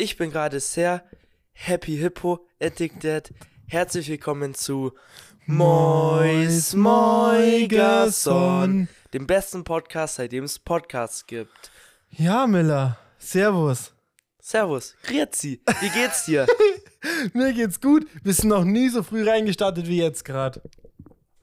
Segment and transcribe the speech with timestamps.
[0.00, 1.02] Ich bin gerade sehr
[1.52, 3.32] happy hippo addicted.
[3.66, 4.92] Herzlich willkommen zu
[5.46, 8.06] Mois Moigerson,
[9.12, 11.72] dem besten Podcast, seitdem es Podcasts gibt.
[12.10, 12.96] Ja, Miller.
[13.18, 13.92] Servus.
[14.40, 16.46] Servus, Grüezi, wie geht's dir?
[17.34, 18.06] Mir geht's gut.
[18.22, 20.62] Wir sind noch nie so früh reingestartet wie jetzt gerade.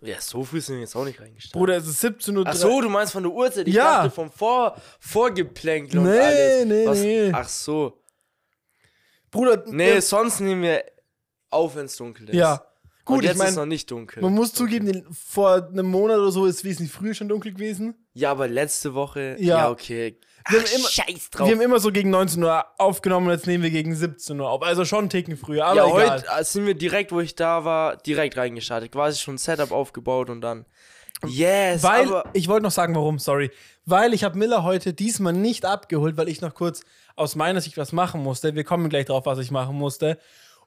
[0.01, 1.51] ja, so früh sind wir jetzt auch nicht reingestartet.
[1.59, 2.45] Bruder, es ist 17 Uhr.
[2.47, 3.67] Ach so, du meinst von der Uhrzeit?
[3.67, 3.97] Ich Ja.
[4.03, 6.65] dachte vom Vor Vorgeplänkel und Nee, alles.
[6.65, 6.99] nee, Was?
[6.99, 7.31] nee.
[7.33, 8.01] Ach so.
[9.35, 10.83] Bruder, Nee, sonst nehmen wir
[11.49, 12.35] auf, wenn es dunkel ist.
[12.35, 12.61] ja.
[13.07, 14.23] Gut, jetzt ich ist noch nicht dunkel.
[14.23, 17.53] man muss zugeben, den- vor einem Monat oder so ist es wesentlich früher schon dunkel
[17.53, 17.93] gewesen.
[18.13, 19.35] Ja, aber letzte Woche.
[19.39, 19.57] Ja.
[19.59, 20.17] Ja, okay.
[20.49, 21.47] Wir Ach, haben immer- Scheiß drauf.
[21.47, 24.49] Wir haben immer so gegen 19 Uhr aufgenommen und jetzt nehmen wir gegen 17 Uhr
[24.49, 24.63] auf.
[24.63, 26.13] Also schon einen Ticken früher, aber ja, egal.
[26.17, 28.91] heute äh, sind wir direkt, wo ich da war, direkt reingestartet.
[28.91, 30.65] Quasi schon ein Setup aufgebaut und dann.
[31.27, 33.51] Yes, Weil, ich wollte noch sagen, warum, sorry.
[33.85, 36.81] Weil ich habe Miller heute diesmal nicht abgeholt, weil ich noch kurz
[37.15, 38.55] aus meiner Sicht was machen musste.
[38.55, 40.17] Wir kommen gleich drauf, was ich machen musste.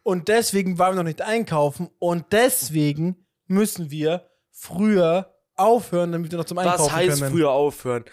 [0.03, 1.91] Und deswegen waren wir noch nicht einkaufen.
[1.99, 7.31] Und deswegen müssen wir früher aufhören, damit wir noch zum Einkaufen Was heißt können.
[7.33, 8.05] früher aufhören?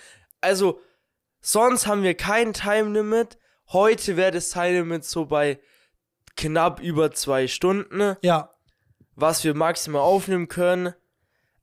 [0.42, 0.80] Also,
[1.42, 3.38] sonst haben wir kein Time Limit.
[3.72, 5.59] Heute wäre das Time Limit so bei
[6.36, 8.52] knapp über zwei Stunden, Ja,
[9.16, 10.94] was wir maximal aufnehmen können.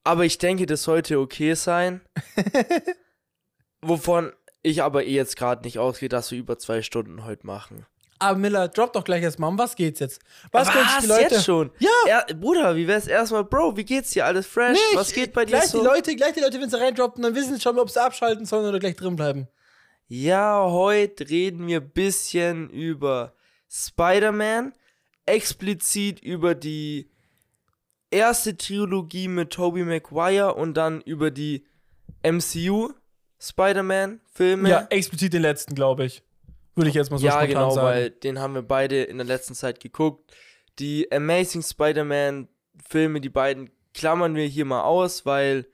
[0.05, 2.01] Aber ich denke, das sollte okay sein.
[3.83, 7.87] Wovon ich aber eh jetzt gerade nicht ausgehe, dass wir über zwei Stunden heute machen.
[8.19, 9.51] aber Miller, drop doch gleich erstmal.
[9.51, 10.21] Um was geht's jetzt?
[10.53, 11.19] Was, können sich die Was?
[11.23, 11.35] Leute.
[11.35, 11.71] Jetzt schon?
[11.81, 11.91] Ja.
[12.07, 14.25] Er, Bruder, wie wär's erstmal, Bro, wie geht's dir?
[14.27, 14.79] Alles fresh?
[14.79, 15.81] Nee, was geht bei dir gleich so?
[15.81, 18.47] Die Leute, gleich die Leute, wenn sie reindroppen, dann wissen sie schon, ob sie abschalten
[18.47, 19.49] sollen oder gleich drin bleiben.
[20.07, 23.35] Ja, heute reden wir bisschen über
[23.69, 24.75] Spider-Man,
[25.27, 27.11] explizit über die
[28.11, 31.65] erste Trilogie mit Tobey Maguire und dann über die
[32.23, 32.93] MCU
[33.43, 34.69] Spider-Man-Filme.
[34.69, 36.23] Ja, explizit den letzten, glaube ich.
[36.75, 37.87] Würde ich jetzt mal so ja, spontan genau, sagen.
[37.87, 40.33] weil den haben wir beide in der letzten Zeit geguckt.
[40.79, 45.67] Die Amazing Spider-Man-Filme, die beiden klammern wir hier mal aus, weil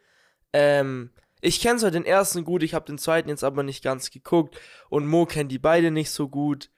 [0.52, 1.10] ähm,
[1.40, 4.58] ich kenne zwar den ersten gut, ich habe den zweiten jetzt aber nicht ganz geguckt
[4.88, 6.70] und Mo kennt die beide nicht so gut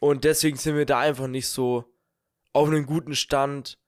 [0.00, 1.84] und deswegen sind wir da einfach nicht so
[2.52, 3.78] auf einem guten Stand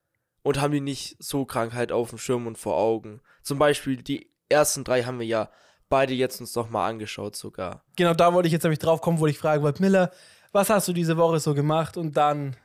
[0.42, 3.20] und haben die nicht so Krankheit auf dem Schirm und vor Augen.
[3.42, 5.50] Zum Beispiel die ersten drei haben wir ja
[5.92, 7.84] beide jetzt uns noch mal angeschaut sogar.
[7.96, 10.10] Genau, da wollte ich jetzt nämlich drauf kommen, wo ich fragen wollte, Miller,
[10.50, 11.98] was hast du diese Woche so gemacht?
[11.98, 12.56] Und dann,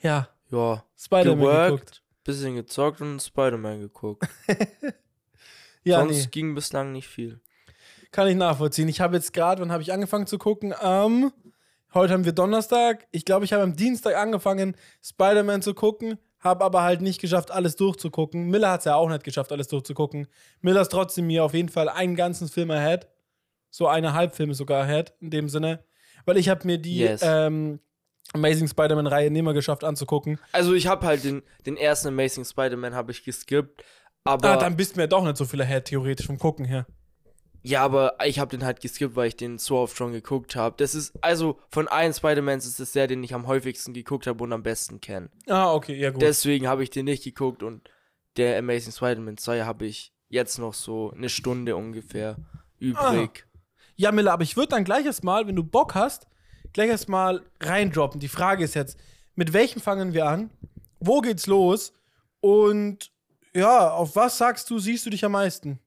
[0.00, 2.02] ja, Ja, Spider-Man geguckt.
[2.22, 4.26] bisschen gezockt und Spider-Man geguckt.
[5.82, 7.40] Ja, Sonst nee, ging bislang nicht viel.
[8.10, 8.88] kann ich nachvollziehen.
[8.88, 10.74] Ich habe jetzt gerade, wann habe ich angefangen zu gucken?
[10.74, 11.32] Am,
[11.94, 13.06] heute haben wir Donnerstag.
[13.12, 17.50] Ich glaube, ich habe am Dienstag angefangen, Spider-Man zu gucken, habe aber halt nicht geschafft,
[17.50, 18.46] alles durchzugucken.
[18.48, 20.26] Miller hat es ja auch nicht geschafft, alles durchzugucken.
[20.62, 23.06] Miller ist trotzdem mir auf jeden Fall einen ganzen Film ahead.
[23.70, 25.84] So eineinhalb Filme sogar ahead, in dem Sinne.
[26.24, 27.20] Weil ich habe mir die Yes.
[27.22, 27.80] ähm,
[28.32, 30.38] Amazing Spider-Man-Reihe nicht mehr geschafft anzugucken.
[30.52, 33.84] Also ich habe halt den, den ersten Amazing Spider-Man habe ich geskippt,
[34.24, 36.86] aber Ah, dann bist du mir doch nicht so viel ahead, theoretisch, vom Gucken her.
[37.66, 40.76] Ja, aber ich habe den halt geskippt, weil ich den so oft schon geguckt habe.
[40.78, 44.44] Das ist also von allen Spider-Mans ist es der, den ich am häufigsten geguckt habe
[44.44, 45.30] und am besten kenne.
[45.48, 46.22] Ah, okay, ja gut.
[46.22, 47.90] Deswegen habe ich den nicht geguckt und
[48.36, 52.36] der Amazing Spider-Man 2 habe ich jetzt noch so eine Stunde ungefähr
[52.78, 53.48] übrig.
[53.96, 56.28] ja, Miller, aber ich würde dann gleich erstmal, wenn du Bock hast,
[56.72, 58.20] gleich erstmal reindroppen.
[58.20, 58.96] Die Frage ist jetzt,
[59.34, 60.50] mit welchem fangen wir an?
[61.00, 61.92] Wo geht's los?
[62.40, 63.10] Und
[63.54, 65.80] ja, auf was sagst du, siehst du dich am meisten?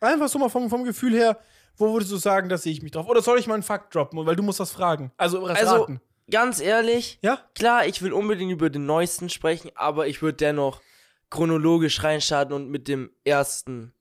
[0.00, 1.38] Einfach so mal vom, vom Gefühl her,
[1.76, 3.06] wo würdest du sagen, da sehe ich mich drauf?
[3.08, 5.12] Oder soll ich mal einen Fakt droppen, weil du musst was fragen?
[5.16, 6.00] Also, was Also raten.
[6.30, 7.38] ganz ehrlich, Ja?
[7.54, 10.80] Klar, ich will unbedingt über den neuesten sprechen, aber ich würde dennoch
[11.30, 13.92] chronologisch reinstarten und mit dem ersten,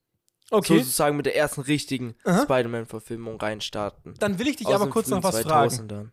[0.49, 0.77] Okay.
[0.79, 2.15] sozusagen mit der ersten richtigen.
[2.25, 4.13] Spider-Man-Verfilmung reinstarten.
[4.19, 5.69] Dann will ich dich Aus aber kurz noch was fragen.
[5.71, 6.09] 2000ern.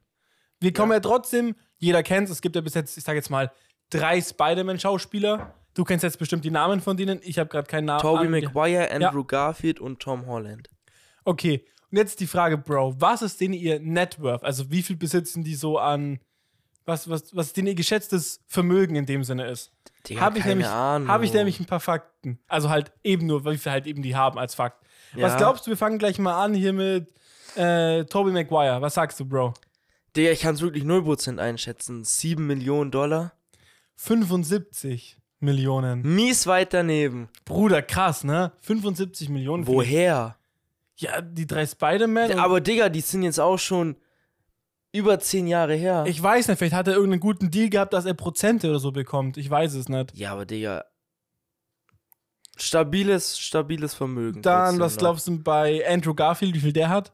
[0.60, 1.00] Wir kommen ja.
[1.00, 3.52] trotzdem, jeder kennt es, es gibt ja bis jetzt, ich sag jetzt mal,
[3.90, 5.54] drei Spider-Man-Schauspieler.
[5.74, 7.20] Du kennst jetzt bestimmt die Namen von denen.
[7.22, 8.00] Ich habe gerade keinen Namen.
[8.00, 10.70] Tobey Maguire, Andrew Garfield und Tom Holland.
[11.24, 14.44] Okay, und jetzt die Frage, Bro, was ist denn ihr Net Worth?
[14.44, 16.20] Also wie viel besitzen die so an,
[16.84, 19.72] was, was, was denn ihr geschätztes Vermögen in dem Sinne ist?
[20.16, 21.08] Habe ich, keine nämlich, Ahnung.
[21.08, 22.38] hab ich nämlich ein paar Fakten.
[22.46, 24.84] Also halt eben nur, wie viel halt eben die haben als Fakt.
[25.14, 25.38] Was Ja.
[25.38, 27.08] glaubst du, wir fangen gleich mal an hier mit
[27.56, 28.82] äh, Tobey Maguire.
[28.82, 29.54] Was sagst du, Bro?
[30.14, 32.04] Digga, ich kann es wirklich 0% einschätzen.
[32.04, 33.32] 7 Millionen Dollar?
[33.96, 36.02] 75 Millionen.
[36.02, 37.28] Mies weit daneben.
[37.44, 38.52] Bruder, krass, ne?
[38.62, 39.66] 75 Millionen.
[39.66, 40.36] Woher?
[40.96, 42.38] Ja, die drei Spider-Man.
[42.38, 43.96] Aber Digga, die sind jetzt auch schon
[44.92, 46.04] über 10 Jahre her.
[46.06, 48.92] Ich weiß nicht, vielleicht hat er irgendeinen guten Deal gehabt, dass er Prozente oder so
[48.92, 49.36] bekommt.
[49.36, 50.16] Ich weiß es nicht.
[50.16, 50.84] ja, aber Digga.
[52.56, 54.40] Stabiles, stabiles Vermögen.
[54.42, 57.12] Dann, was glaubst du bei Andrew Garfield, wie viel der hat?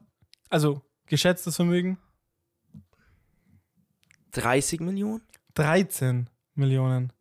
[0.49, 1.97] Also, geschätztes Vermögen?
[4.33, 5.23] 30 Millionen?
[5.55, 7.11] 13 Millionen.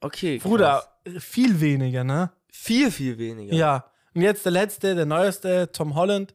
[0.00, 0.38] Okay.
[0.38, 0.48] krass.
[0.48, 0.84] Bruder,
[1.18, 2.30] viel weniger, ne?
[2.52, 3.54] Viel, viel weniger.
[3.54, 3.84] Ja.
[4.14, 6.34] Und jetzt der letzte, der neueste, Tom Holland.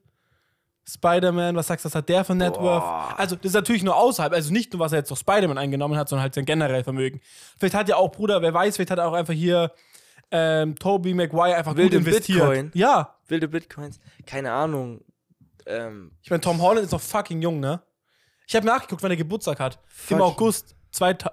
[0.87, 3.17] Spider-Man, was sagst du, was hat der für Net Worth?
[3.17, 5.97] Also, das ist natürlich nur außerhalb, also nicht nur, was er jetzt auf Spider-Man eingenommen
[5.97, 7.21] hat, sondern halt sein generell Vermögen.
[7.57, 9.71] Vielleicht hat ja auch, Bruder, wer weiß, vielleicht hat er auch einfach hier
[10.29, 12.37] ähm, Toby Maguire einfach Wilde gut investiert.
[12.39, 12.71] Bitcoin.
[12.75, 13.15] Ja.
[13.27, 13.99] Wilde Bitcoins.
[14.27, 15.01] Keine Ahnung.
[15.65, 17.81] Ähm, Ich meine, Tom Holland ist noch fucking jung, ne?
[18.47, 19.75] Ich habe nachgeguckt, wann er Geburtstag hat.
[19.75, 20.84] Im Fucking- August 2000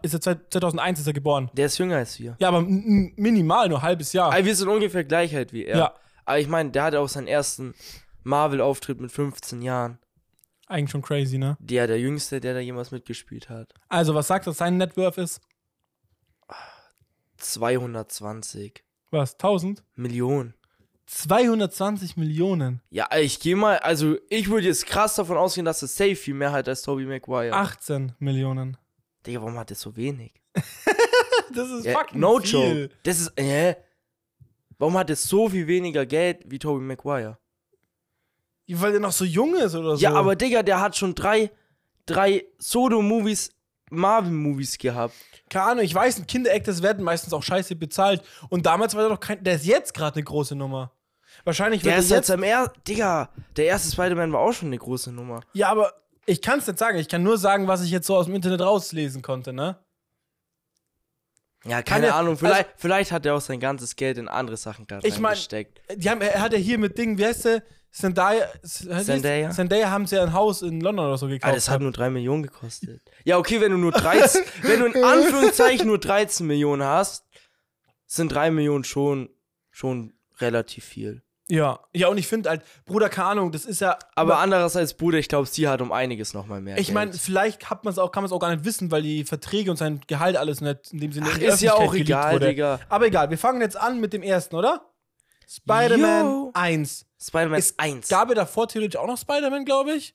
[0.03, 1.51] ist er, zwei- 2001 ist er geboren.
[1.55, 2.37] der ist jünger als wir.
[2.41, 4.33] Ja, aber minimal, nur ein halbes Jahr.
[4.33, 5.77] Aber wir sind ungefähr gleich alt wie er.
[5.79, 5.95] Ja.
[6.25, 7.75] Aber ich meine, der hatte auch seinen ersten
[8.23, 9.99] Marvel-Auftritt mit 15 Jahren.
[10.69, 11.57] Eigentlich schon crazy, ne?
[11.61, 13.75] Der, der Jüngste, der da jemals mitgespielt hat.
[13.89, 15.41] Also, was sagst du, was sein Net Worth ist?
[17.37, 19.83] 220 Was, 1000?
[19.97, 20.55] Millionen.
[21.07, 22.81] 220 Millionen.
[22.91, 26.35] Ja, ich gehe mal, also ich würde jetzt krass davon ausgehen, dass es safe viel
[26.35, 27.53] mehr hat als Toby Maguire.
[27.55, 28.77] 18 Millionen.
[29.27, 30.33] Digga, warum hat der so wenig?
[31.55, 32.51] Das ist Ja, fucking no viel.
[32.51, 32.91] joke.
[33.03, 33.77] Das ist, hä?
[34.79, 37.37] Warum hat er so viel weniger Geld wie Toby Maguire?
[38.69, 40.03] Weil der noch so jung ist oder so.
[40.03, 41.51] Ja, aber Digga, der hat schon drei,
[42.07, 43.51] drei Solo-Movies,
[43.91, 45.15] Marvel-Movies gehabt.
[45.51, 48.23] Keine Ahnung, ich weiß, Kinder-Actors werden meistens auch scheiße bezahlt.
[48.49, 49.45] Und damals war der doch kein.
[49.45, 50.91] Der ist jetzt gerade eine große Nummer.
[51.45, 52.31] Wahrscheinlich wird Der er ist jetzt jetzt.
[52.31, 55.41] am er Digga, der erste Spider-Man war auch schon eine große Nummer.
[55.53, 55.93] Ja, aber
[56.27, 56.99] ich kann es nicht sagen.
[56.99, 59.79] Ich kann nur sagen, was ich jetzt so aus dem Internet rauslesen konnte, ne?
[61.65, 62.37] Ja, keine ja- Ahnung.
[62.37, 65.81] Vielleicht, vielleicht hat er auch sein ganzes Geld in andere Sachen gerade Ich mein, reingesteckt.
[65.97, 67.63] Die haben, er hat ja hier mit Dingen, wie heißt der?
[67.93, 68.49] Zendaya.
[68.63, 69.51] Zendaya?
[69.51, 71.53] Zendaya haben sie ja ein Haus in London oder so gekauft.
[71.53, 73.03] Ah, das hat nur 3 Millionen gekostet.
[73.25, 77.27] Ja, okay, wenn du nur 13, wenn du in Anführungszeichen nur 13 Millionen hast,
[78.07, 79.29] sind 3 Millionen schon,
[79.71, 81.23] schon relativ viel.
[81.49, 81.81] Ja.
[81.95, 83.99] Ja, und ich finde halt, Bruder, keine Ahnung, das ist ja.
[84.15, 86.79] Aber andererseits, Bruder, ich glaube, sie hat um einiges nochmal mehr.
[86.79, 89.25] Ich meine, vielleicht hat man's auch, kann man es auch gar nicht wissen, weil die
[89.25, 92.35] Verträge und sein Gehalt alles nicht in dem Sinne Ach, in ist ja auch egal,
[92.35, 92.47] wurde.
[92.49, 92.81] Digga.
[92.89, 94.83] Aber egal, wir fangen jetzt an mit dem ersten, oder?
[95.49, 96.51] Spider-Man Yo.
[96.55, 97.07] 1.
[97.21, 98.09] Spider-Man Es 1.
[98.09, 100.15] Gab ja davor theoretisch auch noch Spider-Man, glaube ich.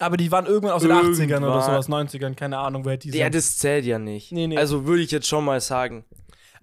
[0.00, 1.82] Aber die waren irgendwann aus den 80ern oder Irgendwann.
[1.82, 3.34] sowas, 90ern, keine Ahnung, wer die Ja, sind.
[3.34, 4.30] das zählt ja nicht.
[4.32, 4.56] Nee, nee.
[4.56, 6.04] Also würde ich jetzt schon mal sagen.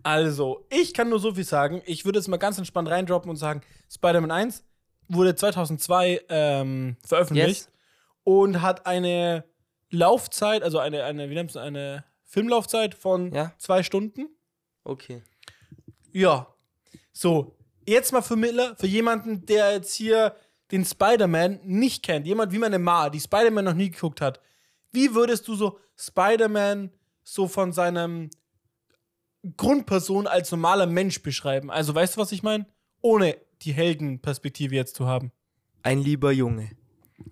[0.06, 1.82] Also, ich kann nur so viel sagen.
[1.88, 3.62] Ich würde jetzt mal ganz entspannt reindroppen und sagen,
[3.92, 4.64] Spider-Man 1
[5.08, 7.70] wurde 2002 ähm, veröffentlicht Yes.
[8.24, 9.46] und hat eine
[9.90, 13.54] Laufzeit, also eine, eine wie nennt man eine Filmlaufzeit von Ja.
[13.58, 14.30] zwei Stunden.
[14.84, 15.24] Okay.
[16.12, 16.54] Ja.
[17.12, 17.56] So,
[17.88, 20.36] jetzt mal für Mittler, für jemanden, der jetzt hier
[20.72, 24.40] den Spider-Man nicht kennt, jemand wie meine Ma, die Spider-Man noch nie geguckt hat.
[24.92, 26.92] Wie würdest du so Spider-Man
[27.24, 28.30] so von seinem
[29.58, 31.72] Grundperson als normaler Mensch beschreiben?
[31.72, 32.66] Also, weißt du, was ich meine?
[33.02, 35.32] Ohne die Heldenperspektive jetzt zu haben.
[35.84, 36.72] Ein lieber Junge.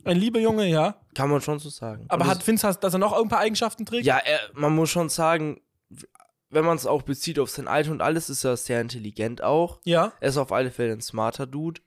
[0.04, 1.02] Ein lieber Junge, ja.
[1.16, 2.06] Kann man schon so sagen.
[2.10, 4.06] Aber Und hat Vince, dass er noch ein paar Eigenschaften trägt?
[4.06, 5.62] Ja, er, man muss schon sagen,
[6.50, 9.80] wenn man es auch bezieht auf sein Alter und alles, ist er sehr intelligent auch.
[9.84, 10.14] Ja.
[10.20, 11.82] Er ist auf alle Fälle ein smarter Dude.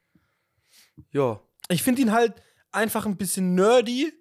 [1.11, 1.40] Ja.
[1.69, 2.34] Ich finde ihn halt
[2.73, 4.12] einfach ein bisschen nerdy,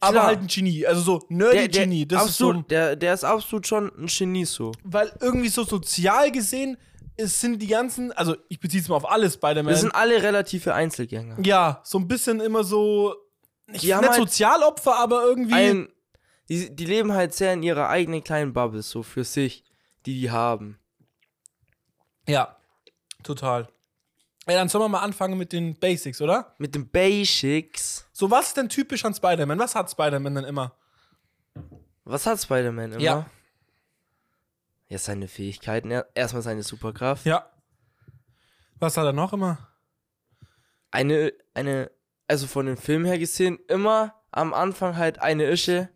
[0.00, 0.26] aber Klar.
[0.26, 0.86] halt ein Genie.
[0.86, 2.06] Also so nerdy Der, der, Genie.
[2.06, 4.72] Das ist so absolut, der, der ist absolut schon ein Genie so.
[4.84, 6.76] weil irgendwie so sozial gesehen
[7.16, 9.68] es sind die ganzen, also ich beziehe es mal auf alle Spider-Man.
[9.72, 11.38] Wir sind alle relative Einzelgänger.
[11.42, 13.14] ja, so ein bisschen immer so
[13.66, 15.88] nicht, Die nicht halt Sozialopfer, aber irgendwie Ein,
[16.48, 19.64] die, die leben halt sehr in ihrer eigenen kleinen Bubble, so für sich,
[20.04, 20.78] die die haben.
[22.28, 22.56] ja,
[23.22, 23.68] total.
[24.48, 26.54] Ja, dann sollen wir mal anfangen mit den Basics, oder?
[26.58, 28.06] Mit den Basics.
[28.12, 29.58] So, was ist denn typisch an Spider-Man?
[29.58, 30.72] Was hat Spider-Man denn immer?
[32.04, 33.00] Was hat Spider-Man immer?
[33.02, 33.26] Ja.
[34.88, 35.90] Ja, seine Fähigkeiten.
[35.90, 37.26] Er- Erstmal seine Superkraft.
[37.26, 37.50] Ja.
[38.78, 39.58] Was hat er noch immer?
[40.92, 41.90] Eine, eine,
[42.28, 45.88] also von dem Film her gesehen, immer am Anfang halt eine Ische,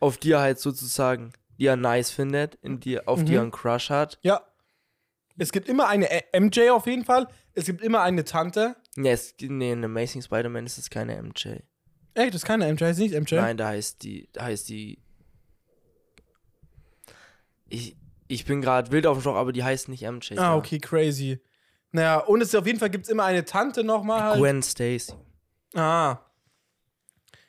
[0.00, 3.36] auf die er halt sozusagen, die er nice findet, in die, auf die Mhm.
[3.36, 4.18] er einen Crush hat.
[4.22, 4.40] Ja.
[5.40, 7.26] Es gibt immer eine Ä- MJ auf jeden Fall.
[7.54, 8.76] Es gibt immer eine Tante.
[8.96, 11.60] Nee, es, nee, in Amazing Spider-Man ist es keine MJ.
[12.14, 13.36] Echt, das ist keine MJ, ist nicht MJ?
[13.36, 15.02] Nein, da heißt die, da heißt die.
[17.68, 17.96] Ich,
[18.28, 20.32] ich bin gerade wild auf dem Stock, aber die heißt nicht MJ.
[20.32, 20.56] Ah, da.
[20.56, 21.40] okay, crazy.
[21.92, 24.38] Naja, und es auf jeden Fall gibt es immer eine Tante nochmal halt.
[24.40, 25.14] Gwen Stacy.
[25.74, 26.18] Ah.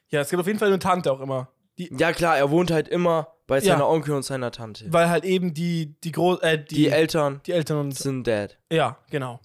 [0.09, 1.51] Ja, es gibt auf jeden Fall eine Tante auch immer.
[1.89, 3.73] Die, Ja klar, er wohnt halt immer bei Ja.
[3.73, 4.85] seiner Onkel und seiner Tante.
[4.93, 7.97] weil halt eben die, die Groß, äh, die, Die Eltern die Eltern und.
[7.97, 8.57] sind dead.
[8.71, 9.39] Ja, genau.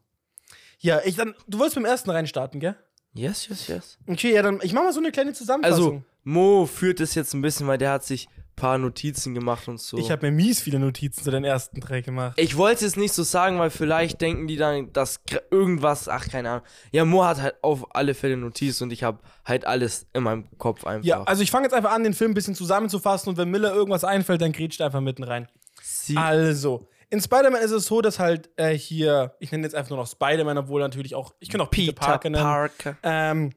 [0.79, 2.77] Ja, ich dann, du wolltest mit dem ersten reinstarten, gell?
[3.15, 3.99] Yes, yes, yes.
[4.07, 5.85] Okay, ja, dann, ich mach mal so eine kleine Zusammenfassung.
[5.95, 9.79] Also, Mo führt es jetzt ein bisschen, weil der hat sich paar Notizen gemacht und
[9.79, 9.99] so.
[9.99, 12.35] Ich habe mir mies viele Notizen zu den ersten drei gemacht.
[12.39, 15.21] Ich wollte es nicht so sagen, weil vielleicht denken die dann, dass
[15.51, 16.67] irgendwas, ach keine Ahnung.
[16.91, 20.47] Ja, Mo hat halt auf alle Fälle Notiz und ich habe halt alles in meinem
[20.59, 21.07] Kopf einfach.
[21.07, 23.73] Ja, also ich fange jetzt einfach an, den Film ein bisschen zusammenzufassen und wenn Miller
[23.73, 25.49] irgendwas einfällt, dann grätscht einfach mitten rein.
[25.83, 29.91] Sie, Also, in Spider-Man ist es so, dass halt äh, hier, ich nenne jetzt einfach
[29.91, 32.43] nur noch Spider-Man, obwohl natürlich auch, ich kann auch Peter, Parker nennen.
[32.43, 32.97] Parker.
[33.03, 33.53] Ähm,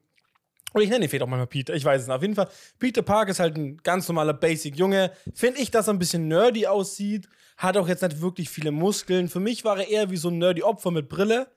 [0.73, 2.15] und ich nenne ihn vielleicht auch manchmal Peter, ich weiß es nicht.
[2.15, 2.47] Auf jeden Fall,
[2.77, 5.11] Peter Parker ist halt ein ganz normaler Basic-Junge.
[5.33, 7.27] Finde ich, dass er ein bisschen nerdy aussieht.
[7.57, 9.27] Hat auch jetzt nicht wirklich viele Muskeln.
[9.29, 11.47] Für mich war er eher wie so ein nerdy Opfer mit Brille.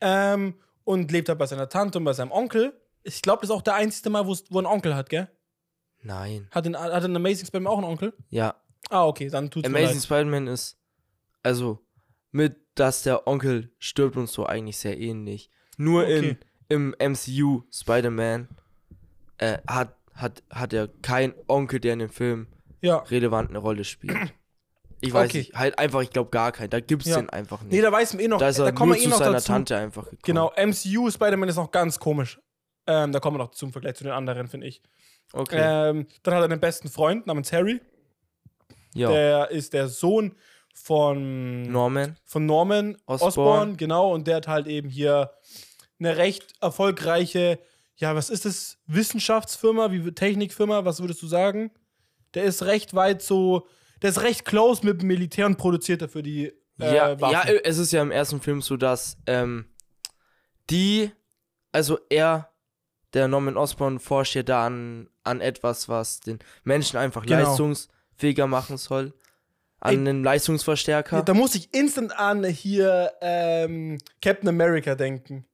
[0.00, 2.72] Ähm, und lebt halt bei seiner Tante und bei seinem Onkel.
[3.02, 5.28] Ich glaube, das ist auch der einzige Mal, wo er einen Onkel hat, gell?
[6.02, 6.48] Nein.
[6.52, 8.12] Hat in, hat in Amazing Spider-Man auch einen Onkel?
[8.30, 8.54] Ja,
[8.88, 10.04] Ah, okay, dann tut's mir Amazing leid.
[10.04, 10.78] Spider-Man ist,
[11.42, 11.80] also,
[12.30, 15.50] mit, dass der Onkel stirbt und so eigentlich sehr ähnlich.
[15.76, 16.18] Nur Okay.
[16.30, 16.38] in,
[16.68, 18.48] im MCU Spider-Man
[19.38, 22.46] äh, hat, hat, hat er keinen Onkel, der in dem Film
[22.80, 22.98] Ja.
[22.98, 24.16] relevant eine Rolle spielt.
[25.00, 25.38] Ich weiß Okay.
[25.38, 26.70] nicht, halt einfach, ich glaube gar keinen.
[26.70, 27.16] Da gibt's Ja.
[27.16, 27.72] den einfach nicht.
[27.72, 29.18] Nee, da weiß man eh noch, da ist er da kommen wir eh zu noch
[29.18, 29.48] seiner dazu.
[29.52, 30.20] Tante einfach gekommen.
[30.22, 32.40] Genau, MCU Spider-Man ist noch ganz komisch.
[32.86, 34.80] Ähm, da kommen wir noch zum Vergleich zu den anderen, finde ich.
[35.32, 35.58] Okay.
[35.60, 37.80] Ähm, dann hat er einen besten Freund namens Harry.
[38.94, 39.10] ja.
[39.10, 40.34] Der ist der Sohn
[40.72, 42.16] von, Norman.
[42.24, 43.28] von Norman Osborn.
[43.28, 43.76] Osborn.
[43.76, 44.12] genau.
[44.14, 45.30] Und der hat halt eben hier
[45.98, 47.58] eine recht erfolgreiche,
[47.96, 48.78] ja, was ist das?
[48.86, 51.70] Wissenschaftsfirma, wie Technikfirma, was würdest du sagen?
[52.34, 53.66] Der ist recht weit so,
[54.02, 57.32] der ist recht close mit dem Militär und produziert dafür die äh, ja, Waffen.
[57.32, 59.64] ja, es ist ja im ersten Film so, dass ähm,
[60.68, 61.10] die,
[61.72, 62.50] also er,
[63.14, 67.48] der Norman Osborn, forscht ja da an, an etwas, was den Menschen einfach Genau.
[67.48, 69.14] leistungsfähiger machen soll.
[69.80, 71.22] An Ey, einen Leistungsverstärker.
[71.22, 75.46] Da muss ich instant an hier ähm, Captain America denken.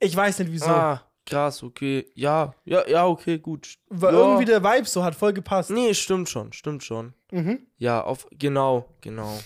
[0.00, 0.66] Ich weiß nicht wieso.
[0.66, 2.10] Ah, krass, okay.
[2.14, 3.74] Ja, ja, ja, okay, gut.
[3.88, 4.20] Weil ja.
[4.20, 5.70] irgendwie der Vibe so hat voll gepasst.
[5.70, 7.14] Nee, stimmt schon, stimmt schon.
[7.30, 7.66] Mhm.
[7.76, 9.38] Ja, auf, genau, genau.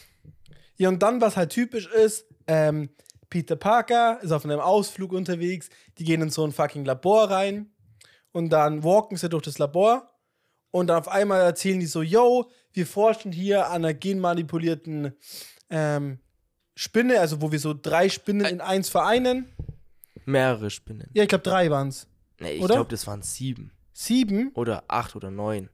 [0.77, 2.91] Ja, und dann, was halt typisch ist, ähm,
[3.31, 7.73] Peter Parker ist auf einem Ausflug unterwegs, die gehen in so ein fucking Labor rein
[8.33, 10.11] und dann walken sie durch das Labor
[10.71, 15.13] und dann auf einmal erzählen die so, yo, wir forschen hier an einer genmanipulierten
[15.71, 16.19] ähm,
[16.75, 19.47] Spinne, also wo wir so drei Spinnen in eins vereinen.
[20.25, 21.09] Mehrere Spinnen.
[21.15, 22.07] Ja, ich glaube drei waren's.
[22.41, 23.73] Nee, ich glaube, das waren sieben.
[23.93, 24.51] Sieben?
[24.55, 25.69] Oder acht oder neun.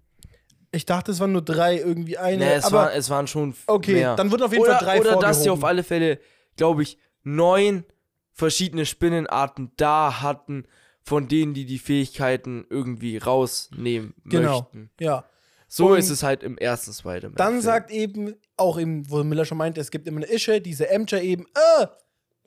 [0.71, 2.45] Ich dachte, es waren nur drei, irgendwie eine.
[2.45, 4.17] Nee, es, aber waren, es waren schon okay, mehr.
[4.17, 5.63] dann wird auf jeden oder, Fall drei Oder dass vorgehoben.
[5.63, 6.19] auf alle Fälle,
[6.57, 7.85] glaube ich, neun
[8.33, 10.65] verschiedene Spinnenarten da hatten,
[11.03, 14.91] von denen die die Fähigkeiten irgendwie rausnehmen Genau, möchten.
[15.01, 15.25] ja.
[15.71, 17.37] So Und ist es halt im ersten Spider-Man.
[17.37, 20.87] Dann sagt eben, auch eben, wo Miller schon meinte, es gibt immer eine Ische, diese
[20.99, 21.45] MJ eben,
[21.81, 21.87] äh,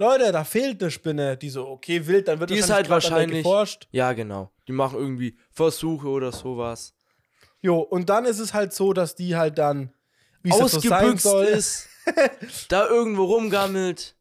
[0.01, 1.37] Leute, da fehlt eine Spinne.
[1.37, 3.87] Die so, okay, wild, dann wird Die ist wahrscheinlich halt wahrscheinlich- geforscht.
[3.91, 4.51] Ja, genau.
[4.67, 6.93] Die machen irgendwie Versuche oder sowas.
[7.61, 9.93] Jo, und dann ist es halt so, dass die halt dann,
[10.43, 11.87] das so Ausgebüxt soll, ist,
[12.69, 14.15] da irgendwo rumgammelt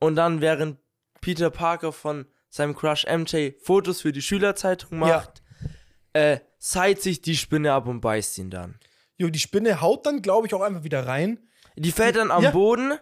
[0.00, 0.78] und dann während
[1.20, 5.06] Peter Parker von seinem Crush MJ Fotos für die Schülerzeitung Ja.
[5.06, 5.42] macht,
[6.14, 8.78] äh, seit sich die Spinne ab und beißt ihn dann.
[9.18, 11.38] jo, die Spinne haut dann, glaube ich, auch einfach wieder rein.
[11.76, 12.50] Die fällt dann am Ja.
[12.52, 12.94] Boden,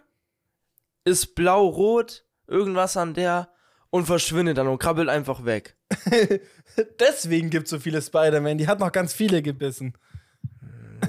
[1.05, 3.49] ist blau-rot, irgendwas an der
[3.89, 5.77] und verschwindet dann und krabbelt einfach weg.
[6.99, 8.57] Deswegen gibt es so viele Spider-Man.
[8.57, 9.97] Die hat noch ganz viele gebissen.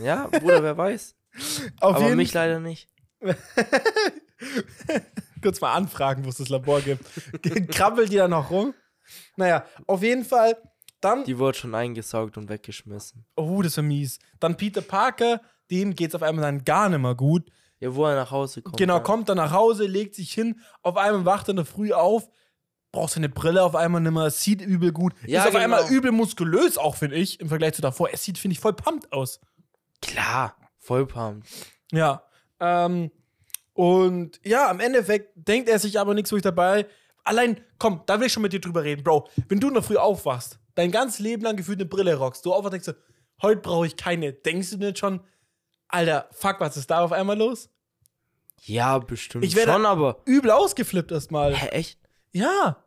[0.02, 1.16] Ja, Bruder, wer weiß.
[1.80, 2.88] Auf Aber mich leider nicht.
[5.42, 7.04] kurz mal anfragen, wo es das Labor gibt.
[7.72, 8.74] Krabbelt die da noch rum?
[9.36, 10.56] Naja, auf jeden Fall.
[11.00, 13.26] Dann Die wurde schon eingesaugt und weggeschmissen.
[13.36, 14.18] Oh, das war mies.
[14.40, 17.50] Dann Peter Parker, dem geht's auf einmal dann gar nicht mehr gut.
[17.78, 18.76] Ja, wo er nach Hause kommt.
[18.78, 19.00] genau, ja.
[19.00, 22.28] kommt dann nach Hause, legt sich hin, auf einmal wacht er in der Früh auf,
[22.90, 25.64] braucht seine Brille auf einmal nicht mehr, sieht übel gut, Ja, ist auf genau.
[25.64, 28.08] einmal übel muskulös auch, finde ich, im Vergleich zu davor.
[28.08, 29.40] Er sieht, finde ich, voll pumped aus.
[30.00, 31.46] Klar, voll pumped.
[31.92, 32.22] Ja.
[32.60, 33.10] Ähm,
[33.74, 36.86] und ja, am Endeffekt denkt er sich aber nichts wirklich dabei.
[37.24, 39.28] Allein, komm, da will ich schon mit dir drüber reden, Bro.
[39.48, 42.52] Wenn du in der Früh aufwachst, dein ganzes Leben lang gefühlt eine Brille rockst, du
[42.54, 44.32] aufwachst und denkst, so, heute brauche ich keine.
[44.32, 45.20] Denkst du nicht schon,
[45.88, 47.68] Alter, fuck, was ist da auf einmal los?
[48.62, 50.20] Ja, bestimmt Ich werde- schon, aber.
[50.24, 51.54] Übel ausgeflippt erstmal.
[51.54, 51.98] Hä, echt?
[52.32, 52.82] Ja,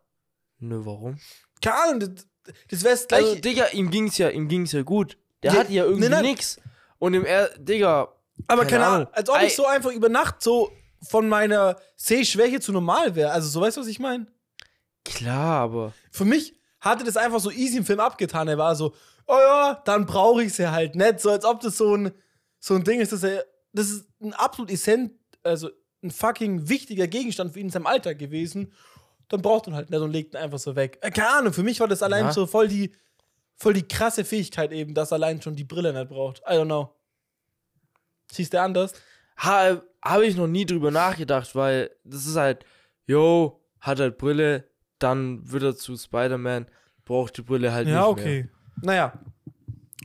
[0.60, 1.18] Nö, warum?
[1.63, 2.27] keine Ahnung, das,
[2.70, 3.25] das wäre das gleiche.
[3.29, 5.18] Also, Digga, ihm ging's ja, ihm ging's ja gut.
[5.44, 6.24] Der Ja, hatte ja irgendwie nein.
[6.25, 6.60] nix.
[6.98, 8.13] Und im er Digga.
[8.48, 9.13] aber keine keine Ahnung, Ahnung.
[9.13, 10.70] als ob ich so einfach über Nacht so
[11.01, 13.32] von meiner Sehschwäche zu normal wäre.
[13.32, 14.27] Also, so weißt du, was ich meine?
[15.06, 15.94] Klar, aber.
[16.12, 18.50] Für mich hatte das einfach so easy im Film abgetan.
[18.50, 18.94] Er war so,
[19.27, 21.22] oh ja, dann brauche ich sie halt nicht.
[21.22, 22.12] So als ob das so ein,
[22.59, 25.11] so ein Ding ist, dass er, das ist ein absolut essent,
[25.43, 25.69] also
[26.03, 28.71] ein fucking wichtiger Gegenstand für ihn in seinem Alltag gewesen.
[29.27, 30.97] Dann braucht er ihn halt nicht und legt ihn einfach so weg.
[31.01, 32.31] Äh, keine Ahnung, für mich war das allein Ja.
[32.33, 32.91] so voll die,
[33.55, 36.39] voll die krasse Fähigkeit eben, dass er allein schon die Brille nicht braucht.
[36.47, 36.93] I don't know.
[38.31, 38.93] Siehst du anders?
[39.37, 42.65] Ha, Habe ich noch nie drüber nachgedacht, weil das ist halt,
[43.05, 44.65] yo, hat halt Brille,
[44.99, 46.67] dann wird er zu Spider-Man,
[47.05, 48.49] braucht die Brille halt Ja, nicht okay.
[48.81, 49.13] Naja,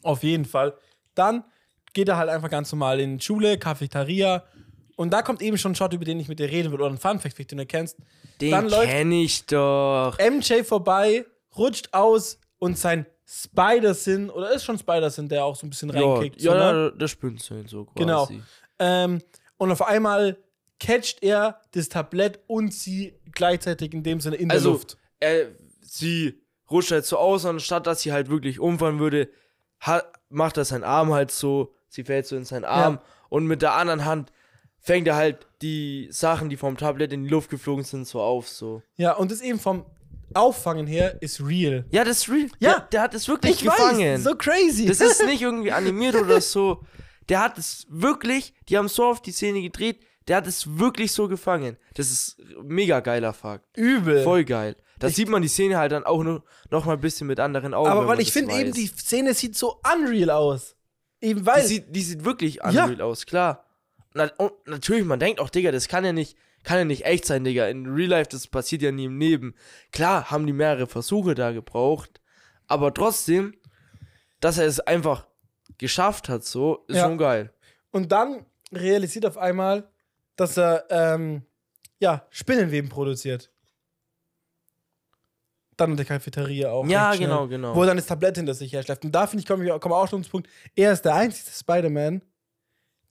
[0.03, 0.77] auf jeden Fall.
[1.15, 1.45] Dann
[1.95, 4.45] geht er halt einfach ganz normal in die Schule, Cafeteria.
[4.97, 6.91] Und da kommt eben schon ein Shot, über den ich mit dir reden will, oder
[6.91, 7.97] ein Funfact, den du kennst.
[7.99, 10.17] dann Den läuft- kenn ich doch.
[10.19, 11.25] MJ vorbei,
[11.57, 16.01] rutscht aus und sein Spider-Sin, oder ist schon Spider-Sin, der auch so ein bisschen Ja,
[16.15, 16.41] reinkickt.
[16.43, 16.65] ja, so, ne?
[16.85, 17.99] ja, das spinnt halt so quasi.
[17.99, 18.29] Genau.
[18.79, 19.21] ähm,
[19.57, 20.37] und auf einmal
[20.81, 24.97] catcht er das Tablett und sie gleichzeitig in dem Sinne in der Also, Luft.
[25.21, 25.47] er,
[25.81, 29.29] sie rutscht halt so aus, anstatt dass sie halt wirklich umfallen würde,
[29.81, 32.99] hat, macht er seinen Arm halt so, sie fällt so in seinen Arm
[33.29, 34.31] und mit der anderen Hand
[34.81, 38.49] fängt er halt die Sachen, die vom Tablett in die Luft geflogen sind, so auf,
[38.49, 38.83] so.
[38.97, 39.87] Ja, und das eben vom
[40.35, 41.85] Auffangen her ist real.
[41.91, 42.49] Ja, das ist real.
[42.59, 42.73] Ja.
[42.75, 44.15] der, der hat es wirklich Ich gefangen.
[44.15, 44.87] weiß, so crazy.
[44.87, 46.81] das ist nicht irgendwie animiert oder so.
[47.29, 51.13] Der hat es wirklich, die haben so auf die Szene gedreht, der hat es wirklich
[51.13, 51.77] so gefangen.
[51.95, 53.65] Das ist mega geiler Fakt.
[53.77, 54.23] übel.
[54.23, 54.77] Voll geil.
[54.99, 57.75] Da sieht man die Szene halt dann auch noch, noch mal ein bisschen mit anderen
[57.75, 57.91] Augen.
[57.91, 60.77] Aber weil ich finde eben, die Szene sieht so unreal aus.
[61.25, 61.63] Eben Die weil.
[61.65, 62.85] sieht, die sieht wirklich Ja.
[62.85, 63.65] unreal aus, klar.
[64.15, 67.25] Na, und natürlich, man denkt auch, Digga, das kann ja nicht, kann ja nicht echt
[67.25, 67.67] sein, Digga.
[67.67, 69.55] In Real Life, das passiert ja nie im Leben.
[69.91, 72.21] Klar, haben die mehrere Versuche da gebraucht,
[72.67, 73.55] aber trotzdem,
[74.41, 75.27] dass er es einfach
[75.79, 77.05] geschafft hat, so, ist Ja.
[77.07, 77.53] schon geil.
[77.91, 79.89] Und dann realisiert auf einmal,
[80.37, 81.43] dass er ähm,
[81.99, 83.51] ja, Spinnenweben produziert.
[85.77, 86.87] Dann in der Cafeteria auch.
[86.87, 87.75] Ja, schnell, genau, genau.
[87.75, 89.05] Wo er dann das Tablett hinter sich herschleppt.
[89.05, 92.23] Und da finde ich, komme komm auch schon zum Punkt, er ist der einzige Spider-Man,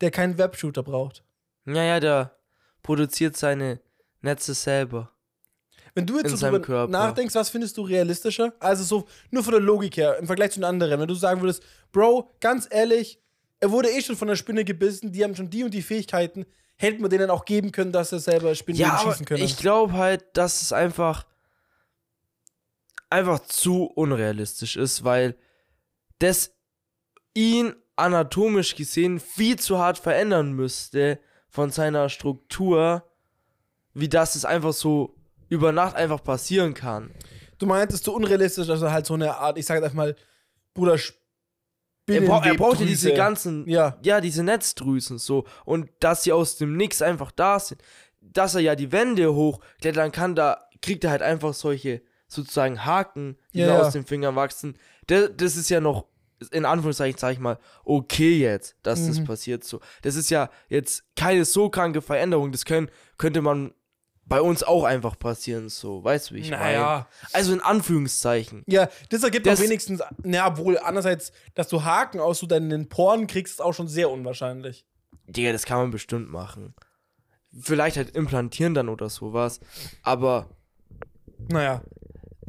[0.02, 1.24] der keinen Webshooter braucht.
[1.66, 2.36] Ja, ja, der
[2.82, 3.80] produziert seine
[4.22, 5.12] Netze selber.
[5.96, 8.54] Wenn du jetzt so drüber nachdenkst, was findest du realistischer?
[8.60, 11.00] Also so nur von der Logik her, im Vergleich zu den anderen.
[11.00, 13.22] Wenn du sagen würdest, Bro, ganz ehrlich,
[13.60, 16.46] er wurde eh schon von der Spinne gebissen, die haben schon die und die Fähigkeiten,
[16.78, 19.44] hätte man denen auch geben können, dass er selber Spinnen Ja, schießen können.
[19.44, 21.26] ich glaube halt, dass es einfach
[23.14, 25.36] einfach zu unrealistisch ist, weil
[26.20, 26.52] das
[27.34, 33.04] ihn anatomisch gesehen viel zu hart verändern müsste von seiner Struktur,
[33.94, 35.16] wie das es einfach so
[35.48, 37.12] über Nacht einfach passieren kann.
[37.60, 40.16] Du meintest so unrealistisch, dass er halt so eine Art, ich sage einfach mal,
[40.74, 40.98] Bruder,
[42.08, 43.98] Er, bra er braucht ja diese ganzen, Ja.
[44.02, 47.82] ja, diese Netzdrüsen so und dass sie aus dem Nix einfach da sind,
[48.22, 52.02] dass er ja die Wände hochklettern kann, da kriegt er halt einfach solche
[52.34, 53.82] sozusagen Haken, die Ja, ja.
[53.82, 54.78] aus den Fingern wachsen.
[55.08, 56.06] Das, das ist ja noch
[56.52, 59.26] in Anführungszeichen sag ich mal okay jetzt, dass das Mhm.
[59.26, 59.80] passiert so.
[60.02, 63.74] Das ist ja jetzt keine so kranke Veränderung, das können, könnte man
[64.26, 66.82] bei uns auch einfach passieren so, weißt du, wie ich Naja.
[66.82, 67.06] meine?
[67.34, 68.64] Also in Anführungszeichen.
[68.68, 72.90] Ja, das ergibt Das- auch wenigstens, naja, wohl, andererseits, dass du Haken aus so deinen
[72.90, 74.86] Poren kriegst, ist auch schon sehr unwahrscheinlich.
[75.28, 76.74] Digga, das kann man bestimmt machen.
[77.58, 79.60] Vielleicht halt implantieren dann oder sowas.
[80.02, 80.50] Aber
[81.50, 81.82] Naja.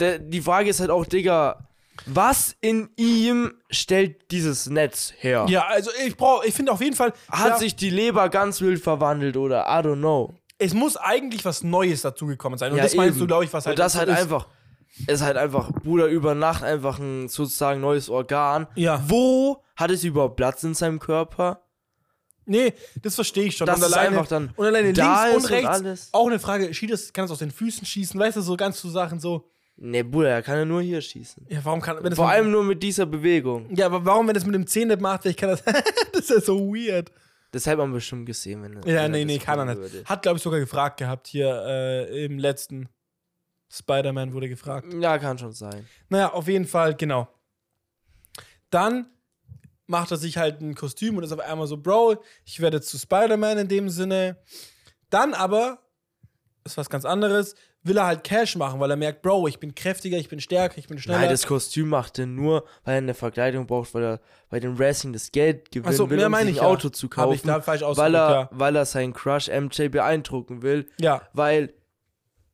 [0.00, 1.68] Die Frage ist halt auch, Digga,
[2.07, 5.46] was in ihm stellt dieses Netz her?
[5.48, 8.61] Ja, also ich brauche, ich finde auf jeden Fall, Hat ja, sich die Leber ganz
[8.61, 10.35] wild verwandelt oder I don't know.
[10.59, 12.72] es muss eigentlich was Neues dazugekommen sein.
[12.72, 13.20] Und Ja, das meinst eben.
[13.20, 14.18] du, glaube ich, was halt Und das halt ist.
[14.18, 14.48] einfach,
[15.07, 18.66] ist halt einfach, Bruder, über Nacht einfach ein sozusagen neues Organ.
[18.74, 19.00] Ja.
[19.07, 21.61] Wo hat es überhaupt Platz in seinem Körper?
[22.46, 23.66] Nee, das verstehe ich schon.
[23.66, 25.68] Dass und es alleine, einfach dann und alleine da links ist und und rechts.
[25.80, 26.09] alles.
[26.12, 28.18] Auch eine Frage, schießt das, kann es aus den Füßen schießen?
[28.20, 29.48] Weißt du, so ganz so Sachen so.
[29.76, 31.46] Ne, Bruder, er kann ja nur hier schießen.
[31.48, 33.74] Ja, warum kann wenn Vor allem nur mit dieser Bewegung.
[33.74, 35.62] Ja, aber warum, wenn das mit dem Zehen nicht macht, ich kann das.
[36.12, 37.10] das ist ja so weird.
[37.50, 39.78] Das hätte man bestimmt gesehen, wenn wenn Ja, nee, nee, das kann er nicht.
[39.78, 40.04] würde.
[40.04, 42.88] Hat, glaube ich, sogar gefragt gehabt hier äh, im letzten
[43.70, 44.92] Spider-Man wurde gefragt.
[44.94, 45.87] Ja, kann schon sein.
[46.08, 47.28] Naja, auf jeden Fall, genau.
[48.70, 49.06] Dann
[49.87, 52.98] macht er sich halt ein Kostüm und ist auf einmal so, Bro, ich werde zu
[52.98, 54.37] Spider-Man in dem Sinne.
[55.10, 55.78] Dann aber,
[56.64, 57.54] ist was ganz anderes,
[57.85, 60.79] will er halt Cash machen, weil er merkt, Bro, ich bin kräftiger, ich bin stärker,
[60.79, 61.20] ich bin schneller.
[61.20, 64.75] Nein, das Kostüm macht er nur, weil er eine Verkleidung braucht, weil er bei dem
[64.77, 66.62] Racing das Geld gewinnen so, will, um sich ich ein ja.
[66.62, 67.47] Auto zu Hab ich kaufen.
[67.47, 68.49] da falsch weil er, ja.
[68.53, 70.87] weil er seinen Crush MJ beeindrucken will.
[70.99, 71.75] Ja, Weil,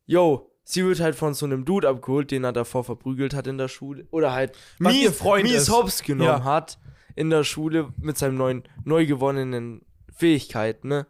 [0.07, 3.57] yo, sie wird halt von so einem Dude abgeholt, den er davor verprügelt hat in
[3.57, 4.09] der Schule.
[4.11, 5.71] Oder halt mies, Freund mies ist.
[5.71, 6.45] Hops genommen Ja.
[6.45, 6.79] hat
[7.15, 11.07] in der Schule mit seinem neuen, neu gewonnenen Fähigkeiten, ne?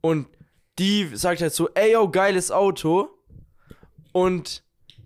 [0.00, 0.28] Und
[0.78, 3.10] die sagt halt so, ey, yo, geiles Auto.
[4.16, 4.62] Und,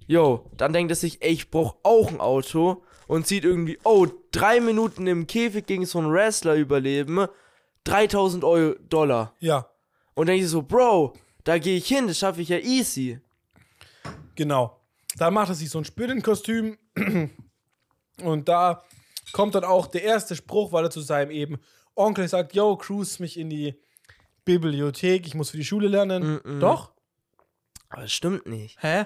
[0.06, 2.84] yo, dann denkt er sich, ey, ich brauch auch ein Auto.
[3.08, 7.26] Und sieht irgendwie, oh, drei Minuten im Käfig gegen so einen Wrestler überleben.
[7.82, 9.34] 3000 Euro, Dollar.
[9.40, 9.66] ja,
[10.14, 13.18] Und dann denke ich so, Bro, da gehe ich hin, das schaffe ich ja easy.
[14.36, 14.76] genau.
[15.16, 16.78] Dann macht er sich so ein Spinnenkostüm.
[18.22, 18.84] Und da
[19.32, 21.58] kommt dann auch der erste Spruch, weil er zu seinem eben
[21.96, 23.74] Onkel sagt, yo, cruise mich in die
[24.44, 26.40] Bibliothek, ich muss für die Schule lernen.
[26.44, 26.60] Mm, mm.
[26.60, 26.92] Doch?
[27.90, 28.82] Aber das stimmt nicht.
[28.82, 29.04] Hä?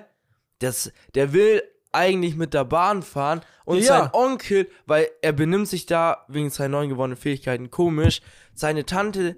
[0.60, 3.84] Das, der will eigentlich mit der Bahn fahren und Ja.
[3.84, 8.20] sein Onkel, weil er benimmt sich da wegen seinen neuen gewonnenen Fähigkeiten komisch,
[8.54, 9.36] seine Tante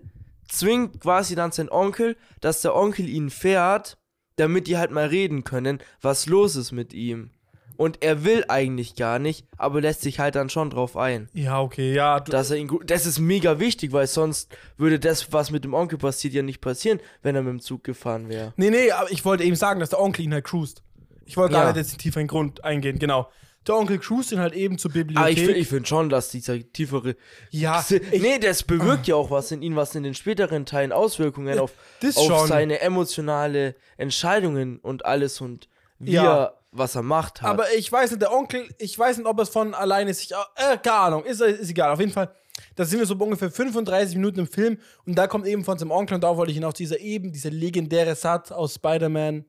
[0.49, 3.99] zwingt quasi dann seinen Onkel, dass der Onkel ihn fährt,
[4.37, 7.31] damit die halt mal reden können, was los ist mit ihm.
[7.77, 11.29] Und er will eigentlich gar nicht, aber lässt sich halt dann schon drauf ein.
[11.35, 12.21] Ja, okay, ja.
[12.21, 12.91] Du, Dass er ihn gut.
[12.91, 16.61] Das ist mega wichtig, weil sonst würde das, was mit dem Onkel passiert, ja nicht
[16.61, 18.53] passieren, wenn er mit dem Zug gefahren wäre.
[18.57, 20.83] nee, nee, aber ich wollte eben sagen, dass der Onkel ihn halt cruist.
[21.25, 21.61] Ich wollte Ja.
[21.61, 23.29] gar nicht jetzt in den tieferen Grund eingehen, genau.
[23.67, 25.19] Der Onkel cruist ihn halt eben zur Bibliothek.
[25.21, 27.17] Aber ich finde find schon, dass dieser tiefere.
[27.51, 30.67] ja, Si- ich, nee, das bewirkt ja auch was in ihm, was in den späteren
[30.67, 31.73] Teilen Auswirkungen auf,
[32.15, 36.25] auf seine emotionale Entscheidungen und alles und wie Ja.
[36.45, 37.51] er, was er macht hat.
[37.51, 40.31] Aber ich weiß nicht, der Onkel, ich weiß nicht, ob es von alleine sich.
[40.33, 41.91] Äh, keine Ahnung, ist, ist egal.
[41.93, 42.31] Auf jeden Fall,
[42.75, 45.91] da sind wir so ungefähr 35 Minuten im Film und da kommt eben von seinem
[45.91, 49.45] Onkel und da wollte ich hinaus dieser eben, dieser legendäre Satz aus Spider-Man.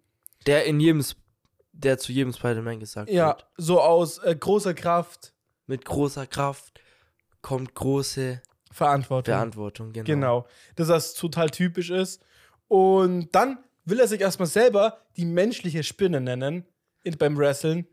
[0.45, 1.03] der in jedem,
[1.73, 3.47] der zu jedem Spider-Man gesagt Ja, wird.
[3.57, 5.33] so aus äh, großer Kraft,
[5.67, 6.79] Mit großer Kraft
[7.41, 9.33] kommt große Verantwortung.
[9.33, 10.05] Verantwortung, genau.
[10.05, 10.47] Genau.
[10.75, 12.21] Dass das total typisch ist.
[12.67, 16.65] Und dann will er sich erstmal selber die menschliche Spinne nennen
[17.17, 17.85] beim Wrestling.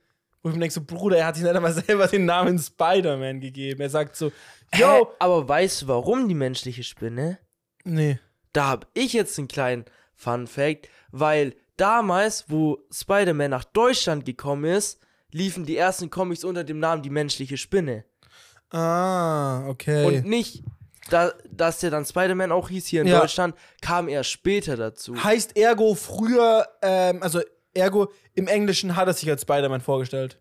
[0.42, 3.40] Wo ich mir denke, so, Bruder, er hat sich nicht einmal selber den Namen Spider-Man
[3.40, 3.80] gegeben.
[3.80, 4.30] Er sagt so,
[4.74, 7.38] yo, Aber weißt du, warum die menschliche Spinne?
[7.84, 8.18] nee.
[8.52, 14.64] Da habe ich jetzt einen kleinen Fun Fact, weil damals, wo Spider-Man nach Deutschland gekommen
[14.66, 15.00] ist,
[15.32, 18.04] liefen die ersten Comics unter dem Namen Die menschliche Spinne.
[18.70, 20.04] Ah, okay.
[20.06, 20.62] Und nicht,
[21.10, 23.20] da, dass der dann Spider-Man auch hieß hier in Ja.
[23.20, 25.16] Deutschland, kam er später dazu.
[25.22, 27.40] heißt Ergo früher, ähm, also
[27.74, 30.40] Ergo im Englischen hat er sich als Spider-Man vorgestellt.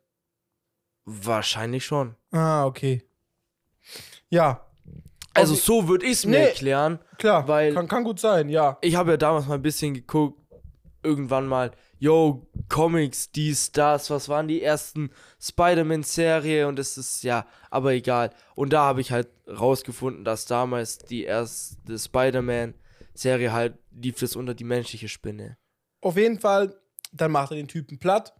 [1.05, 2.15] Wahrscheinlich schon.
[2.31, 3.03] Ah, okay.
[4.29, 4.65] Ja,
[5.35, 6.45] Also Auf- so würde ich es mir Nee.
[6.45, 6.99] erklären.
[7.17, 7.47] klar.
[7.47, 8.77] Weil- kann, kann gut sein, ja.
[8.81, 10.39] Ich habe ja damals mal ein bisschen geguckt,
[11.01, 15.09] irgendwann mal, yo, Comics, dies, das, was waren die ersten
[15.41, 18.29] Spider-Man-Serie und es ist, ja, aber egal.
[18.53, 24.53] Und da habe ich halt rausgefunden, dass damals die erste Spider-Man-Serie halt lief das unter
[24.53, 25.57] die menschliche Spinne.
[26.01, 26.79] Auf jeden Fall,
[27.13, 28.33] dann macht er den Typen platt,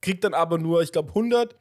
[0.00, 1.56] kriegt dann aber nur, ich glaube, 100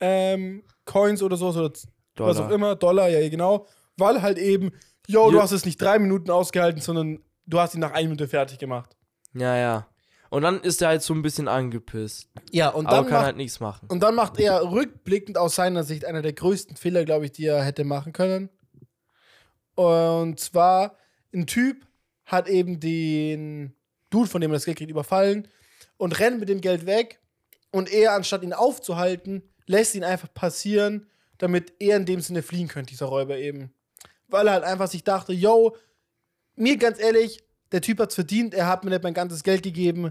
[0.00, 1.72] ähm, Coins oder so, oder
[2.16, 4.72] was auch immer, Dollar, ja, genau, weil halt eben,
[5.06, 8.28] yo, du hast es nicht drei Minuten ausgehalten, sondern du hast ihn nach einer Minute
[8.28, 8.96] fertig gemacht.
[9.34, 9.86] Ja, ja.
[10.30, 12.28] Und dann ist er halt so ein bisschen angepisst.
[12.52, 13.88] Ja, und aber dann, kann macht, halt nichts machen.
[13.88, 17.46] und dann macht er rückblickend aus seiner Sicht einer der größten Fehler, glaube ich, die
[17.46, 18.48] er hätte machen können.
[19.74, 20.96] Und zwar,
[21.34, 21.86] ein Typ
[22.24, 23.74] hat eben den
[24.10, 25.48] Dude, von dem er das Geld kriegt, überfallen
[25.96, 27.20] und rennt mit dem Geld weg.
[27.70, 31.06] Und er, anstatt ihn aufzuhalten, lässt ihn einfach passieren,
[31.38, 33.72] damit er in dem Sinne fliehen könnte, dieser Räuber eben.
[34.28, 35.76] Weil er halt einfach sich dachte, yo,
[36.56, 37.42] mir ganz ehrlich,
[37.72, 40.10] der Typ hat's verdient, er hat mir nicht mein ganzes Geld gegeben.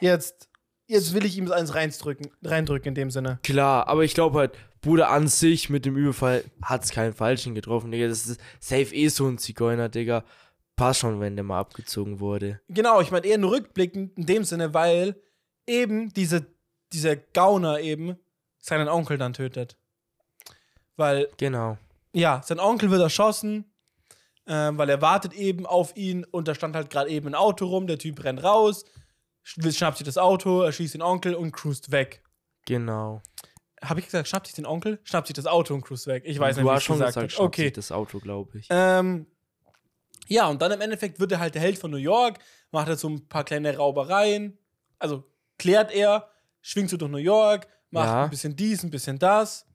[0.00, 0.48] Jetzt,
[0.86, 3.38] jetzt will ich ihm eins reindrücken, reindrücken in dem Sinne.
[3.42, 7.54] Klar, aber ich glaube halt, Bruder an sich mit dem Überfall hat es keinen Falschen
[7.54, 8.08] getroffen, Digga.
[8.08, 10.24] Das ist safe eh so ein Zigeuner, Digga.
[10.76, 12.60] Passt schon, wenn der mal abgezogen wurde.
[12.68, 15.16] Genau, ich meine eher nur rückblickend in dem Sinne, weil
[15.66, 16.46] eben diese,
[16.92, 18.16] dieser Gauner eben
[18.58, 19.76] seinen Onkel dann tötet.
[20.96, 21.78] Weil, Genau.
[22.12, 23.64] ja, sein Onkel wird erschossen,
[24.46, 27.66] ähm, weil er wartet eben auf ihn und da stand halt gerade eben ein Auto
[27.66, 28.84] rum, der Typ rennt raus,
[29.44, 32.22] sch- schnappt sich das Auto, erschießt den Onkel und cruist weg.
[32.66, 33.22] Genau.
[33.82, 34.98] Habe ich gesagt, schnappt sich den Onkel?
[35.04, 36.22] Schnappt sich das Auto und cruist weg.
[36.26, 37.30] Ich weiß du nicht, hast ich schon gesagt gesagt, habe.
[37.30, 37.62] schnappt Okay.
[37.64, 38.66] sich das Auto, glaube ich.
[38.70, 39.26] Ähm,
[40.28, 42.38] ja, und dann im Endeffekt wird er halt der Held von New York,
[42.70, 44.58] macht er so ein paar kleine Raubereien,
[44.98, 45.24] also
[45.58, 46.28] klärt er,
[46.60, 48.24] schwingt so durch New York, macht Ja.
[48.24, 49.66] ein bisschen dies, ein bisschen das.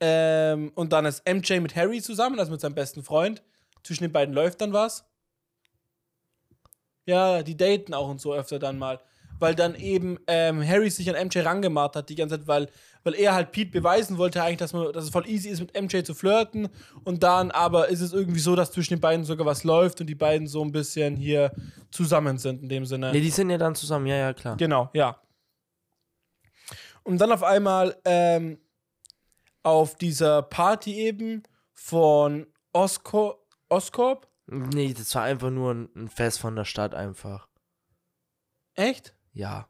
[0.00, 3.42] Ähm, und dann ist MJ mit Harry zusammen, also mit seinem besten Freund.
[3.82, 5.04] Zwischen den beiden läuft dann was.
[7.06, 9.00] Ja, die daten auch und so öfter dann mal.
[9.38, 12.68] Weil dann eben ähm, Harry sich an MJ rangemacht hat die ganze Zeit, weil,
[13.04, 15.80] weil er halt Pete beweisen wollte eigentlich, dass, man, dass es voll easy ist, mit
[15.80, 16.68] MJ zu flirten.
[17.04, 20.06] Und dann aber ist es irgendwie so, dass zwischen den beiden sogar was läuft und
[20.06, 21.52] die beiden so ein bisschen hier
[21.90, 23.12] zusammen sind in dem Sinne.
[23.12, 24.56] Ne, die sind ja dann zusammen, ja, ja, klar.
[24.56, 25.20] Genau, ja.
[27.02, 28.58] Und dann auf einmal ähm,
[29.62, 34.28] auf dieser Party eben von Osco Oscorp.
[34.46, 37.48] Nee, das war einfach nur ein Fest von der Stadt einfach.
[38.74, 39.15] Echt?
[39.36, 39.66] Ja.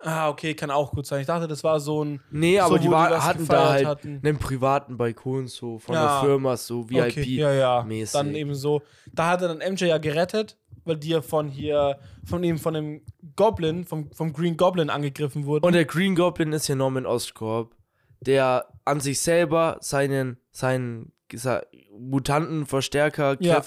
[0.00, 1.20] Ah, okay, kann auch gut sein.
[1.22, 2.20] Ich dachte, das war so ein.
[2.30, 4.20] Nee, So, aber die die war, was hatten da halt hatten.
[4.22, 6.20] einen privaten Balkon so von Ja.
[6.20, 7.04] der Firma, so VIP.
[7.06, 7.86] Okay, ja, ja.
[8.12, 8.82] Dann eben so.
[9.12, 12.74] Da hat er dann MJ ja gerettet, weil die ja von hier, von ihm, von
[12.74, 13.02] dem
[13.36, 15.64] Goblin, vom, vom Green Goblin angegriffen wurden.
[15.64, 17.74] Und der Green Goblin ist ja Norman Oscorp.
[18.20, 21.62] der an sich selber seinen, seinen gesa-
[21.98, 23.62] Mutantenverstärker, Ja.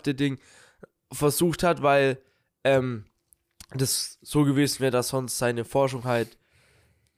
[1.11, 2.19] Versucht hat, weil
[2.63, 3.05] ähm,
[3.73, 6.37] das so gewesen wäre, dass sonst seine Forschung halt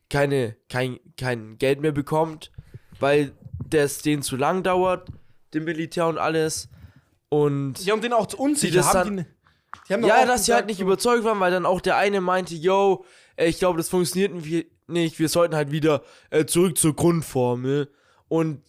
[0.09, 2.51] keine, kein, kein Geld mehr bekommt,
[2.99, 3.31] weil
[3.69, 5.07] das denen zu lang dauert,
[5.53, 6.69] dem Militär und alles.
[7.29, 8.75] Und Ja, und denen auch zu Die unsicher.
[8.77, 9.31] das Haben dann- die,
[9.87, 11.97] die haben doch ja, dass sie halt nicht so- überzeugt waren, weil dann auch der
[11.97, 13.05] eine meinte, yo,
[13.37, 17.91] ich glaube, das funktioniert nicht, nicht, wir sollten halt wieder äh, zurück zur Grundformel.
[18.27, 18.63] Und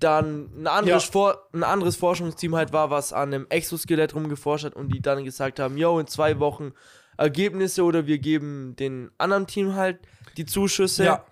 [0.00, 1.36] dann ein anderes, Ja.
[1.52, 5.58] Ein anderes Forschungsteam halt war, was an einem Exoskelett rumgeforscht hat und die dann gesagt
[5.58, 6.72] haben, yo, in zwei Wochen
[7.16, 9.98] Ergebnisse oder wir geben den anderen Team halt
[10.36, 11.04] die Zuschüsse.
[11.04, 11.24] Ja.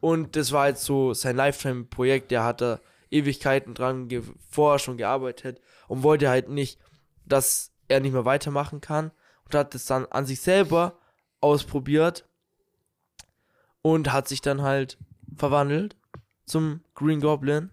[0.00, 5.60] Und das war jetzt so sein Lifetime-Projekt, der hat da Ewigkeiten dran geforscht und gearbeitet
[5.88, 6.78] und wollte halt nicht,
[7.26, 9.10] dass er nicht mehr weitermachen kann
[9.44, 10.98] und hat es dann an sich selber
[11.40, 12.26] ausprobiert
[13.82, 14.98] und hat sich dann halt
[15.36, 15.96] verwandelt
[16.46, 17.70] zum Green Goblin.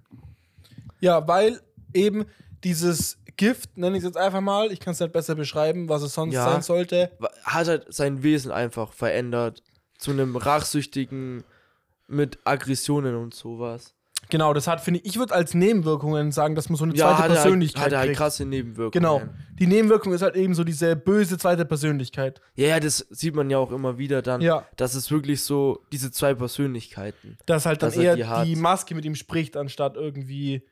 [1.00, 1.62] Ja, weil
[1.94, 2.26] eben
[2.64, 6.02] dieses Gift, nenne ich es jetzt einfach mal, ich kann es nicht besser beschreiben, was
[6.02, 6.50] es sonst Ja.
[6.52, 7.12] sein sollte.
[7.44, 9.62] Hat halt sein Wesen einfach verändert
[9.98, 11.44] zu einem rachsüchtigen
[12.08, 13.94] mit Aggressionen und sowas.
[14.30, 17.10] Genau, das hat, finde ich, ich würde als Nebenwirkungen sagen, dass man so eine Ja,
[17.10, 18.92] zweite hat halt, Persönlichkeit hat er halt krasse Nebenwirkungen.
[18.92, 19.22] Genau.
[19.60, 22.42] Die Nebenwirkung ist halt eben so diese böse zweite Persönlichkeit.
[22.56, 24.42] Ja, ja, das sieht man ja auch immer wieder dann.
[24.42, 24.66] Ja.
[24.78, 27.38] Das ist wirklich so, diese zwei Persönlichkeiten.
[27.46, 28.48] Dass halt dann Dass er eher die hat.
[28.48, 30.64] die Maske mit ihm spricht, anstatt irgendwie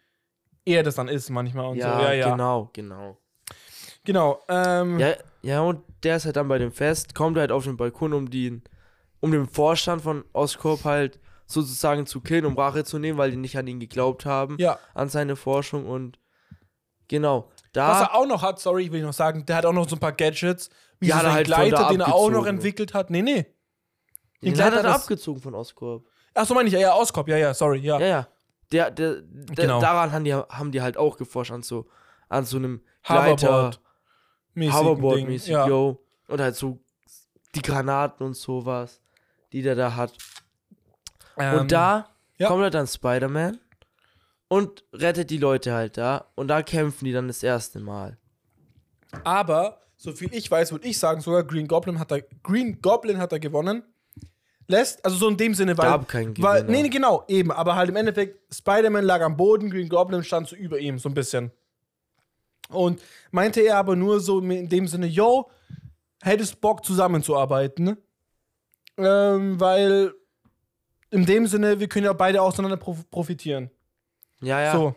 [0.66, 2.04] er das dann ist manchmal und Ja, so.
[2.04, 2.32] Ja, ja.
[2.32, 3.18] genau, genau.
[4.06, 4.42] Genau.
[4.50, 7.78] Ähm, Ja, ja, und der ist halt dann bei dem Fest, kommt halt auf den
[7.78, 8.64] Balkon, um den,
[9.20, 13.38] um den Vorstand von Oscorp halt sozusagen zu killen, um Rache zu nehmen, weil die
[13.38, 14.80] nicht an ihn geglaubt haben, ja.
[14.94, 16.20] an seine Forschung und
[17.08, 17.50] genau.
[17.52, 19.88] Was Da, er auch noch hat, sorry, will ich noch sagen, der hat auch noch
[19.88, 22.94] so ein paar Gadgets, wie Die so er halt Gleiter, den er auch noch entwickelt
[22.94, 23.10] hat.
[23.10, 23.46] Nee, nee.
[24.42, 26.06] den Gleiter hat er abgezogen von Oscorp.
[26.34, 28.00] Ach so meine ich, ja, ja, Oscorp, ja, ja, sorry, ja.
[28.00, 28.28] Ja, ja.
[28.72, 29.80] Der, der, der Genau.
[29.82, 31.88] daran haben die, haben die halt auch geforscht, an so,
[32.30, 33.72] an so einem Gleiter.
[34.56, 35.68] Hoverboard-mäßig, ja.
[35.68, 36.04] yo.
[36.28, 36.80] Und halt so
[37.56, 39.02] die Granaten und sowas,
[39.52, 40.14] die der da hat.
[41.38, 42.48] Ähm, und da ja.
[42.48, 43.60] kommt halt dann Spider-Man
[44.48, 46.28] und rettet die Leute halt da.
[46.36, 48.18] Und da kämpfen die dann das erste Mal.
[49.24, 53.18] Aber, so viel ich weiß, würde ich sagen, sogar Green Goblin hat er, Green Goblin
[53.18, 53.84] hat er gewonnen.
[54.68, 55.86] Lässt, also so in dem Sinne, weil.
[55.86, 56.78] Gab keinen weil Gewinner.
[56.78, 57.52] nee, nee, genau, eben.
[57.52, 61.10] Aber halt im Endeffekt, Spider-Man lag am Boden, Green Goblin stand so über ihm, so
[61.10, 61.52] ein bisschen.
[62.70, 65.50] Und meinte er aber nur so in dem Sinne, yo,
[66.22, 67.98] hättest Bock zusammenzuarbeiten.
[68.98, 70.14] Ähm, weil
[71.12, 73.70] in dem Sinne, wir können ja beide auseinander prof profitieren.
[74.42, 74.72] Ja, ja.
[74.74, 74.96] So.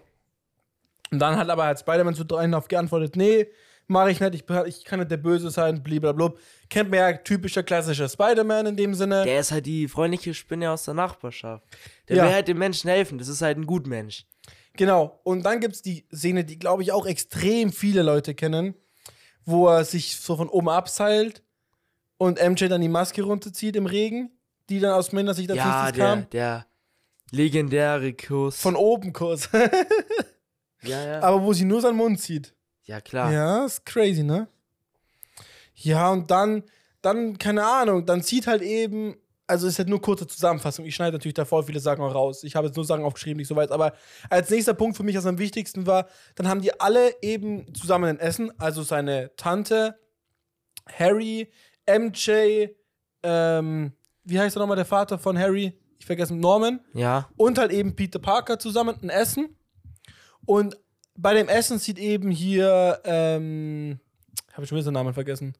[1.10, 3.46] Und dann hat aber halt Spider-Man zu dreien auf geantwortet, nee,
[3.86, 6.32] mache ich nicht, ich, ich kann nicht der Böse sein, blablabla.
[6.68, 9.24] Kennt man ja typischer klassischer Spider-Man in dem Sinne.
[9.24, 11.64] Der ist halt die freundliche Spinne aus der Nachbarschaft.
[12.08, 12.24] Der Ja.
[12.24, 13.18] will halt den Menschen helfen.
[13.18, 14.26] Das ist halt ein Gutmensch.
[14.74, 15.20] Genau.
[15.24, 18.74] Und dann gibt es die Szene, die, glaube ich, auch extrem viele Leute kennen,
[19.44, 21.42] wo er sich so von oben abseilt
[22.18, 24.30] und MJ dann die Maske runterzieht im Regen,
[24.68, 26.30] die dann aus meiner Sicht als Ja, nächstes der, kam.
[26.30, 26.66] der
[27.30, 28.60] legendäre Kuss.
[28.60, 29.48] Von oben kurz.
[30.82, 31.20] ja, ja.
[31.22, 32.54] aber wo sie nur seinen Mund zieht.
[32.84, 33.32] ja, klar.
[33.32, 34.48] Ja, ist crazy, ne?
[35.76, 36.62] Ja, und dann,
[37.02, 39.14] dann, keine Ahnung, dann zieht halt eben,
[39.46, 40.84] also ist halt nur kurze Zusammenfassung.
[40.86, 42.42] Ich schneide natürlich da voll viele Sachen auch raus.
[42.44, 43.70] Ich habe jetzt nur Sachen aufgeschrieben, nicht so weit.
[43.70, 43.92] Aber
[44.30, 48.06] als nächster Punkt für mich, was am wichtigsten war, dann haben die alle eben zusammen
[48.08, 48.50] ein Essen.
[48.58, 49.98] Also seine Tante,
[50.98, 51.48] Harry,
[51.86, 52.68] MJ,
[53.22, 53.92] ähm,
[54.24, 55.78] wie heißt er nochmal der Vater von Harry?
[55.98, 57.28] Ich vergesse Norman Ja.
[57.36, 59.56] und halt eben Peter Parker zusammen ein Essen.
[60.44, 60.76] Und
[61.16, 63.98] bei dem Essen sieht eben hier, ähm,
[64.52, 65.54] habe ich schon wieder seinen Namen vergessen.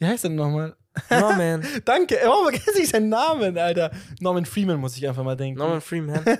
[0.00, 0.74] Wie heißt der denn nochmal?
[1.08, 1.64] Norman.
[1.84, 3.92] Danke, warum vergesse ich seinen Namen, Alter?
[4.18, 5.58] Norman Freeman muss ich einfach mal denken.
[5.58, 6.24] Norman Freeman.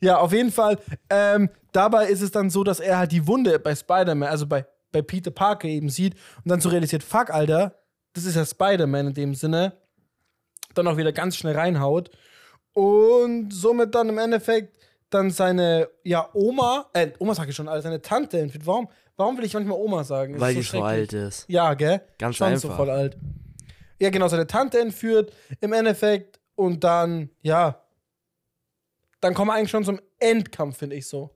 [0.00, 0.78] Ja, auf jeden Fall.
[1.08, 4.66] Ähm, dabei ist es dann so, dass er halt die Wunde bei Spider-Man, also bei,
[4.92, 7.74] bei Peter Parker eben sieht und dann so realisiert, fuck, Alter,
[8.12, 9.78] das ist ja Spider-Man in dem Sinne.
[10.74, 12.10] Dann auch wieder ganz schnell reinhaut.
[12.74, 17.82] Und somit dann im Endeffekt dann seine, ja, Oma, äh, Oma sag ich schon, Alter,
[17.82, 18.66] seine Tante entführt.
[18.66, 20.34] Warum, warum will ich manchmal Oma sagen?
[20.34, 21.44] Das weil ist die so alt ist.
[21.48, 22.00] Ja, gell?
[22.18, 22.76] Ganz Schon so einfach.
[22.76, 23.16] voll alt.
[24.00, 27.80] Ja, genau, seine Tante entführt im Endeffekt und dann, ja,
[29.20, 31.30] dann kommen wir eigentlich schon zum Endkampf, finde ich so.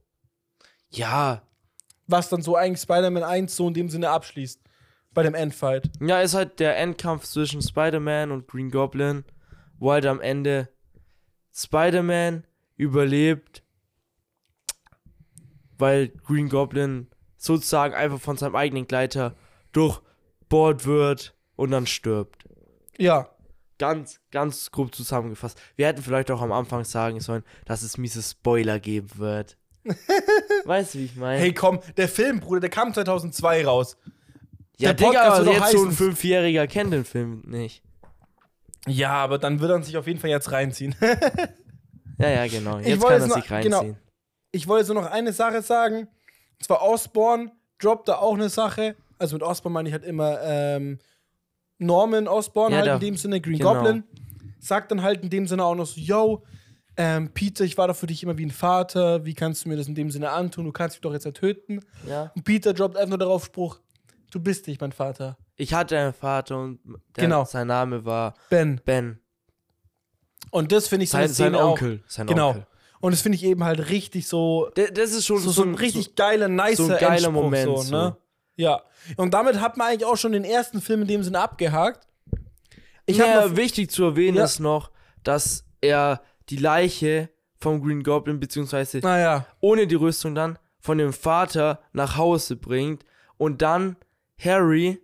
[0.91, 1.43] Ja.
[2.07, 4.61] Was dann so eigentlich Spider-Man 1 so in dem Sinne abschließt.
[5.15, 5.91] Bei dem Endfight.
[6.01, 9.25] Ja, ist halt der Endkampf zwischen Spider-Man und Green Goblin,
[9.79, 10.69] wo halt am Ende
[11.55, 12.45] Spider-Man
[12.77, 13.63] überlebt,
[15.79, 19.35] weil Green Goblin sozusagen einfach von seinem eigenen Gleiter
[19.73, 22.45] durchbohrt wird und dann stirbt.
[22.99, 23.31] Ja.
[23.79, 25.59] ganz, ganz grob zusammengefasst.
[25.77, 29.57] Wir hätten vielleicht auch am Anfang sagen sollen, dass es miese Spoiler geben wird.
[30.65, 31.39] weißt du, wie ich meine?
[31.41, 33.97] Hey, komm, der Film, Bruder, der kam 2002 raus.
[34.79, 37.83] ja, der Digga, aber jetzt so ein Fünfjähriger kennt den Film nicht.
[38.87, 40.95] Ja, aber dann wird er sich auf jeden Fall jetzt reinziehen.
[42.21, 42.81] Ja, ja, genau.
[42.81, 43.79] Ich Jetzt wollte kann er sich noch- genau.
[43.79, 43.97] reinziehen.
[44.51, 46.09] ich wollte nur noch eine Sache sagen.
[46.59, 48.97] Und zwar Osborne droppt da auch eine Sache.
[49.19, 50.99] Also mit Osborne meine ich halt immer ähm,
[51.79, 53.75] Norman Osborne, Ja, halt der- in dem Sinne Green genau.
[53.75, 54.05] Goblin.
[54.61, 56.43] Sagt dann halt in dem Sinne auch noch so, yo,
[56.97, 59.25] ähm, Peter, ich war doch für dich immer wie ein Vater.
[59.25, 60.65] Wie kannst du mir das in dem Sinne antun?
[60.65, 61.81] Du kannst mich doch jetzt ja töten.
[62.09, 62.33] Ja.
[62.35, 63.79] Und Peter droppt einfach nur darauf Spruch,
[64.33, 65.37] du bist nicht mein Vater.
[65.55, 66.81] Ich hatte einen Vater und
[67.17, 67.45] der, Genau.
[67.45, 68.81] sein Name war Ben.
[68.85, 69.21] Ben.
[70.51, 72.03] Und das finde ich so eine Sein, sein Szene Onkel.
[72.09, 72.57] Sein Genau.
[73.01, 75.75] Und das finde ich eben halt richtig so, D- Das ist schon so, so ein
[75.75, 77.83] richtig geiler, nicer so ein geiler Endspruch, Moment, So, ne?
[78.11, 78.17] so.
[78.57, 78.83] Ja.
[79.17, 82.07] Und damit hat man eigentlich auch schon den ersten Film in dem Sinne abgehakt.
[83.07, 84.45] Ich ja, habe wichtig zu erwähnen Ja.
[84.45, 84.91] ist noch,
[85.23, 87.31] dass er die Leiche
[87.61, 93.05] vom Green Goblin, beziehungsweise naja, ohne die Rüstung dann, von dem Vater nach Hause bringt
[93.37, 93.97] und dann
[94.43, 95.01] Harry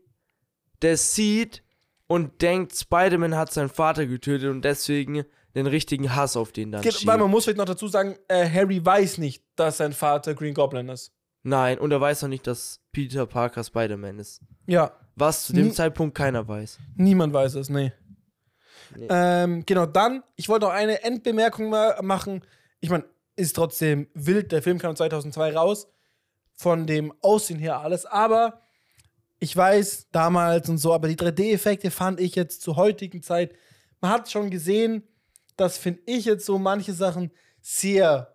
[0.80, 1.62] das sieht
[2.07, 6.82] und denkt, Spider-Man hat seinen Vater getötet und deswegen den richtigen Hass auf den dann
[6.82, 7.06] schiebt.
[7.06, 10.54] weil man muss vielleicht noch dazu sagen, äh, Harry weiß nicht, dass sein Vater Green
[10.54, 11.12] Goblin ist.
[11.42, 14.40] Nein, und er weiß noch nicht, dass Peter Parker Spider-Man ist.
[14.66, 16.78] Ja, Was zu dem Nie- Zeitpunkt keiner weiß.
[16.96, 17.92] niemand weiß es, nee.
[18.96, 19.06] Nee.
[19.10, 22.42] Ähm, genau, dann, ich wollte noch eine Endbemerkung ma machen.
[22.80, 23.04] Ich meine,
[23.36, 25.88] ist trotzdem wild, der Film kam 2002 raus,
[26.54, 28.60] von dem Aussehen her alles, aber
[29.40, 33.54] ich weiß damals und so, aber die 3D-Effekte fand ich jetzt zur heutigen Zeit,
[34.00, 35.02] man hat schon gesehen,
[35.56, 38.34] dass finde ich jetzt so manche Sachen sehr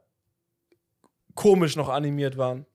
[1.36, 2.66] komisch noch animiert waren.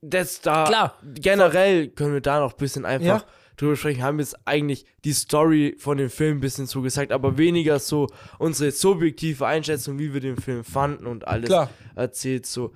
[0.00, 0.98] Das da Klar.
[1.02, 3.26] generell können wir da noch ein bisschen einfach Ja.
[3.56, 4.02] drüber sprechen.
[4.02, 8.06] Haben jetzt eigentlich die Story von dem Film ein bisschen zugesagt, aber weniger so
[8.38, 11.70] unsere subjektive Einschätzung, wie wir den Film fanden und alles Klar.
[11.96, 12.46] erzählt.
[12.46, 12.72] So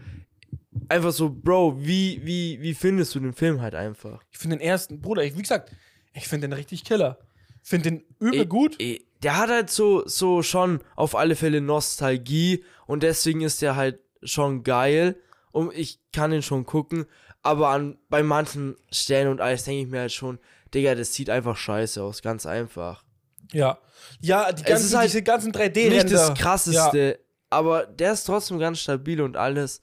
[0.89, 4.21] einfach so, Bro, wie, wie, wie findest du den Film halt einfach?
[4.33, 5.71] Ich finde den ersten, Bruder, ich, wie gesagt,
[6.15, 7.19] ich finde den richtig killer.
[7.63, 8.79] Finde den übel gut.
[9.23, 14.01] Der hat halt so, so schon auf alle Fälle Nostalgie und deswegen ist der halt
[14.23, 15.17] schon geil.
[15.53, 17.07] Und ich kann ihn schon gucken,
[17.43, 20.39] aber an, bei manchen Stellen und alles denke ich mir halt schon,
[20.75, 23.05] Digga, das sieht einfach scheiße aus, ganz einfach.
[23.53, 23.79] Ja.
[24.21, 25.91] Ja, die ganzen, ist halt diese ganzen 3D-Ränder.
[26.05, 26.35] Nicht das Ja.
[26.35, 27.21] krasseste,
[27.51, 29.83] aber der ist trotzdem ganz stabil und alles.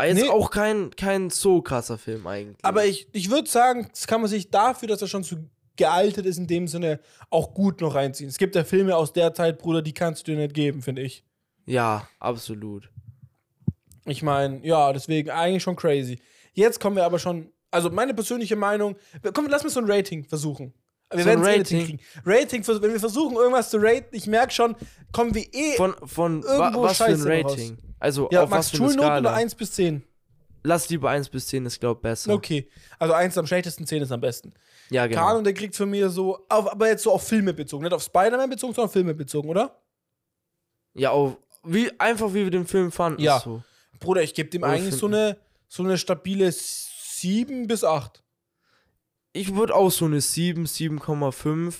[0.00, 0.28] Jetzt Nee.
[0.28, 2.64] auch kein, kein so krasser Film eigentlich.
[2.64, 6.26] Aber ich, ich würde sagen, das kann man sich dafür, dass er schon zu gealtert
[6.26, 8.28] ist, in dem Sinne auch gut noch reinziehen.
[8.28, 11.02] Es gibt ja Filme aus der Zeit, Bruder, die kannst du dir nicht geben, finde
[11.02, 11.24] ich.
[11.64, 12.90] ja, absolut.
[14.04, 16.18] Ich meine, ja, deswegen eigentlich schon crazy.
[16.54, 18.96] Jetzt kommen wir aber schon, also meine persönliche Meinung,
[19.34, 20.72] komm, lass mal so ein Rating versuchen.
[21.12, 22.00] Wir So ein werden es eh Rating?
[22.24, 24.76] Rating, vers- wenn wir versuchen, irgendwas zu raten, ich merke schon,
[25.12, 25.74] kommen wir eh.
[25.76, 27.52] Von, von wa Irgendwo was für ein Scheiße raus.
[27.52, 27.78] Rating?
[27.98, 29.20] Also ja, auf Max was für eine Schulnoten Skala?
[29.30, 30.02] oder 1 bis 10?
[30.68, 32.30] Lass lieber 1 bis 10, ist glaub besser.
[32.34, 32.68] Okay.
[32.98, 34.52] Also 1 ist am schlechtesten, 10 ist am besten.
[34.90, 35.22] Ja, genau.
[35.22, 37.84] Kahn und der kriegt von mir so, auf, aber jetzt so auf Filme bezogen.
[37.84, 39.80] Nicht auf Spider-Man bezogen, sondern auf Filme bezogen, oder?
[40.92, 43.22] Ja, auf, wie, einfach wie wir den Film fanden.
[43.22, 43.40] Ja.
[43.40, 43.62] So.
[43.98, 48.22] Bruder, ich gebe dem Oder eigentlich so eine, so eine stabile 7 bis 8.
[49.32, 51.76] Ich würde auch so eine 7, 7,5,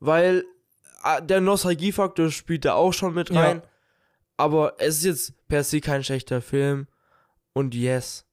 [0.00, 0.44] weil
[1.00, 3.40] ah, der Nostalgiefaktor spielt da auch schon mit Ja.
[3.40, 3.62] rein.
[4.36, 6.86] Aber es ist jetzt per se kein schlechter Film.
[7.54, 8.26] Und yes.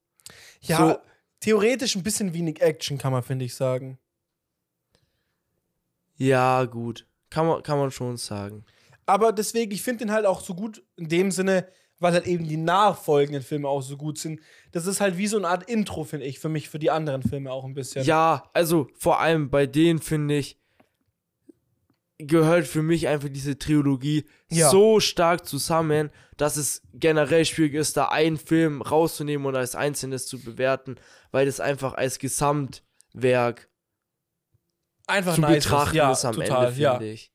[0.61, 0.97] Ja, So-
[1.39, 3.97] theoretisch ein bisschen wenig Action, kann man, finde ich, sagen.
[6.17, 7.07] Ja, gut.
[7.29, 8.65] Kann man, kann man schon sagen.
[9.05, 11.67] Aber deswegen, ich finde den halt auch so gut in dem Sinne,
[11.99, 14.41] weil halt eben die nachfolgenden Filme auch so gut sind.
[14.71, 17.21] Das ist halt wie so eine Art Intro, finde ich, für mich, für die anderen
[17.23, 18.03] Filme auch ein bisschen.
[18.05, 20.59] Ja, also vor allem bei denen finde ich,
[22.27, 24.69] gehört für mich einfach diese Trilogie Ja.
[24.69, 30.25] so stark zusammen, dass es generell schwierig ist, da einen Film rauszunehmen und als einzelnes
[30.27, 30.95] zu bewerten,
[31.31, 33.69] weil das einfach als Gesamtwerk
[35.07, 35.63] Einfach zu nice ist.
[35.65, 37.31] betrachten ja, ist am total, Ende, ja, finde ich.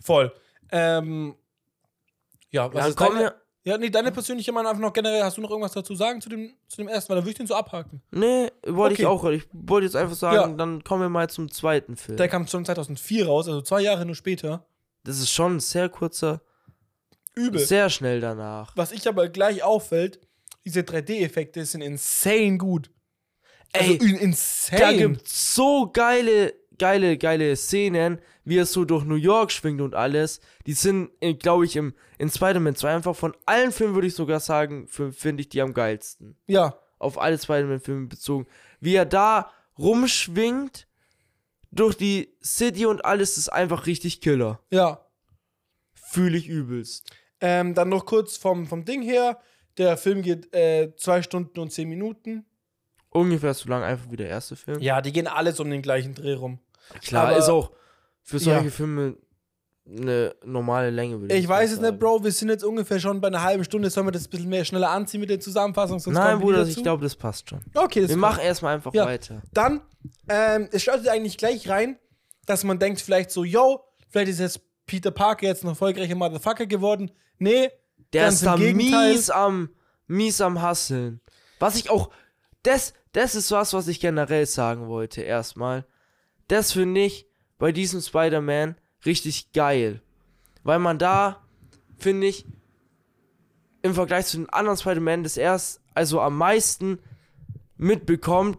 [0.00, 0.32] voll.
[0.72, 1.34] Ähm,
[2.50, 3.39] ja, was Dann ist kommen deine.
[3.64, 6.28] Ja, nee, deine persönliche Meinung einfach noch generell, hast du noch irgendwas dazu sagen zu
[6.28, 8.00] dem, zu dem ersten, weil dann würde ich den so abhaken.
[8.10, 9.02] Nee, wollte Okay.
[9.02, 9.24] ich auch.
[9.26, 10.56] Ich wollte jetzt einfach sagen, Ja.
[10.56, 12.16] dann kommen wir mal zum zweiten Film.
[12.16, 14.66] Der kam schon 2004 raus, also zwei Jahre nur später.
[15.04, 16.40] das ist schon ein sehr kurzer,
[17.34, 17.60] Übel.
[17.60, 18.72] sehr schnell danach.
[18.76, 20.20] Was ich aber gleich auffällt,
[20.64, 22.90] diese 3D-Effekte sind insane gut.
[23.72, 24.80] Also Ey, in- insane.
[24.80, 29.94] Da gibt's so geile, geile, geile Szenen, wie er so durch New York schwingt und
[29.94, 30.40] alles.
[30.66, 34.40] Die sind, glaube ich, im, in Spider-Man 2 einfach von allen Filmen, würde ich sogar
[34.40, 36.36] sagen, finde ich die am geilsten.
[36.48, 38.46] ja, Auf alle Spider-Man-Filme bezogen.
[38.80, 40.88] Wie er da rumschwingt,
[41.70, 44.58] durch die City und alles ist einfach richtig Killer.
[44.70, 45.06] Ja.
[45.94, 47.08] Fühle ich übelst.
[47.40, 49.38] Ähm, dann noch kurz vom, vom Ding her.
[49.78, 52.44] Der Film geht äh, zwei Stunden und zehn Minuten.
[53.10, 54.80] Ungefähr so lang einfach wie der erste Film.
[54.80, 56.58] Ja, die gehen alles um den gleichen Dreh rum.
[57.02, 57.70] Klar, aber- ist auch
[58.22, 58.70] für solche Ja.
[58.70, 59.16] Filme
[59.86, 62.22] eine normale Länge, würde Ich mal weiß es nicht, Bro.
[62.22, 63.90] Wir sind jetzt ungefähr schon bei einer halben Stunde.
[63.90, 65.98] Sollen wir das ein bisschen mehr schneller anziehen mit der Zusammenfassung?
[65.98, 67.60] Sonst Nein, Bruder, ich glaube, das passt schon.
[67.74, 69.06] Okay, das Wir machen erstmal einfach Ja.
[69.06, 69.42] weiter.
[69.52, 69.80] Dann,
[70.28, 71.98] ähm, es startet eigentlich gleich rein,
[72.46, 76.66] dass man denkt vielleicht so, yo, vielleicht ist jetzt Peter Parker jetzt ein erfolgreicher Motherfucker
[76.66, 77.10] geworden.
[77.38, 77.70] Nee,
[78.12, 79.12] Der ist da Gegenteil.
[79.12, 79.70] mies am,
[80.06, 81.20] mies am Hasseln.
[81.58, 82.10] Was ich auch,
[82.62, 85.84] das, das ist was, was ich generell sagen wollte, erstmal.
[86.50, 87.26] Das finde ich
[87.58, 88.74] bei diesem Spider-Man
[89.06, 90.02] richtig geil.
[90.64, 91.42] Weil man da,
[91.96, 92.44] finde ich,
[93.82, 96.98] im Vergleich zu den anderen Spider-Man das erst, also am meisten
[97.76, 98.58] mitbekommt,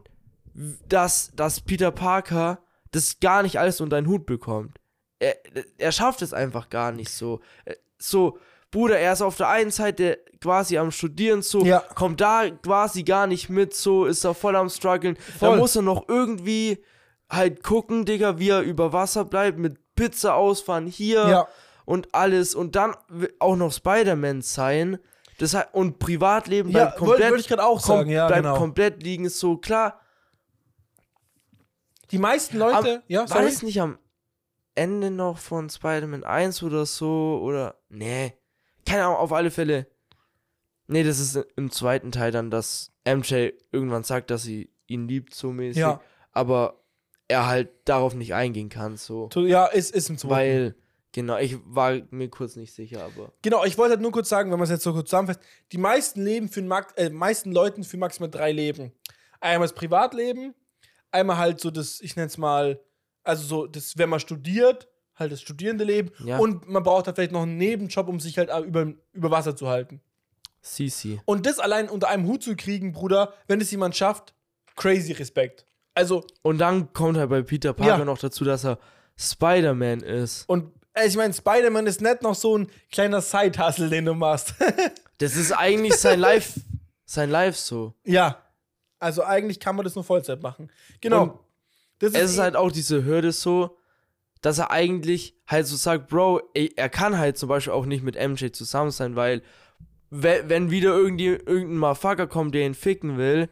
[0.88, 2.60] dass, dass Peter Parker
[2.92, 4.78] das gar nicht alles unter einen Hut bekommt.
[5.20, 5.36] Er,
[5.78, 7.42] er schafft es einfach gar nicht so.
[7.66, 8.40] Äh, So,
[8.72, 11.80] Bruder, er ist auf der einen Seite quasi am Studieren, so, Ja.
[11.82, 15.18] kommt da quasi gar nicht mit, so, ist er voll am struggeln.
[15.40, 16.82] Da muss er noch irgendwie
[17.32, 21.48] halt gucken, Digga, wie er über Wasser bleibt, mit Pizza ausfahren hier Ja.
[21.86, 22.96] und alles und dann
[23.40, 25.00] auch noch Spider-Man sein.
[25.40, 28.44] Das heißt, und Privatleben Ja, bleibt wollte- komplett, wollte ich gerade auch sagen, ja, bleibt
[28.44, 28.58] genau.
[28.58, 30.00] komplett liegen, ist so klar.
[32.12, 33.46] Die meisten Am, Leute, ja, war sorry.
[33.46, 33.98] das nicht am
[34.76, 37.40] Ende noch von Spider-Man 1 oder so?
[37.44, 37.76] Oder.
[37.90, 38.34] Nee.
[38.86, 39.88] Keine Ahnung, auf alle Fälle.
[40.88, 45.34] Nee, das ist im zweiten Teil dann, dass MJ irgendwann sagt, dass sie ihn liebt,
[45.34, 45.80] so mäßig.
[45.82, 46.02] Ja.
[46.34, 46.81] Aber
[47.32, 49.30] er halt darauf nicht eingehen kann, so.
[49.36, 50.34] Ja, ist, ist im zweiten.
[50.36, 50.76] Weil,
[51.12, 53.32] genau, ich war mir kurz nicht sicher, aber.
[53.42, 55.40] Genau, ich wollte halt nur kurz sagen, wenn man es jetzt so kurz zusammenfasst,
[55.72, 58.92] die meisten Leben für Max, äh, meisten Leuten für maximal drei Leben.
[59.40, 60.54] Einmal das Privatleben,
[61.12, 62.80] einmal halt so das, ich nenne es mal,
[63.24, 66.38] also so das, wenn man studiert, halt das studierende Leben Ja.
[66.38, 69.68] und man braucht halt vielleicht noch einen Nebenjob, um sich halt über, über Wasser zu
[69.68, 70.02] halten.
[70.62, 71.20] Sisi.
[71.26, 74.34] Und das allein unter einem Hut zu kriegen, Bruder, wenn es jemand schafft,
[74.76, 75.66] crazy Respekt.
[75.94, 78.06] Also, Und dann kommt halt bei Peter Parker Ja.
[78.06, 78.78] noch dazu, dass er
[79.18, 80.48] Spider-Man ist.
[80.50, 84.54] und äh, ich meine, Spider-Man ist nicht noch so ein kleiner Side-Hustle, den du machst.
[85.20, 86.60] Das ist eigentlich sein Live,
[87.06, 87.94] sein Live so.
[88.06, 88.42] Ja.
[88.98, 90.72] Also eigentlich kann man das nur Vollzeit machen.
[91.00, 91.40] Genau.
[92.00, 93.78] Das es ist halt auch diese Hürde so,
[94.42, 98.04] dass er eigentlich halt so sagt, Bro, ey, er kann halt zum Beispiel auch nicht
[98.04, 99.44] mit MJ zusammen sein, weil
[100.10, 103.48] we- wenn wieder irgendwie irgendein Motherfucker kommt, der ihn ficken will,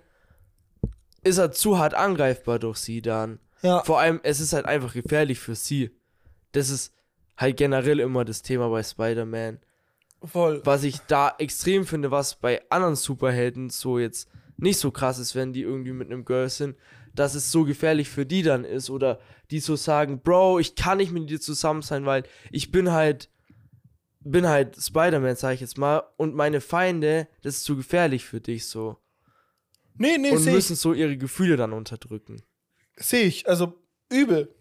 [1.29, 3.39] ist er zu hart angreifbar durch sie dann.
[3.61, 3.83] ja.
[3.83, 5.91] Vor allem, es ist halt einfach gefährlich für sie.
[6.51, 6.93] Das ist
[7.37, 9.59] halt generell immer das Thema bei Spider-Man.
[10.23, 10.61] voll.
[10.65, 15.35] Was ich da extrem finde, was bei anderen Superhelden so jetzt nicht so krass ist,
[15.35, 16.75] wenn die irgendwie mit einem Girl sind,
[17.15, 19.19] dass es so gefährlich für die dann ist oder
[19.51, 23.29] die so sagen, Bro, ich kann nicht mit dir zusammen sein, weil ich bin halt
[24.21, 28.41] bin halt Spider-Man, sag ich jetzt mal, und meine Feinde, das ist zu gefährlich für
[28.41, 28.97] dich so.
[29.99, 30.79] Nee, nee, und müssen ich.
[30.79, 32.41] so ihre Gefühle dann unterdrücken.
[32.95, 33.47] Sehe ich.
[33.47, 33.73] Also
[34.09, 34.53] übel.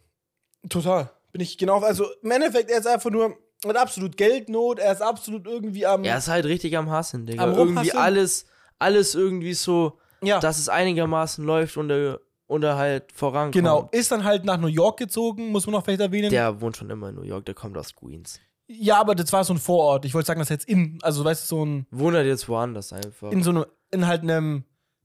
[0.68, 1.10] Total.
[1.32, 1.80] Bin ich genau.
[1.80, 3.36] Also im Endeffekt, er ist einfach nur
[3.66, 4.78] hat absolut Geldnot.
[4.78, 6.04] Er ist absolut irgendwie am.
[6.04, 7.42] Er ist halt richtig am Hassen, Digga.
[7.42, 8.46] Am irgendwie alles,
[8.78, 10.38] alles irgendwie so, ja.
[10.38, 13.52] dass es einigermaßen läuft und er, und er halt vorankommt.
[13.52, 13.88] genau.
[13.92, 16.30] Ist dann halt nach New York gezogen, muss man noch vielleicht erwähnen.
[16.30, 18.40] Der wohnt schon immer in New York, der kommt aus Queens.
[18.68, 20.04] ja, aber das war so ein Vorort.
[20.04, 20.98] Ich wollte sagen, das jetzt in.
[21.02, 21.86] Also weißt du, so ein.
[21.90, 23.32] Wohnt halt jetzt woanders einfach.
[23.32, 23.66] In so einem.
[23.90, 24.64] In halt einem.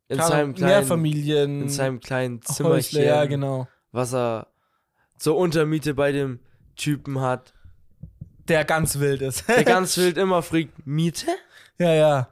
[0.10, 1.62] In keine seinem kleinen, Mehrfamilien.
[1.64, 3.68] in seinem kleinen Häusle, Zimmerchen, Ja, genau.
[3.92, 4.48] was er
[5.18, 6.40] zur Untermiete bei dem
[6.76, 7.54] Typen hat.
[8.48, 9.48] Der ganz wild ist.
[9.48, 11.28] Der ganz wild immer fragt, Miete?
[11.78, 12.30] ja, ja.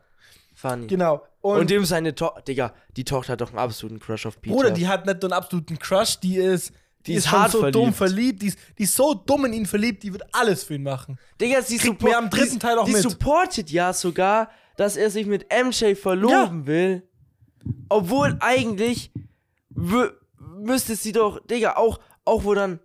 [0.54, 0.88] Funny.
[0.88, 1.24] Genau.
[1.42, 4.56] Und, dem seine Tochter, Digga, die Tochter hat doch einen absoluten Crush auf Peter.
[4.56, 6.70] Bruder, die hat nicht nur einen absoluten Crush, die ist,
[7.08, 7.76] die, Die ist, ist hart so verliebt.
[7.76, 10.76] dumm verliebt, die ist, die ist so dumm in ihn verliebt, die wird alles für
[10.76, 11.18] ihn machen.
[11.40, 13.02] Digga, sie mir am dritten die, Teil auch die mit.
[13.02, 17.08] supportet ja sogar, dass er sich mit MJ verloben will.
[17.90, 19.12] Obwohl eigentlich
[20.38, 22.80] müsste sie doch, Digga, auch, auch wo dann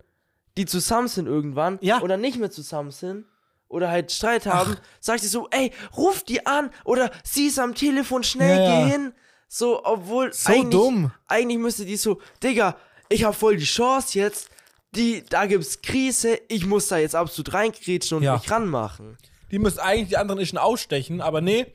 [0.57, 2.01] die zusammen sind irgendwann Ja.
[2.01, 3.25] oder nicht mehr zusammen sind
[3.67, 7.75] oder halt Streit haben, sagt sie so, ey, ruf die an oder sie ist am
[7.75, 8.85] Telefon, schnell Ja, ja.
[8.85, 9.13] geh hin.
[9.47, 11.11] So, obwohl So eigentlich, dumm.
[11.27, 12.75] eigentlich müsste die so, Digga,
[13.09, 14.49] ich hab voll die Chance jetzt,
[14.95, 18.33] die, da gibt's Krise, ich muss da jetzt absolut reinkrätschen und Ja.
[18.33, 19.17] mich ranmachen.
[19.51, 21.67] Die müsste eigentlich die anderen Ischen ausstechen, aber nee,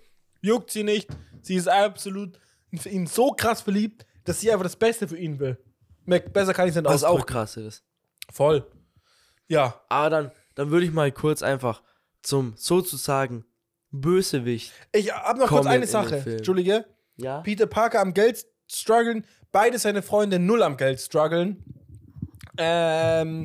[0.43, 1.09] juckt sie nicht.
[1.43, 2.39] Sie ist absolut
[2.73, 5.59] in ihn so krass verliebt, dass sie einfach das Beste für ihn will.
[6.07, 7.85] Besser kann ich es nicht Was auch krass ist.
[8.33, 8.67] Voll.
[9.47, 9.81] Ja.
[9.89, 11.83] Aber dann, dann würde ich mal kurz einfach
[12.23, 13.45] zum sozusagen
[13.91, 14.73] Bösewicht.
[14.93, 16.17] Ich hab noch kurz eine Sache.
[16.27, 16.87] Entschuldige.
[17.17, 17.41] Ja?
[17.41, 21.63] Peter Parker am Geld strugglen, beide seine Freunde null am Geld strugglen.
[22.57, 23.45] Ähm,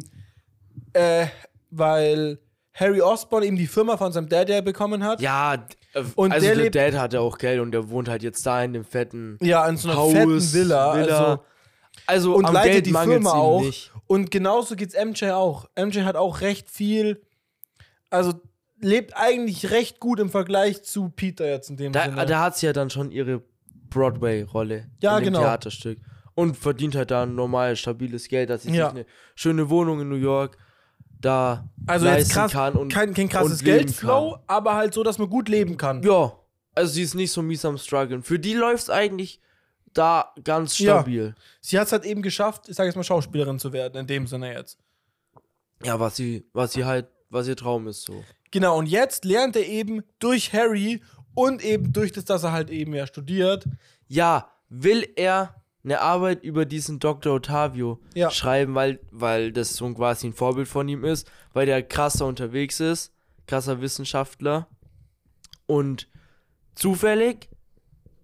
[0.94, 1.28] äh,
[1.70, 2.40] weil
[2.74, 5.20] Harry Osborn eben die Firma von seinem Dad bekommen hat.
[5.22, 5.66] Ja,
[6.16, 8.46] Und also der der lebt- Dad hat ja auch Geld und der wohnt halt jetzt
[8.46, 10.92] da in dem fetten Ja, in so einer Haus, fetten Villa.
[10.92, 11.40] Also,
[12.06, 13.62] Also und am leitet Geld die Firma auch.
[13.62, 13.92] nicht.
[14.08, 15.68] Und genauso geht's MJ auch.
[15.76, 17.22] MJ hat auch recht viel,
[18.10, 18.34] also
[18.80, 22.26] lebt eigentlich recht gut im Vergleich zu Peter jetzt in dem Da, Sinne.
[22.26, 23.42] da hat sie ja dann schon ihre
[23.90, 25.40] Broadway-Rolle Ja, in dem genau.
[25.42, 26.00] Theaterstück.
[26.36, 28.90] Und verdient halt da ein normal, stabiles Geld, dass sie Ja.
[28.92, 30.58] sich eine schöne Wohnung in New York
[31.22, 32.76] da also leisten krass, kann.
[32.76, 36.04] Und, kein, kein krasses Geldflow, aber halt so, dass man gut leben kann.
[36.04, 36.34] Ja,
[36.76, 38.24] also sie ist nicht so mies am struggeln.
[38.24, 39.42] Für die läuft's eigentlich
[39.94, 41.00] da ganz Ja.
[41.00, 41.34] stabil.
[41.60, 44.28] Sie hat es halt eben geschafft, ich sage jetzt mal Schauspielerin zu werden, in dem
[44.28, 44.78] Sinne jetzt.
[45.84, 48.24] Ja, was sie, was sie halt, was ihr Traum ist so.
[48.52, 51.02] Genau, und jetzt lernt er eben durch Harry
[51.34, 53.66] und eben durch das, dass er halt eben ja studiert.
[54.08, 55.57] Ja, will er
[55.88, 57.36] eine Arbeit über diesen Dr.
[57.36, 58.30] Ottavio Ja.
[58.30, 62.82] schreiben, weil, weil das so quasi ein Vorbild von ihm ist, weil der krasser unterwegs
[62.82, 63.14] ist,
[63.46, 64.68] krasser Wissenschaftler.
[65.66, 66.10] Und
[66.76, 67.50] zufällig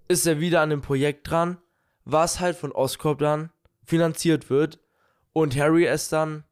[0.09, 1.57] ist er wieder an einem Projekt dran,
[2.03, 3.49] was halt von Oscorp dann
[3.86, 4.80] finanziert wird.
[5.32, 6.43] Und Harry es dann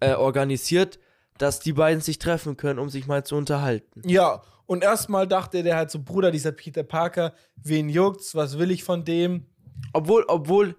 [0.00, 0.98] äh, organisiert,
[1.38, 4.02] dass die beiden sich treffen können, um sich mal zu unterhalten.
[4.06, 8.70] Ja, und erstmal dachte der halt so, Bruder, dieser Peter Parker, wen juckt's, was will
[8.70, 9.46] ich von dem?
[9.92, 10.76] Obwohl, obwohl,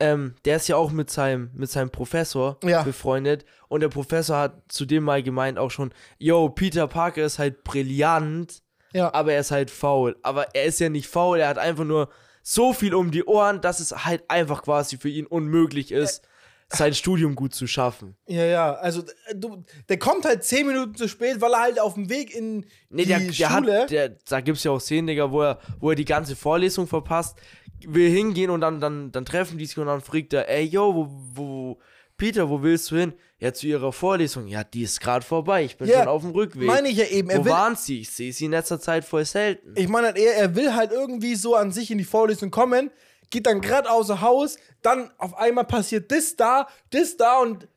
[0.00, 2.82] ähm, der ist ja auch mit seinem, mit seinem Professor Ja.
[2.82, 3.44] befreundet.
[3.68, 7.64] Und der Professor hat zu dem mal gemeint auch schon, yo, Peter Parker ist halt
[7.64, 8.62] brillant,
[8.92, 10.16] Ja, aber er ist halt faul.
[10.22, 12.08] Aber er ist ja nicht faul, er hat einfach nur
[12.42, 16.22] so viel um die Ohren, dass es halt einfach quasi für ihn unmöglich ist,
[16.70, 18.14] sein Studium gut zu schaffen.
[18.26, 21.80] ja, ja, also äh, du, der kommt halt zehn Minuten zu spät, weil er halt
[21.80, 23.80] auf dem Weg in Nee, die der, der Schule...
[23.82, 26.86] hat, der, da gibt's ja auch Szenen, Digga, wo er, wo er die ganze Vorlesung
[26.86, 27.38] verpasst,
[27.86, 30.94] will hingehen und dann, dann, dann treffen die sich und dann fragt er, ey, yo,
[30.94, 31.78] wo, wo,
[32.16, 33.12] Peter, wo willst du hin?
[33.38, 34.48] Ja, zu ihrer Vorlesung.
[34.48, 36.66] Ja, die ist gerade vorbei, ich bin Ja, schon auf dem Rückweg.
[36.66, 38.00] meine ich ja eben, er wo will- waren sie?
[38.00, 39.74] Ich sehe sie in letzter Zeit voll selten.
[39.76, 42.90] Ich meine, halt eher, er will halt irgendwie so an sich in die Vorlesung kommen,
[43.30, 47.68] geht dann gerade außer Haus, dann auf einmal passiert das da, das da und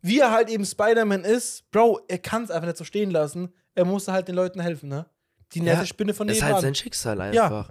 [0.00, 3.52] wie er halt eben Spider-Man ist, Bro, er kann es einfach nicht so stehen lassen.
[3.74, 5.06] Er muss halt den Leuten helfen, ne?
[5.52, 6.54] Die nette Ja, Spinne von das ist nebenan.
[6.54, 7.68] halt sein Schicksal Ja.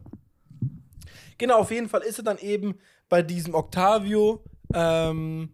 [1.41, 2.75] Genau, auf jeden Fall ist er dann eben
[3.09, 4.41] bei diesem Octavio,
[4.73, 5.49] ähm,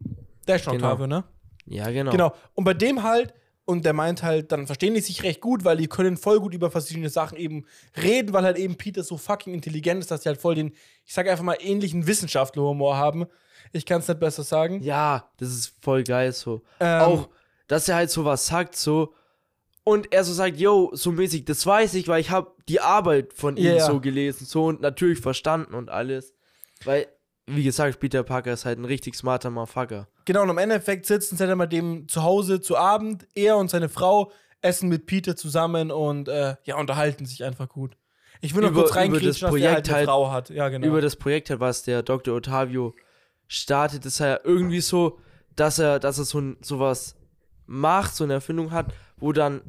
[0.48, 0.92] der ist schon Genau.
[0.92, 1.24] Octavio, ne?
[1.66, 2.12] Ja, genau.
[2.12, 2.34] Genau.
[2.54, 3.34] Und bei dem halt,
[3.66, 6.54] und der meint halt, dann verstehen die sich recht gut, weil die können voll gut
[6.54, 7.66] über verschiedene Sachen eben
[8.02, 10.74] reden, weil halt eben Peter so fucking intelligent ist, dass die halt voll den,
[11.04, 13.26] ich sag einfach mal, ähnlichen Wissenschaftlerhumor haben.
[13.74, 14.82] Ich kann es nicht besser sagen.
[14.84, 16.62] Ja, das ist voll geil so.
[16.80, 17.30] Ähm, auch,
[17.68, 19.14] dass er halt sowas sagt, so.
[19.88, 23.32] Und er so sagt, yo, so mäßig, das weiß ich, weil ich habe die Arbeit
[23.34, 23.86] von ihm Ja, ja.
[23.86, 26.34] so gelesen, so und natürlich verstanden und alles.
[26.84, 27.08] Weil,
[27.46, 30.10] wie gesagt, Peter Parker ist halt ein richtig smarter Motherfucker.
[30.26, 33.28] Genau, und im Endeffekt sitzen sie dann bei dem zu Hause zu Abend.
[33.34, 34.30] Er und seine Frau
[34.62, 37.96] essen mit Peter zusammen und äh, ja, unterhalten sich einfach gut.
[38.42, 40.50] Ich will noch Über- kurz reinkriegen, dass der halt eine halt- Frau hat.
[40.50, 40.86] Ja, genau.
[40.86, 42.36] Über das Projekt halt, was der Dr.
[42.36, 42.94] Ottavio
[43.48, 45.18] startet, ist er irgendwie so,
[45.56, 47.16] dass er, dass er so ein, sowas
[47.66, 49.62] macht, so eine Erfindung hat, wo dann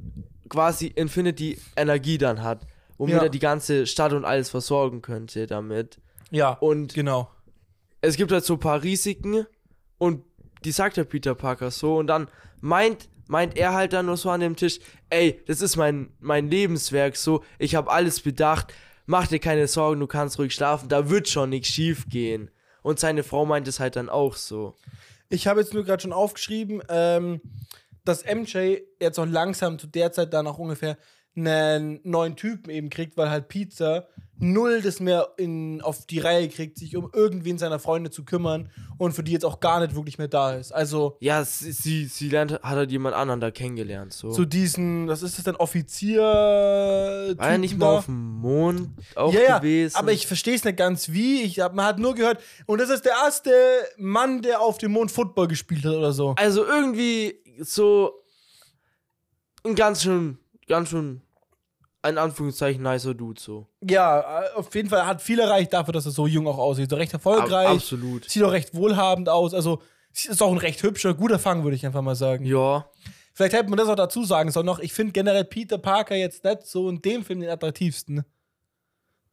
[0.49, 3.23] quasi Infinity Energie dann hat, womit Ja.
[3.25, 5.99] er die ganze Stadt und alles versorgen könnte damit.
[6.31, 7.31] ja, Und genau.
[8.01, 9.47] es gibt halt so ein paar Risiken
[9.99, 10.25] und
[10.65, 12.29] die sagt der Peter Parker so und dann
[12.61, 14.81] meint meint er halt dann nur so an dem Tisch,
[15.11, 18.73] ey, das ist mein mein Lebenswerk so, ich habe alles bedacht,
[19.07, 22.51] mach dir keine Sorgen, du kannst ruhig schlafen, da wird schon nichts schief gehen.
[22.83, 24.75] Und seine Frau meint es halt dann auch so.
[25.29, 27.41] Ich habe jetzt nur gerade schon aufgeschrieben, ähm,
[28.09, 30.97] dass MJ jetzt auch langsam zu der Zeit dann auch ungefähr
[31.37, 34.09] einen neuen Typen eben kriegt, weil halt Pizza
[34.41, 38.71] null das mehr in, auf die Reihe kriegt, sich um irgendwen seiner Freunde zu kümmern
[38.97, 40.71] und für die jetzt auch gar nicht wirklich mehr da ist.
[40.73, 44.31] Also Ja, sie, sie, sie lernt, hat halt jemand anderen da kennengelernt, so.
[44.31, 46.23] zu diesen, was ist das denn, Offizier?
[46.23, 49.97] War er nicht mal auf dem Mond auch ja, ja, gewesen?
[49.97, 51.43] aber ich verstehe es nicht ganz wie.
[51.43, 53.51] Ich hab, man hat nur gehört, und das ist der erste
[53.97, 56.35] Mann, der auf dem Mond Football gespielt hat oder so.
[56.39, 58.13] Also irgendwie so
[59.65, 61.23] ein ganz schön, ganz schön,
[62.03, 63.67] ein Anführungszeichen, nicer Dude so.
[63.83, 66.91] Ja, äh, auf jeden Fall hat viel erreicht dafür, dass er so jung auch aussieht.
[66.91, 68.29] So recht Ab, erfolgreich, absolut.
[68.29, 69.55] sieht auch recht wohlhabend aus.
[69.55, 69.83] Also
[70.13, 72.45] ist auch ein recht hübscher, guter Fang, würde ich einfach mal sagen.
[72.45, 72.87] Ja,
[73.39, 74.81] Vielleicht hätte man das auch dazu sagen sollen noch.
[74.81, 78.25] Ich finde generell Peter Parker jetzt nicht so in dem Film den attraktivsten.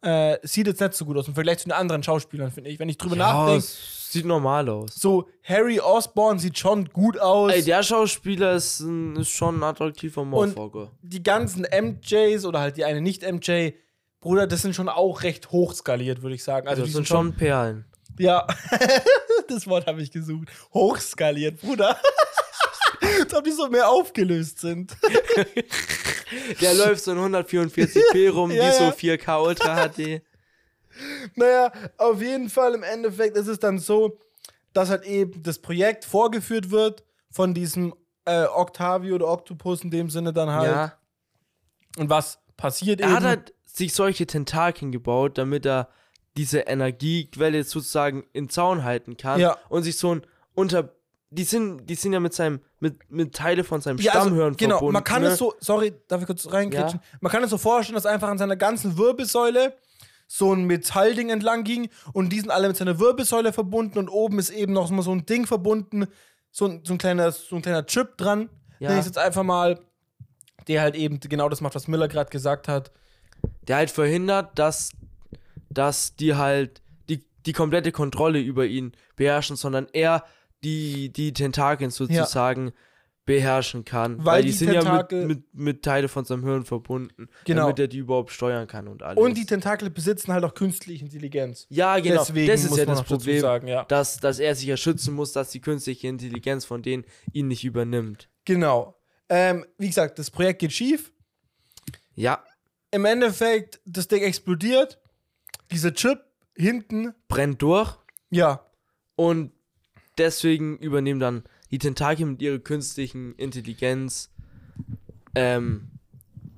[0.05, 2.77] Äh, sieht jetzt nicht so gut aus im Vergleich zu den anderen Schauspielern, finde ich.
[2.77, 4.93] Wenn ich drüber ja nachdenke, sieht normal aus.
[4.93, 7.51] so Harry Osborn sieht schon gut aus.
[7.51, 10.91] Ey, der Schauspieler ist, ein, ist schon ein attraktiver Motherfucker.
[11.01, 13.71] die ganzen MJs oder halt die eine Nicht-MJ,
[14.19, 16.67] Bruder, das sind schon auch recht hoch skaliert, würde ich sagen.
[16.67, 17.85] Also das die sind schon Perlen.
[18.19, 18.45] Ja.
[19.47, 20.49] das Wort habe ich gesucht.
[20.73, 21.97] Hochskaliert, Bruder.
[23.26, 24.95] Als ob die so mehr aufgelöst sind.
[26.61, 29.15] Der läuft so in 144p rum, Ja, wie so ja.
[29.15, 30.21] 4K Ultra HD.
[31.36, 34.17] Naja, auf jeden Fall im Endeffekt ist es dann so,
[34.73, 37.93] dass halt eben das Projekt vorgeführt wird von diesem
[38.26, 40.71] äh, Octavio oder Octopus in dem Sinne dann halt.
[40.71, 40.97] Ja.
[41.97, 43.15] Und was passiert Er eben.
[43.17, 45.89] hat halt sich solche Tentakeln gebaut, damit er
[46.38, 49.57] diese Energiequelle sozusagen in Zaun halten kann Ja.
[49.69, 50.95] und sich so ein unter
[51.30, 54.55] die sind die sind ja mit seinem mit mit Teile von seinem Ja, also, Stammhirn
[54.57, 54.93] genau, verbunden.
[54.93, 55.29] man kann ne?
[55.29, 56.99] es so, sorry, darf ich kurz reinkritschen?
[57.01, 57.17] Ja.
[57.21, 59.73] Man kann es so vorstellen, dass einfach an seiner ganzen Wirbelsäule
[60.27, 64.39] so ein Metallding entlang ging und die sind alle mit seiner Wirbelsäule verbunden und oben
[64.39, 66.07] ist eben noch mal so ein Ding verbunden,
[66.51, 68.49] so ein, so ein, kleiner, so ein kleiner Chip dran.
[68.79, 68.89] Ja.
[68.89, 69.79] Nenne ich jetzt einfach mal,
[70.67, 72.91] der halt eben genau das macht, was Miller gerade gesagt hat.
[73.67, 74.91] der halt verhindert, dass
[75.69, 80.23] dass die halt die die komplette Kontrolle über ihn beherrschen, sondern er
[80.66, 82.72] die die Tentakeln sozusagen
[83.26, 86.63] beherrschen kann, Weil die, die sind Tentakel- ja mit, mit mit Teile von seinem Hirn
[86.63, 87.63] verbunden, Genau.
[87.63, 89.18] damit er die überhaupt steuern kann und alles.
[89.18, 91.66] Und die Tentakel besitzen halt auch künstliche Intelligenz.
[91.70, 92.20] Ja, genau.
[92.20, 93.84] Deswegen das ist muss ja man das Problem, sagen, ja.
[93.86, 97.03] dass, dass er sich ja schützen muss, dass die künstliche Intelligenz von denen
[97.34, 98.30] ihn nicht übernimmt.
[98.45, 98.95] Genau.
[99.30, 101.11] Ähm, wie gesagt, das Projekt geht schief.
[102.13, 102.43] Ja,
[102.91, 104.99] Im Endeffekt, das Ding explodiert.
[105.72, 106.20] Dieser Chip
[106.55, 107.97] hinten, brennt durch
[108.30, 108.66] ja,
[109.16, 109.51] und
[110.18, 114.32] deswegen übernehmen dann die Tentakel mit ihrer künstlichen Intelligenz
[115.36, 115.89] ähm,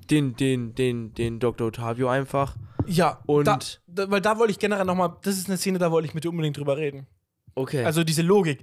[0.09, 1.67] den, den, den, den Dr.
[1.67, 2.55] Otavio einfach.
[2.85, 5.91] Ja, Und- da, da, weil da wollte ich generell nochmal, das ist eine Szene, da
[5.91, 7.07] wollte ich mit dir unbedingt drüber reden.
[7.55, 7.83] Okay.
[7.83, 8.61] Also diese Logik.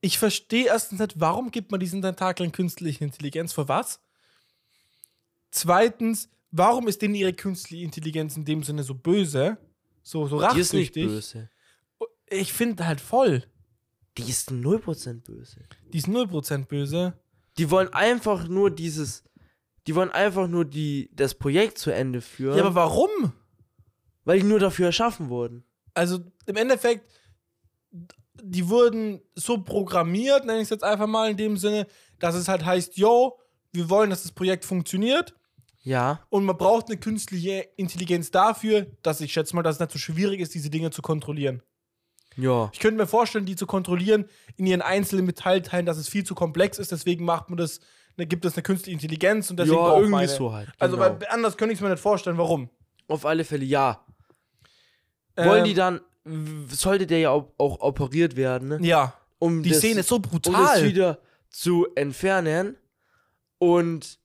[0.00, 3.52] Ich verstehe erstens nicht, warum gibt man diesen Tentakeln künstliche Intelligenz?
[3.52, 4.00] Für was?
[5.50, 9.58] Zweitens, warum ist denn ihre künstliche Intelligenz in dem Sinne so böse?
[10.02, 11.06] So, so die ist nicht rachsüchtig?
[11.06, 11.50] böse.
[12.28, 13.44] Ich finde halt voll.
[14.24, 15.60] Die ist 0% böse.
[15.92, 17.14] Die ist 0% böse.
[17.58, 19.24] Die wollen einfach nur dieses.
[19.86, 23.32] Die wollen einfach nur die, das Projekt zu Ende führen, Ja, aber warum?
[24.24, 25.64] weil die nur dafür erschaffen wurden.
[25.94, 27.10] Also im Endeffekt,
[28.42, 31.86] die wurden so programmiert, nenne ich es jetzt einfach mal in dem Sinne,
[32.18, 33.38] dass es halt heißt, yo,
[33.72, 35.34] wir wollen, dass das Projekt funktioniert
[35.82, 36.20] Ja.
[36.28, 39.98] und man braucht eine künstliche Intelligenz dafür, dass ich schätze mal, dass es nicht so
[39.98, 41.62] schwierig ist, diese Dinge zu kontrollieren.
[42.36, 42.70] Ja.
[42.72, 44.26] Ich könnte mir vorstellen, die zu kontrollieren
[44.56, 47.80] in ihren einzelnen Metallteilen, dass es viel zu komplex ist, deswegen macht man das,
[48.16, 50.28] ne, gibt es eine künstliche Intelligenz und deswegen Ja, irgendwie man eine.
[50.28, 50.70] so halt.
[50.78, 51.16] Also genau.
[51.20, 52.70] weil anders könnte ich es mir nicht vorstellen, warum.
[53.08, 54.04] Auf alle Fälle ja.
[55.36, 56.00] Wollen Ähm, die dann,
[56.68, 58.78] sollte der ja auch, auch operiert werden, ne?
[58.82, 60.84] Ja, um die das, Szene ist so um das brutal.
[60.84, 61.18] wieder
[61.48, 62.76] zu entfernen
[63.58, 64.18] und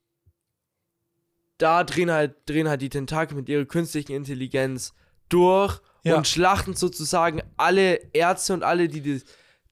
[1.58, 4.94] da drehen halt, drehen halt die Tentakel mit ihrer künstlichen Intelligenz
[5.30, 6.18] durch Ja.
[6.18, 9.22] und schlachten sozusagen alle Ärzte und alle, die,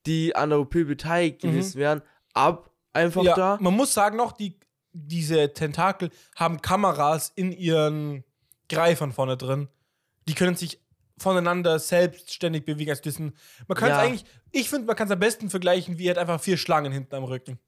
[0.06, 2.70] die, an der OP beteiligt gewesen wären, ab.
[2.92, 3.26] Einfach Mhm.
[3.28, 3.58] ja, da.
[3.60, 4.58] Man muss sagen noch, die,
[4.92, 8.24] diese Tentakel haben Kameras in ihren
[8.68, 9.68] Greifern vorne drin.
[10.28, 10.80] Die können sich
[11.18, 12.90] voneinander selbstständig bewegen.
[12.90, 13.34] Also sind,
[13.68, 14.00] man kann es Ja.
[14.02, 17.14] eigentlich, ich finde, man kann es am besten vergleichen, wie halt einfach vier Schlangen hinten
[17.14, 17.58] am Rücken.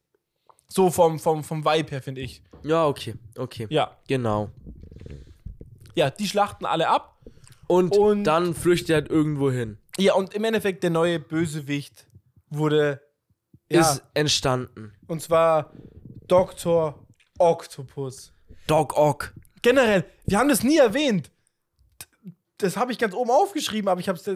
[0.69, 2.43] So vom, vom, vom Vibe her, finde ich.
[2.65, 3.67] Ja, okay, okay.
[3.71, 3.97] Ja.
[4.09, 4.51] Genau.
[5.95, 7.16] Ja, die schlachten alle ab.
[7.69, 9.79] Und, Und- dann flüchtet er halt irgendwo hin.
[9.99, 12.07] Ja, und im Endeffekt der neue Bösewicht
[12.51, 13.01] wurde.
[13.69, 14.93] Ja, Ist entstanden.
[15.09, 15.73] und zwar
[16.29, 17.05] Dr.
[17.39, 18.33] Octopus.
[18.69, 19.33] Doc Ock.
[19.63, 21.31] Generell, wir haben das nie erwähnt.
[22.59, 24.31] Das habe ich ganz oben aufgeschrieben, aber ich habe es.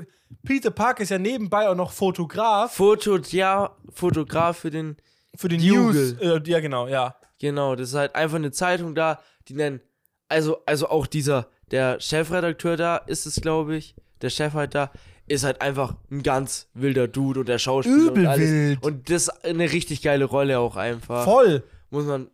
[0.45, 4.97] Peter Parker ist ja nebenbei auch noch Fotograf Foto, ja, Fotograf für den.
[5.35, 5.61] für den.
[5.61, 6.13] News.
[6.21, 7.17] Äh, ja, genau, ja.
[7.39, 9.81] Genau, das ist halt einfach eine Zeitung da, die nennen.
[10.29, 13.95] Also, also auch dieser, der Chefredakteur da ist es, glaube ich.
[14.23, 14.91] Der Chef halt da,
[15.27, 18.51] ist halt einfach ein ganz wilder Dude und der Schauspieler Übel und alles.
[18.51, 18.83] wild.
[18.83, 21.25] Und das ist eine richtig geile Rolle auch einfach.
[21.25, 21.63] Voll.
[21.91, 22.31] Muss man.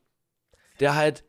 [0.81, 1.25] Der halt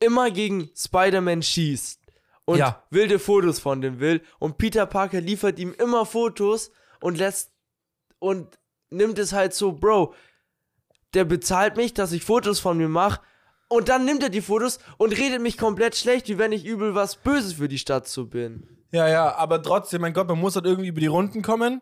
[0.00, 2.00] immer gegen Spider-Man schießt
[2.44, 2.82] und Ja.
[2.90, 4.22] wilde Fotos von dem will.
[4.38, 6.70] Und Peter Parker liefert ihm immer Fotos
[7.00, 7.52] und lässt
[8.18, 8.58] und
[8.90, 10.14] nimmt es halt so, Bro,
[11.14, 13.20] der bezahlt mich, dass ich Fotos von mir mache.
[13.72, 16.96] Und dann nimmt er die Fotos und redet mich komplett schlecht, wie wenn ich übel
[16.96, 18.66] was Böses für die Stadt so bin.
[18.90, 21.80] Ja, ja, aber trotzdem, mein Gott, man muss halt irgendwie über die Runden kommen.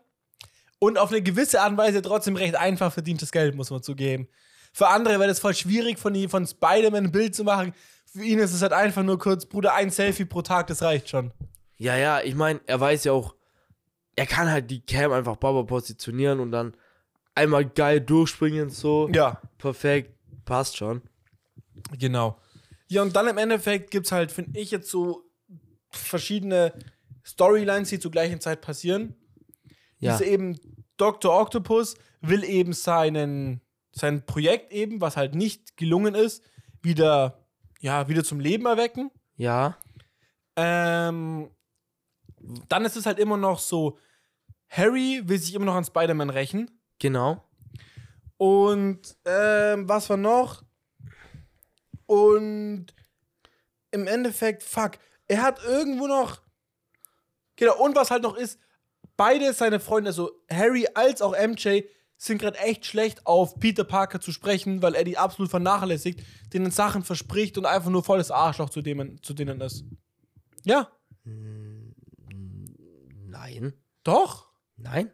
[0.77, 4.27] Und auf eine gewisse Art und Weise trotzdem recht einfach verdientes Geld, muss man zugeben.
[4.71, 7.73] Für andere wäre das voll schwierig, von, von Spider-Man ein Bild zu machen.
[8.05, 11.09] Für ihn ist es halt einfach nur kurz, Bruder, ein Selfie pro Tag, das reicht
[11.09, 11.33] schon.
[11.77, 13.33] Ja, ja, ich meine, er weiß ja auch,
[14.15, 16.75] er kann halt die Cam einfach Baba positionieren und dann
[17.33, 19.09] einmal geil durchspringen, so.
[19.11, 19.41] Ja.
[19.57, 20.13] Perfekt,
[20.45, 21.01] passt schon.
[21.97, 22.39] Genau.
[22.87, 25.23] Ja, und dann im Endeffekt gibt es halt, finde ich, jetzt so
[25.91, 26.73] verschiedene
[27.23, 29.15] Storylines, die zur gleichen Zeit passieren.
[29.99, 30.13] Ja.
[30.17, 30.59] Diese eben
[30.97, 31.39] Dr.
[31.39, 33.61] Octopus will eben seinen,
[33.91, 36.43] sein Projekt eben, was halt nicht gelungen ist,
[36.81, 37.45] wieder,
[37.79, 39.11] ja, wieder zum Leben erwecken.
[39.35, 39.77] Ja.
[40.55, 41.49] Ähm,
[42.67, 43.97] dann ist es halt immer noch so,
[44.69, 46.71] Harry will sich immer noch an Spider-Man rächen.
[46.99, 47.43] Genau.
[48.37, 50.63] Und ähm, was war noch?
[52.09, 52.87] Und
[53.91, 54.93] im Endeffekt, fuck,
[55.27, 56.41] er hat irgendwo noch.
[57.55, 58.59] Genau, und was halt noch ist,
[59.15, 61.81] beide seine Freunde, also Harry als auch MJ,
[62.17, 66.71] sind gerade echt schlecht auf Peter Parker zu sprechen, weil er die absolut vernachlässigt, denen
[66.71, 69.83] Sachen verspricht und einfach nur volles Arschloch zu, dem, zu denen ist.
[70.63, 70.89] Ja,
[73.27, 73.73] Nein.
[74.03, 75.11] doch, Nein.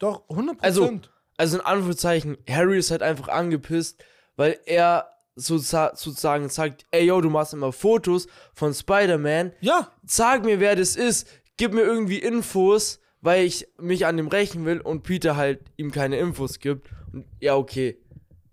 [0.00, 0.56] doch, 100%.
[0.60, 1.00] Also,
[1.36, 4.02] also in Anführungszeichen, Harry ist halt einfach angepisst,
[4.34, 5.08] weil er
[5.40, 10.96] sozusagen sagt, ey yo, du machst immer Fotos von Spider-Man, ja, sag mir, wer das
[10.96, 11.26] ist,
[11.56, 15.90] gib mir irgendwie Infos, weil ich mich an dem rächen will und Peter halt ihm
[15.90, 16.88] keine Infos gibt.
[17.12, 17.98] Und ja, okay.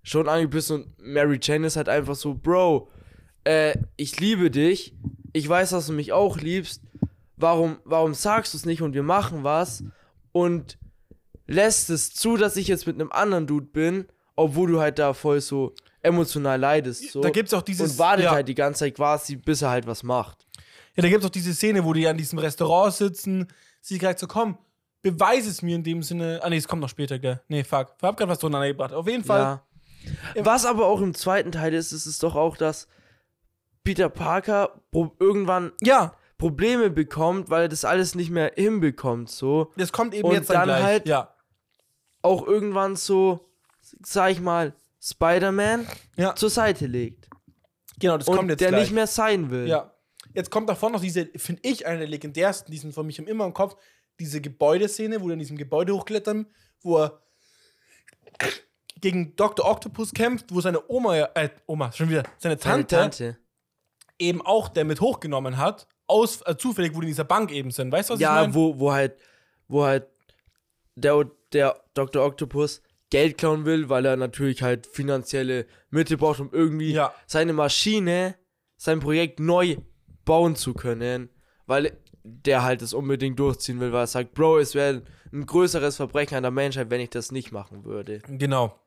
[0.03, 2.89] Schon angepisst und Mary Jane ist halt einfach so, Bro,
[3.43, 4.95] äh, ich liebe dich.
[5.33, 6.81] Ich weiß, dass du mich auch liebst.
[7.35, 9.83] Warum, warum sagst du es nicht und wir machen was?
[10.31, 10.77] Und
[11.45, 15.13] lässt es zu, dass ich jetzt mit einem anderen Dude bin, obwohl du halt da
[15.13, 17.11] voll so emotional leidest.
[17.11, 17.21] So.
[17.21, 17.93] da gibt's auch dieses.
[17.93, 18.31] und wartet ja.
[18.31, 20.45] halt die ganze Zeit quasi, bis er halt was macht.
[20.95, 23.47] Ja, da gibt es auch diese Szene, wo die an diesem Restaurant sitzen.
[23.81, 24.57] Sie sagt so, komm,
[25.01, 26.39] beweis es mir in dem Sinne.
[26.41, 27.41] Ah, nee, es kommt noch später, gell?
[27.47, 27.93] Nee, fuck.
[27.97, 28.93] Ich hab grad was durcheinander gebracht.
[28.93, 29.39] Auf jeden Fall.
[30.35, 30.45] Ja.
[30.45, 32.87] Was aber auch im zweiten Teil ist, ist es doch auch, dass
[33.83, 34.81] Peter Parker
[35.19, 39.29] irgendwann Ja, Probleme bekommt, weil er das alles nicht mehr hinbekommt.
[39.29, 39.71] So.
[39.75, 40.83] das kommt eben Und jetzt dann, dann gleich.
[40.83, 41.33] halt- Ja.
[42.21, 43.49] Auch irgendwann so,
[44.03, 47.27] sag ich mal, Spider-Man Ja, zur Seite legt.
[47.99, 48.81] genau, das und kommt jetzt der gleich.
[48.83, 49.67] nicht mehr sein will.
[49.67, 49.93] Ja.
[50.33, 53.45] Jetzt kommt davon noch diese, finde ich, eine der legendärsten, die sind von mich immer
[53.45, 53.75] im Kopf,
[54.19, 56.47] diese Gebäudeszene, wo er in diesem Gebäude hochklettern,
[56.81, 57.21] wo er
[58.99, 59.65] gegen Dr.
[59.65, 63.37] Octopus kämpft, wo seine Oma, ja- äh, Oma, schon wieder, seine Seine Tante, Tante.
[64.19, 67.69] eben auch der mit hochgenommen hat, aus, äh, zufällig, wo die in dieser Bank eben
[67.71, 67.91] sind.
[67.91, 68.53] Weißt du, was ich Ja, meine?
[68.53, 69.17] wo, wo halt,
[69.67, 70.07] wo halt
[70.95, 72.25] der, der Dr.
[72.25, 77.13] Octopus Geld klauen will, weil er natürlich halt finanzielle Mittel braucht, um irgendwie Ja.
[77.25, 78.35] seine Maschine,
[78.75, 79.77] sein Projekt neu
[80.25, 81.29] bauen zu können,
[81.65, 85.95] weil der halt das unbedingt durchziehen will, weil er sagt, Bro, es wäre ein größeres
[85.95, 88.19] Verbrechen an der Menschheit, wenn ich das nicht machen würde.
[88.27, 88.77] Genau.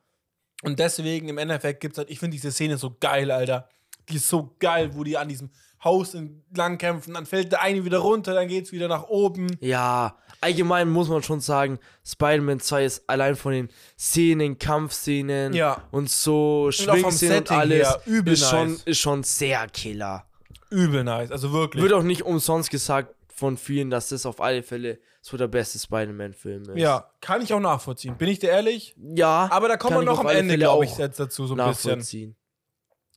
[0.62, 3.68] Und deswegen im Endeffekt gibt es halt, ich finde diese Szene so geil, Alter.
[4.11, 5.51] Die ist so geil, wo die an diesem
[5.83, 9.57] Haus entlang kämpfen, dann fällt der eine wieder runter, dann geht's wieder nach oben.
[9.61, 13.68] Ja, allgemein muss man schon sagen, Spider-Man 2 ist allein von den
[13.99, 15.83] Szenen, Kampfszenen Ja.
[15.91, 18.83] und so Schwingszenen und Setting alles her übel ist, schon, nice.
[18.85, 20.26] ist schon sehr killer.
[20.68, 21.83] Übel nice, also wirklich.
[21.83, 25.78] Wird auch nicht umsonst gesagt von vielen, dass das auf alle Fälle so der beste
[25.78, 26.78] Spider-Man-Film ist.
[26.78, 28.16] ja, kann ich auch nachvollziehen.
[28.18, 28.95] Bin ich dir ehrlich?
[28.99, 29.49] Ja.
[29.51, 32.37] Aber da kommen wir noch am Ende, glaube ich, dazu so ein bisschen.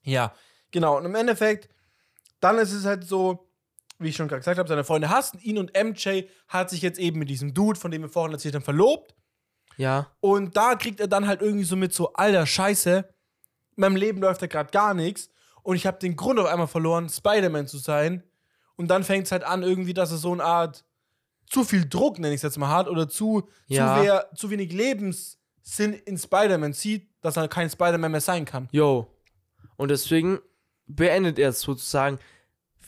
[0.03, 0.33] Ja,
[0.71, 0.97] genau.
[0.97, 1.69] Und im Endeffekt,
[2.43, 3.47] dann ist es halt so,
[3.99, 6.99] wie ich schon gerade gesagt habe, seine Freunde hassen ihn und MJ hat sich jetzt
[6.99, 9.15] eben mit diesem Dude, von dem wir vorhin erzählt haben, verlobt.
[9.77, 10.11] Ja.
[10.19, 12.97] Und da kriegt er dann halt irgendwie so mit so, alter Scheiße,
[13.75, 15.29] in meinem Leben läuft da gerade gar nichts.
[15.63, 18.23] Und ich habe den Grund auf einmal verloren, Spider-Man zu sein.
[18.75, 20.83] Und dann fängt es halt an, irgendwie, dass er so eine Art
[21.49, 23.95] zu viel Druck, nenne ich es jetzt mal hart, oder zu, Ja.
[23.95, 28.67] zu, wer, zu wenig Lebenssinn in Spider-Man sieht, dass er kein Spider-Man mehr sein kann.
[28.71, 29.07] Yo.
[29.77, 30.39] Und deswegen
[30.87, 32.19] beendet er es sozusagen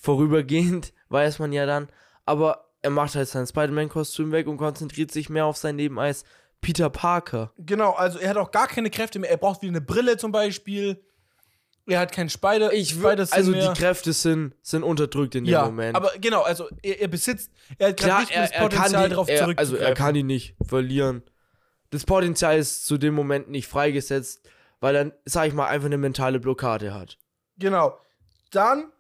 [0.05, 1.89] vorübergehend, weiß man ja dann.
[2.25, 6.23] Aber er macht halt sein Spider-Man-Kostüm weg und konzentriert sich mehr auf sein Leben als
[6.61, 7.51] Peter Parker.
[7.57, 9.29] Genau, also er hat auch gar keine Kräfte mehr.
[9.29, 11.03] Er braucht wieder eine Brille zum Beispiel.
[11.87, 12.73] Er hat keinen Spider.
[12.73, 13.71] Ich würde, also mehr.
[13.71, 15.95] die Kräfte sind, sind unterdrückt in dem ja, Moment.
[15.95, 19.09] aber genau, also er, er besitzt, er hat Klar, nicht er, das kann Potenzial er,
[19.11, 19.57] zurückzugreifen.
[19.57, 21.23] also er kann die nicht verlieren.
[21.91, 24.47] Das Potenzial ist zu dem Moment nicht freigesetzt,
[24.79, 27.19] weil er, sag ich mal, einfach eine mentale Blockade hat.
[27.57, 27.97] Genau.
[28.51, 28.91] Dann,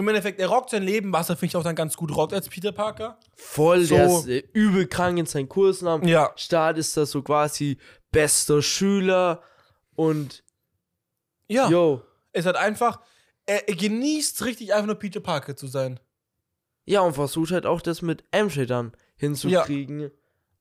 [0.00, 2.32] im Endeffekt, er rockt sein Leben, was er, finde ich, auch dann ganz gut rockt
[2.34, 3.18] als Peter Parker.
[3.36, 3.94] Voll, So.
[3.94, 6.32] der ist äh, übel krank in seinen Kursen am Ja.
[6.36, 7.78] Start ist das so quasi
[8.10, 9.42] bester Schüler
[9.94, 10.42] und
[11.48, 11.68] Ja.
[11.70, 12.02] yo.
[12.32, 13.00] Es hat einfach,
[13.46, 15.98] er, er genießt richtig einfach nur Peter Parker zu sein.
[16.84, 20.10] Ja, und versucht halt auch das mit MJ dann hinzukriegen.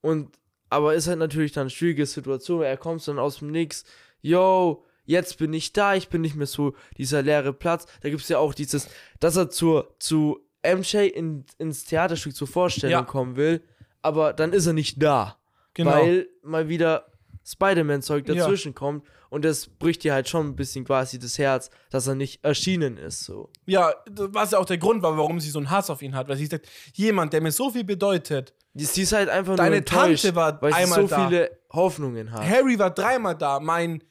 [0.01, 0.37] Und
[0.69, 3.83] aber ist halt natürlich dann eine schwierige Situation, er kommt dann aus dem Nix.
[4.21, 7.85] Yo, jetzt bin ich da, ich bin nicht mehr so dieser leere Platz.
[8.01, 8.87] Da gibt es ja auch dieses,
[9.19, 13.01] dass er zur, zu MJ in, ins Theaterstück zur Vorstellung Ja.
[13.03, 13.63] kommen will,
[14.01, 15.37] aber dann ist er nicht da.
[15.73, 15.91] Genau.
[15.91, 17.05] Weil mal wieder
[17.45, 18.35] Spider-Man-Zeug Ja.
[18.35, 22.15] dazwischen kommt und das bricht dir halt schon ein bisschen quasi das Herz, dass er
[22.15, 23.49] nicht erschienen ist, so.
[23.65, 26.27] Ja, was ja auch der Grund war, warum sie so einen Hass auf ihn hat.
[26.27, 29.85] Weil sie sagt, jemand, der mir so viel bedeutet, Sie ist halt einfach Deine nur
[29.85, 31.27] Tante war weil sie einmal so da.
[31.27, 32.47] viele Hoffnungen hat.
[32.47, 34.03] Harry war dreimal da, mein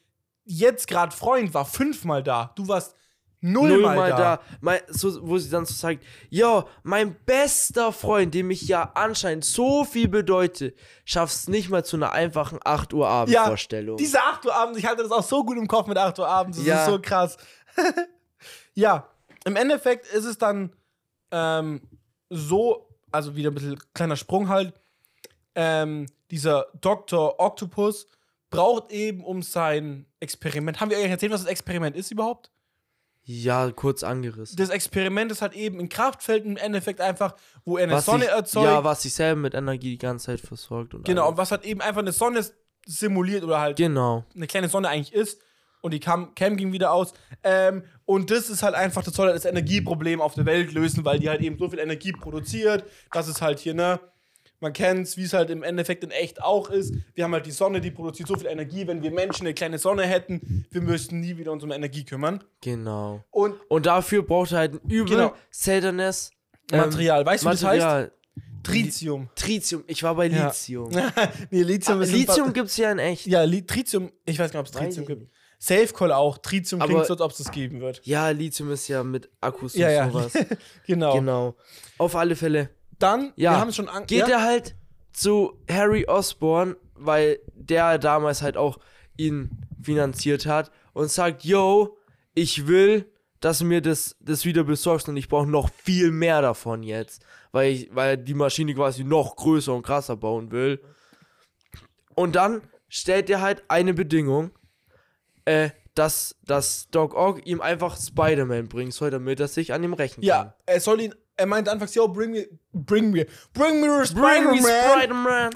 [0.48, 2.52] jetzt gerade Freund war fünfmal da.
[2.56, 2.96] Du warst
[3.40, 4.16] nullmal Nullmal da.
[4.36, 4.40] da.
[4.60, 9.44] Mein, so, wo sie dann so sagt, ja, mein bester Freund, dem ich ja anscheinend
[9.44, 10.74] so viel bedeute,
[11.04, 13.96] schaff's nicht mal zu einer einfachen 8 Uhr Ja, Abendvorstellung.
[13.98, 16.26] diese 8 Uhr abends, ich halte das auch so gut im Kopf mit 8 Uhr
[16.28, 16.80] abends, das Ja.
[16.84, 17.36] ist so krass.
[18.74, 19.08] ja,
[19.44, 20.74] im Endeffekt ist es dann
[21.30, 21.80] ähm,
[22.30, 24.72] so, also wieder ein bisschen kleiner Sprung halt,
[25.54, 27.38] ähm, dieser Dr.
[27.38, 28.06] Octopus
[28.50, 32.50] braucht eben um sein Experiment, haben wir eigentlich erzählt, was das Experiment ist überhaupt?
[33.30, 34.56] ja, kurz angerissen.
[34.56, 37.34] Das Experiment ist halt eben ein Kraftfeld im Endeffekt einfach,
[37.66, 38.64] wo er eine Was Sonne sich, erzeugt.
[38.64, 40.94] Ja, was sich selber mit Energie die ganze Zeit versorgt.
[40.94, 41.32] Und genau, alles.
[41.32, 42.42] und was halt eben einfach eine Sonne
[42.86, 44.24] simuliert oder halt Genau.
[44.34, 45.42] eine kleine Sonne eigentlich ist.
[45.82, 47.12] Und die Cam, Cam ging wieder aus.
[47.42, 51.04] Ähm, und das ist halt einfach, das soll halt das Energieproblem auf der Welt lösen,
[51.04, 52.84] weil die halt eben so viel Energie produziert.
[53.12, 54.00] Das ist halt hier, ne?
[54.60, 56.92] Man kennt's, wie es halt im Endeffekt in echt auch ist.
[57.14, 58.86] Wir haben halt die Sonne, die produziert so viel Energie.
[58.86, 62.42] Wenn wir Menschen eine kleine Sonne hätten, wir müssten nie wieder uns um Energie kümmern.
[62.60, 63.24] Genau.
[63.30, 65.34] Und Und dafür braucht er halt ein übel Genau.
[65.50, 66.30] seltenes
[66.72, 68.10] ähm, Material, weißt du, wie das heißt?
[68.62, 69.28] Tritium.
[69.34, 69.84] Tritium.
[69.86, 70.46] Ich war bei Ja.
[70.48, 70.90] Lithium.
[71.50, 73.26] nee, Lithium Ah, ist Lithium gibt's ja in echt.
[73.26, 75.30] Ja, Li Tritium, ich weiß gar nicht, ob es Tritium gibt.
[75.60, 76.38] Safecoil auch.
[76.38, 78.00] Tritium klingt so, als ob es das geben wird.
[78.04, 80.10] Ja, Lithium ist ja mit Akkus Ja, und ja.
[80.10, 80.32] sowas.
[80.86, 81.14] Genau.
[81.14, 81.54] Genau.
[81.98, 82.70] Auf alle Fälle.
[82.98, 83.52] Dann, Ja.
[83.52, 84.38] wir haben es schon an Geht ja?
[84.38, 84.74] er halt
[85.12, 88.78] zu Harry Osborn, weil der damals halt auch
[89.16, 89.50] ihn
[89.82, 91.96] finanziert hat und sagt, yo,
[92.34, 96.42] ich will, dass du mir das, das wieder besorgst und ich brauche noch viel mehr
[96.42, 100.80] davon jetzt, weil ich, weil die Maschine quasi noch größer und krasser bauen will.
[102.14, 104.50] Und dann stellt er halt eine Bedingung,
[105.44, 109.94] äh, dass, dass Doc Ock ihm einfach Spider-Man bringen soll, damit er sich an ihm
[109.94, 110.28] rächen kann.
[110.28, 113.24] Ja, er soll ihn, er meinte anfangs, yo, bring me, bring me,
[113.54, 114.62] bring me Bring me Spider-Man.
[115.00, 115.50] Spider-Man!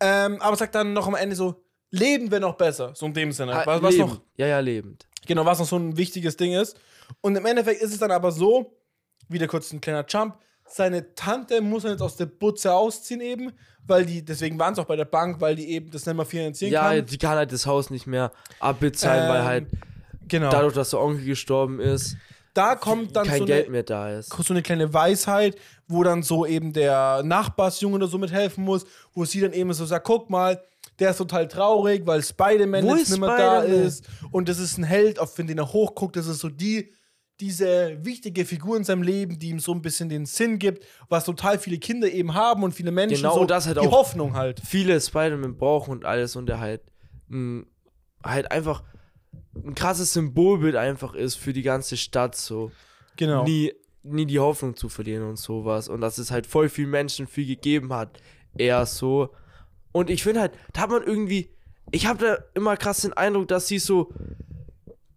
[0.00, 3.32] ähm, aber sagt dann noch am Ende so, leben wir noch besser, so in dem
[3.32, 3.52] Sinne.
[3.54, 5.06] Ah, was, was noch, Ja, ja, lebend.
[5.26, 6.78] genau, was noch so ein wichtiges Ding ist.
[7.20, 8.76] Und im Endeffekt ist es dann aber so,
[9.28, 10.36] wieder kurz ein kleiner Jump,
[10.66, 13.52] seine Tante muss er jetzt aus der Butze ausziehen eben,
[13.86, 16.24] weil die, deswegen waren sie auch bei der Bank, weil die eben das nicht mehr
[16.24, 17.06] finanzieren Ja, kann.
[17.06, 18.30] die kann halt das Haus nicht mehr
[18.60, 19.66] abbezahlen, weil Ähm, halt
[20.28, 20.50] Genau.
[20.50, 22.16] dadurch, dass der Onkel gestorben ist,
[22.54, 24.30] da kommt dann kein so Geld eine, mehr da ist.
[24.32, 25.56] so eine kleine Weisheit,
[25.88, 29.84] wo dann so eben der Nachbarsjunge oder so mithelfen muss, wo sie dann eben so
[29.86, 30.60] sagt, guck mal,
[30.98, 34.84] der ist total traurig, weil Spider-Man jetzt nicht mehr da ist und das ist ein
[34.84, 36.92] Held, auf den er hochguckt, das ist so die
[37.40, 41.24] diese wichtige Figur in seinem Leben, die ihm so ein bisschen den Sinn gibt, was
[41.24, 44.34] total viele Kinder eben haben und viele Menschen Genau, so das halt die auch- Hoffnung
[44.36, 44.60] halt.
[44.62, 46.82] Viele Spider-Man brauchen und alles und der halt
[47.28, 47.64] mh,
[48.22, 48.82] halt einfach
[49.54, 52.70] ein krasses Symbolbild einfach ist für die ganze Stadt so.
[53.16, 53.44] Genau.
[53.44, 53.72] Nie,
[54.02, 55.88] nie die Hoffnung zu verlieren und sowas.
[55.88, 58.20] Und dass es halt voll vielen Menschen viel gegeben hat.
[58.56, 59.30] Eher so.
[59.92, 61.50] Und ich finde halt, da hat man irgendwie,
[61.90, 64.12] ich habe da immer krass den Eindruck, dass sie so,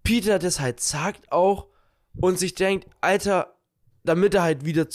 [0.04, 1.68] Peter das halt sagt auch
[2.20, 3.56] und sich denkt, Alter,
[4.04, 4.90] damit er halt wieder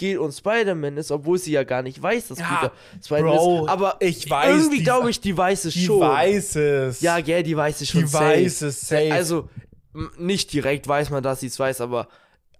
[0.00, 2.72] zurückgeht und Spider-Man ist, obwohl sie ja gar nicht weiß, dass Ja, Peter
[3.04, 3.68] Spider-Man ist.
[3.70, 6.00] Aber ich weiß, irgendwie die- glaube ich, die weiß es die schon.
[6.00, 7.00] weiß es.
[7.00, 8.24] Ja, gell, die weiß es schon die safe.
[8.24, 9.12] weiß es safe.
[9.12, 9.48] Also,
[10.18, 12.08] nicht direkt weiß man, dass sie es weiß, aber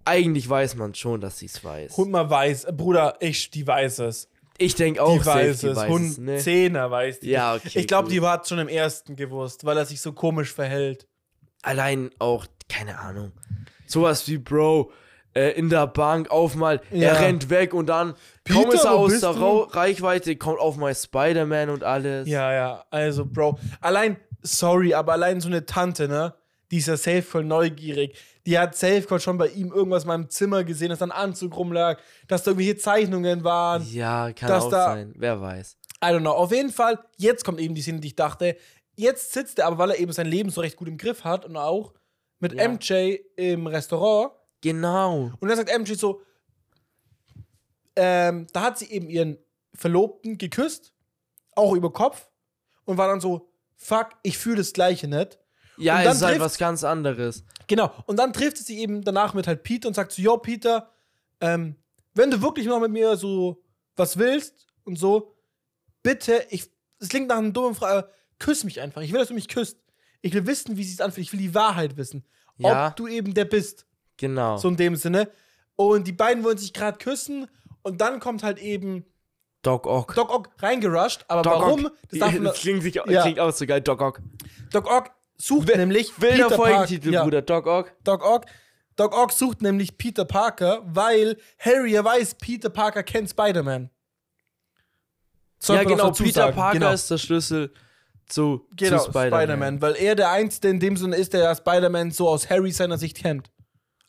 [0.05, 1.97] eigentlich weiß man schon, dass sie es weiß.
[1.97, 4.28] Hund mal weiß, Bruder, ich, die weiß es.
[4.59, 5.76] Ich denke auch, die safe, weiß die es.
[5.76, 6.36] weiß Hund, es, ne?
[6.38, 7.30] Zehner weiß die.
[7.30, 10.53] Ja, okay, Ich glaube, die hat schon im ersten gewusst, weil er sich so komisch
[10.53, 11.07] verhält.
[11.62, 13.32] Allein auch, keine Ahnung.
[13.86, 14.91] Sowas wie, Bro,
[15.35, 17.09] äh, in der Bank auf mal, Ja.
[17.11, 18.14] er rennt weg und dann
[18.45, 19.31] Peter, kaum ist er aus der?
[19.31, 22.28] Rau Reichweite, kommt auf mal Spider-Man und alles.
[22.28, 23.59] Ja, ja, also, Bro.
[23.81, 26.35] Allein, sorry, aber allein so eine Tante, ne?
[26.70, 28.16] Die ist ja safe voll neugierig.
[28.47, 31.57] Die hat safe schon bei ihm irgendwas in meinem Zimmer gesehen, dass da ein Anzug
[31.57, 33.85] rumlag, dass da irgendwelche Zeichnungen waren.
[33.93, 35.12] Ja, kann auch da- sein.
[35.16, 35.76] Wer weiß.
[36.03, 36.31] I don't know.
[36.31, 38.57] Auf jeden Fall, jetzt kommt eben die Szene, die ich dachte.
[38.97, 41.45] Jetzt sitzt er aber, weil er eben sein Leben so recht gut im Griff hat
[41.45, 41.93] und auch
[42.39, 42.68] mit Ja.
[42.68, 44.33] MJ im Restaurant.
[44.62, 45.32] Genau.
[45.40, 46.20] Und dann sagt MJ so,
[47.96, 49.38] ähm, da hat sie eben ihren
[49.74, 50.92] Verlobten geküsst,
[51.54, 52.30] auch über Kopf,
[52.84, 55.38] und war dann so, fuck, ich fühle das Gleiche nicht.
[55.76, 57.44] Ja, Und es dann ist halt trifft- was ganz anderes.
[57.66, 57.90] Genau.
[58.06, 60.90] Und dann trifft sie eben danach mit halt Peter und sagt so, yo, Peter,
[61.40, 61.76] ähm,
[62.14, 63.62] wenn du wirklich noch mit mir so
[63.96, 65.36] was willst und so,
[66.02, 69.00] bitte, ich, es klingt nach einer dummen Frage, küss mich einfach.
[69.02, 69.78] Ich will, dass du mich küsst.
[70.20, 71.26] Ich will wissen, wie es sich anfühlt.
[71.26, 72.24] Ich will die Wahrheit wissen.
[72.58, 72.88] Ja.
[72.88, 73.86] Ob du eben der bist.
[74.21, 74.57] Genau.
[74.59, 75.31] So in dem Sinne.
[75.77, 77.47] Und die beiden wollen sich gerade küssen
[77.83, 79.07] und dann kommt halt eben
[79.62, 80.14] Doc Ock.
[80.14, 81.25] Doc Ock reingerusht.
[81.29, 81.87] Aber Doc warum?
[81.87, 81.93] Ock.
[82.11, 83.23] Das darf man, das klingt, sich, Ja.
[83.23, 84.21] klingt auch so geil, Doc Ock.
[84.71, 87.23] Doc Ock sucht nämlich Wilder Peter Folgentitel, ja.
[87.25, 87.93] Bruder, Doc Ock.
[88.05, 88.45] Doc Ock.
[88.97, 93.89] Doc Ock sucht nämlich Peter Parker, weil Harry ja weiß, Peter Parker kennt Spider-Man.
[95.62, 96.57] Ja, genau, Peter sagen.
[96.57, 96.93] Parker genau.
[96.93, 97.73] ist der Schlüssel
[98.27, 99.31] zu, Genau, zu Spider-Man.
[99.41, 99.83] Spider-Man.
[99.83, 103.16] weil er der Einzige in dem Sinne ist, der Spider-Man so aus Harry seiner Sicht
[103.18, 103.51] kennt.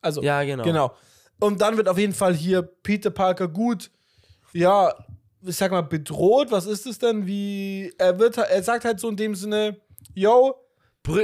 [0.01, 0.63] Also, Ja, genau.
[0.63, 0.95] genau.
[1.39, 3.89] Und dann wird auf jeden Fall hier Peter Parker gut,
[4.53, 4.93] ja,
[5.43, 6.51] ich sag mal, bedroht.
[6.51, 7.25] Was ist es denn?
[7.25, 9.79] Wie, er wird, er sagt halt so in dem Sinne,
[10.13, 10.55] yo,
[11.03, 11.23] Br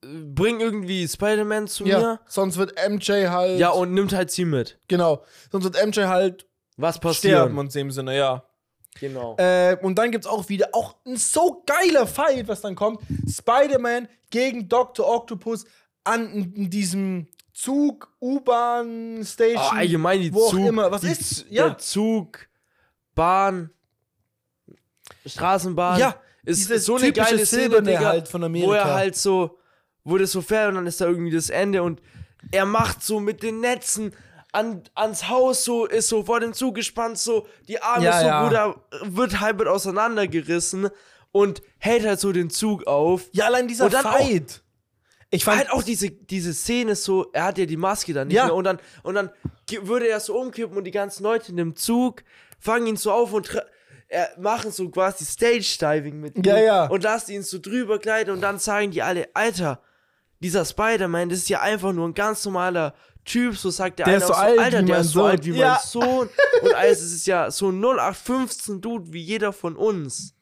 [0.00, 2.20] bring irgendwie Spider-Man zu ja, mir.
[2.28, 4.78] sonst wird MJ halt, Ja, und nimmt halt sie mit.
[4.86, 6.46] genau, sonst wird MJ halt
[6.76, 7.32] Was passiert?
[7.34, 8.44] sterben in dem Sinne, ja.
[9.00, 9.36] Genau.
[9.38, 13.00] Äh, und dann gibt's auch wieder auch ein so geiler Fight, was dann kommt.
[13.28, 15.08] Spider-Man gegen Dr.
[15.08, 15.64] Octopus
[16.04, 17.26] an in diesem
[17.60, 19.56] Zug, U-Bahn, Station.
[19.72, 20.68] Oh, allgemein die wo auch Zug.
[20.68, 20.90] immer.
[20.92, 21.46] Was die, ist?
[21.50, 21.70] Ja.
[21.70, 22.46] Der Zug,
[23.16, 23.70] Bahn,
[25.26, 25.98] Straßenbahn.
[25.98, 28.68] Ja, ist diese so eine geile Szene, Silberne Digga, halt von Amerika.
[28.68, 29.58] wo er halt so,
[30.04, 32.00] wo das so fährt und dann ist da irgendwie das Ende und
[32.52, 34.14] er macht so mit den Netzen
[34.52, 38.26] an, ans Haus so, ist so vor den Zug gespannt, so, die Arme Ja, so,
[38.26, 38.44] ja.
[38.44, 40.88] Bruder, wird halb mit auseinandergerissen
[41.32, 43.22] und hält halt so den Zug auf.
[43.32, 44.62] ja, allein dieser Und dann auch- Fight.
[45.30, 48.36] Ich fand halt auch diese, diese Szene so, er hat ja die Maske dann nicht
[48.36, 48.46] Ja.
[48.46, 49.30] mehr und dann, und dann
[49.82, 52.22] würde er so umkippen und die ganzen Leute in dem Zug
[52.58, 53.50] fangen ihn so auf und
[54.38, 56.86] machen so quasi Stage-Diving mit ihm Ja, ja.
[56.86, 59.82] und lassen ihn so drüber gleiten und dann sagen die alle, Alter,
[60.40, 62.94] dieser Spider-Man, das ist ja einfach nur ein ganz normaler
[63.26, 65.50] Typ, so sagt der, Der eine ist so alt Alter, der ist so alt wie.
[65.50, 65.72] Ja.
[65.72, 66.28] mein Sohn
[66.62, 70.34] und alles, es ist ja so ein 0815 Dude wie jeder von uns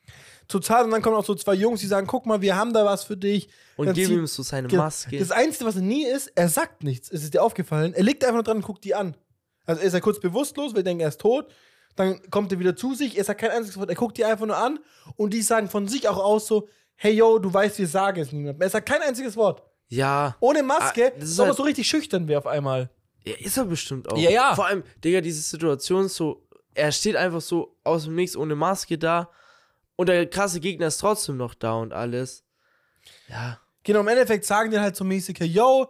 [0.47, 0.84] total.
[0.84, 3.03] Und dann kommen auch so zwei Jungs, die sagen: Guck mal, wir haben da was
[3.03, 3.49] für dich.
[3.76, 5.18] Und geben ihm so seine Maske.
[5.18, 7.10] Das Einzige, was er nie ist, er sagt nichts.
[7.10, 7.92] Es ist dir aufgefallen.
[7.94, 9.16] Er liegt einfach nur dran und guckt die an.
[9.64, 11.52] Also er ist ja kurz bewusstlos, wir denken, er ist tot.
[11.96, 14.46] Dann kommt er wieder zu sich, er sagt kein einziges Wort, er guckt die einfach
[14.46, 14.78] nur an
[15.16, 18.32] und die sagen von sich auch aus so, hey yo, du weißt, wir sagen es
[18.32, 18.60] niemandem.
[18.62, 19.62] Er sagt kein einziges Wort.
[19.88, 22.90] ja, Ohne Maske, Ah, das ist aber halt- so richtig schüchtern wäre auf einmal.
[23.24, 24.16] Ja, ist er bestimmt auch.
[24.18, 24.54] Ja, ja.
[24.54, 28.98] Vor allem, Digga, diese Situation so, er steht einfach so aus dem Nichts ohne Maske
[28.98, 29.30] da
[29.96, 32.44] und der krasse Gegner ist trotzdem noch da und alles.
[33.28, 33.58] Ja.
[33.87, 35.87] Genau, im Endeffekt sagen die halt so mäßig, hey, yo,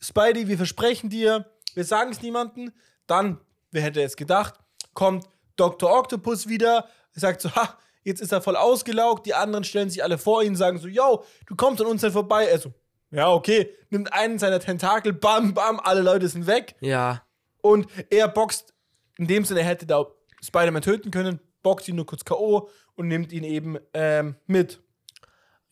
[0.00, 2.72] Spidey, wir versprechen dir, wir sagen es niemandem.
[3.06, 3.38] Dann,
[3.70, 4.54] wer hätte es gedacht,
[4.92, 5.88] kommt Dr.
[5.88, 10.18] Octopus wieder, sagt so, ha, jetzt ist er voll ausgelaugt, die anderen stellen sich alle
[10.18, 12.46] vor ihn, sagen so, yo, du kommst an uns dann vorbei.
[12.46, 12.72] Er so,
[13.12, 16.74] ja, okay, nimmt einen seiner Tentakel, bam, bam, alle Leute sind weg.
[16.80, 17.22] Ja.
[17.62, 18.74] Und er boxt,
[19.16, 20.06] in dem Sinne, er hätte da
[20.42, 22.68] Spider-Man töten können, boxt ihn nur kurz K.O.
[22.96, 24.82] und nimmt ihn eben ähm, mit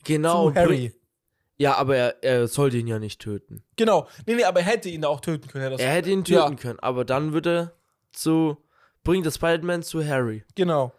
[0.05, 0.51] Genau.
[0.51, 0.93] zu Harry.
[1.57, 3.63] Ja, aber er, er sollte ihn ja nicht töten.
[3.77, 4.09] Genau.
[4.27, 5.71] Nee, nee, aber er hätte ihn da auch töten können.
[5.71, 6.45] das- Er hätte ihn Ja.
[6.45, 7.73] töten können, aber dann würde er
[8.13, 8.57] zu,
[9.05, 10.45] bringt das Spider-Man zu Harry.
[10.57, 10.93] Genau.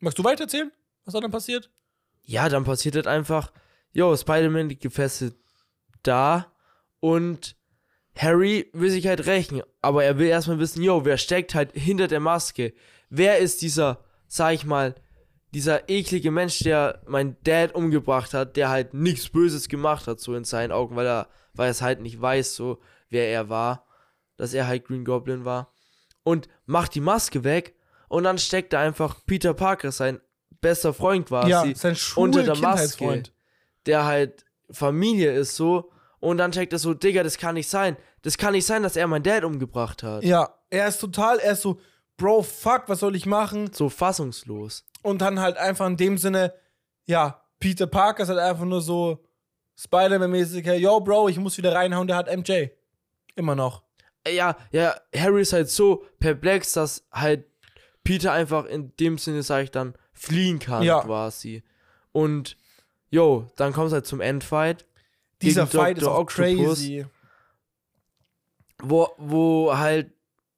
[0.00, 0.70] Magst du weiter erzählen,
[1.04, 1.70] was da dann passiert?
[2.22, 3.50] Ja, dann passiert halt einfach,
[3.92, 5.34] jo, Spider-Man liegt gefesselt
[6.02, 6.52] da
[7.00, 7.56] und
[8.16, 12.08] Harry will sich halt rächen, aber er will erstmal wissen, jo, wer steckt halt hinter
[12.08, 12.74] der Maske?
[13.08, 14.94] Wer ist dieser, sag ich mal,
[15.54, 20.34] dieser eklige Mensch, der mein Dad umgebracht hat, der halt nichts Böses gemacht hat, so
[20.34, 23.86] in seinen Augen, weil er, weil er es halt nicht weiß, so, wer er war,
[24.36, 25.72] dass er halt Green Goblin war.
[26.22, 27.74] Und macht die Maske weg
[28.08, 30.20] und dann steckt da einfach Peter Parker, sein
[30.60, 33.22] bester Freund quasi, ja, sein unter der Maske,
[33.86, 35.90] der halt Familie ist so.
[36.20, 37.96] Und dann checkt er so, Digga, das kann nicht sein.
[38.22, 40.24] Das kann nicht sein, dass er meinen Dad umgebracht hat.
[40.24, 41.80] Ja, er ist total, er ist so,
[42.16, 43.72] Bro, fuck, was soll ich machen?
[43.72, 44.84] So fassungslos.
[45.02, 46.52] Und dann halt einfach in dem Sinne,
[47.06, 49.24] ja, Peter Parker ist halt einfach nur so
[49.76, 52.68] Spider-Man-mäßig, hey, yo, Bro, ich muss wieder reinhauen, der hat MJ.
[53.36, 53.82] Immer noch.
[54.24, 57.44] Äh, Ja, ja, Harry ist halt so perplex, dass halt
[58.02, 61.00] Peter einfach in dem Sinne, sag ich dann, fliehen kann Ja.
[61.00, 61.62] quasi.
[62.12, 62.56] Und,
[63.10, 64.84] yo, dann kommt es halt zum Endfight.
[65.42, 66.14] Dieser Fight ist Dr.
[66.16, 66.78] auch Octopus.
[66.78, 67.06] crazy.
[68.82, 70.10] wo, wo halt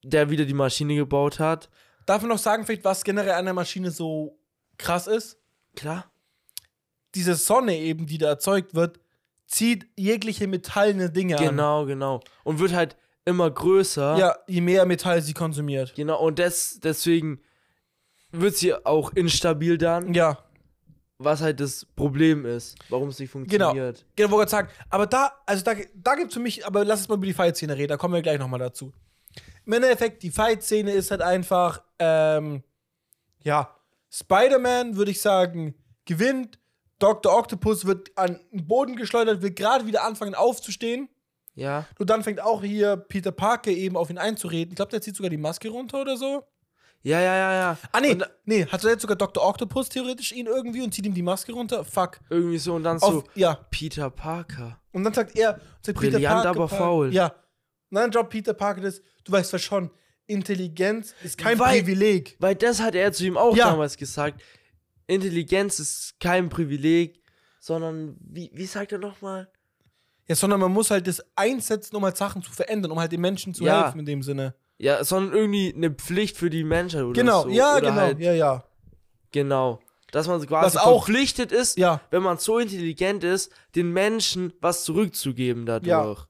[0.03, 1.69] der wieder die Maschine gebaut hat.
[2.07, 4.39] Darf man noch sagen, vielleicht, was generell an der Maschine so
[4.79, 5.39] krass ist?
[5.77, 6.11] Klar.
[7.15, 9.01] Diese Sonne eben, die da erzeugt wird,
[9.47, 11.45] zieht jegliche metallene Dinge an.
[11.45, 12.21] Genau, genau.
[12.45, 14.17] Und wird halt immer größer.
[14.17, 15.95] Ja, je mehr Metall sie konsumiert.
[15.95, 17.41] Genau, und des, deswegen
[18.31, 20.39] wird sie auch instabil dann, Ja,
[21.19, 24.07] was halt das Problem ist, warum es nicht funktioniert.
[24.17, 24.69] genau, wollte ich sagen.
[24.89, 27.35] Aber da, also da, da gibt es für mich, aber lass uns mal über die
[27.35, 28.93] Fight-Szene reden, da kommen wir gleich nochmal dazu.
[29.71, 32.65] Im Endeffekt, die Fight-Szene ist halt einfach, ähm,
[33.45, 33.73] ja,
[34.11, 36.59] Spider-Man, würde ich sagen, gewinnt.
[36.99, 37.33] Dr.
[37.33, 41.09] Octopus wird an den Boden geschleudert, will gerade wieder anfangen aufzustehen.
[41.55, 41.87] Ja.
[42.01, 44.73] Und dann fängt auch hier Peter Parker eben auf ihn einzureden.
[44.73, 46.43] Ich glaube, der zieht sogar die Maske runter oder so.
[47.03, 47.79] Ja, ja, ja, ja.
[47.93, 49.47] Ah, nee, Und nee, hat er jetzt sogar Dr.
[49.47, 51.85] Octopus theoretisch ihn irgendwie und zieht ihm die Maske runter?
[51.85, 52.19] Fuck.
[52.29, 53.55] irgendwie so und dann Auf, so ja.
[53.71, 54.81] Peter Parker.
[54.91, 57.15] Und dann sagt er, sagt Brillant, aber faul.
[57.15, 57.33] Ja.
[57.91, 59.91] Und dann droppt Peter Parker das, du weißt was schon,
[60.27, 62.37] Intelligenz ist kein Weil- Privileg.
[62.39, 63.71] Weil das hat er zu ihm auch Ja.
[63.71, 64.41] damals gesagt.
[65.07, 67.21] Intelligenz ist kein Privileg,
[67.59, 69.51] sondern, wie, wie sagt er nochmal?
[70.29, 73.21] Ja, sondern man muss halt das einsetzen, um halt Sachen zu verändern, um halt den
[73.21, 73.85] Menschen zu Ja.
[73.85, 74.55] helfen in dem Sinne.
[74.79, 77.49] Ja, sondern irgendwie eine Pflicht für die Menschheit oder Genau, so.
[77.49, 78.65] ja, oder genau, Halt, ja, ja.
[79.33, 79.81] Genau.
[80.13, 82.01] Dass man quasi Was auch- verpflichtet ist, Ja.
[82.11, 85.89] wenn man so intelligent ist, den Menschen was zurückzugeben dadurch.
[86.21, 86.27] Ja.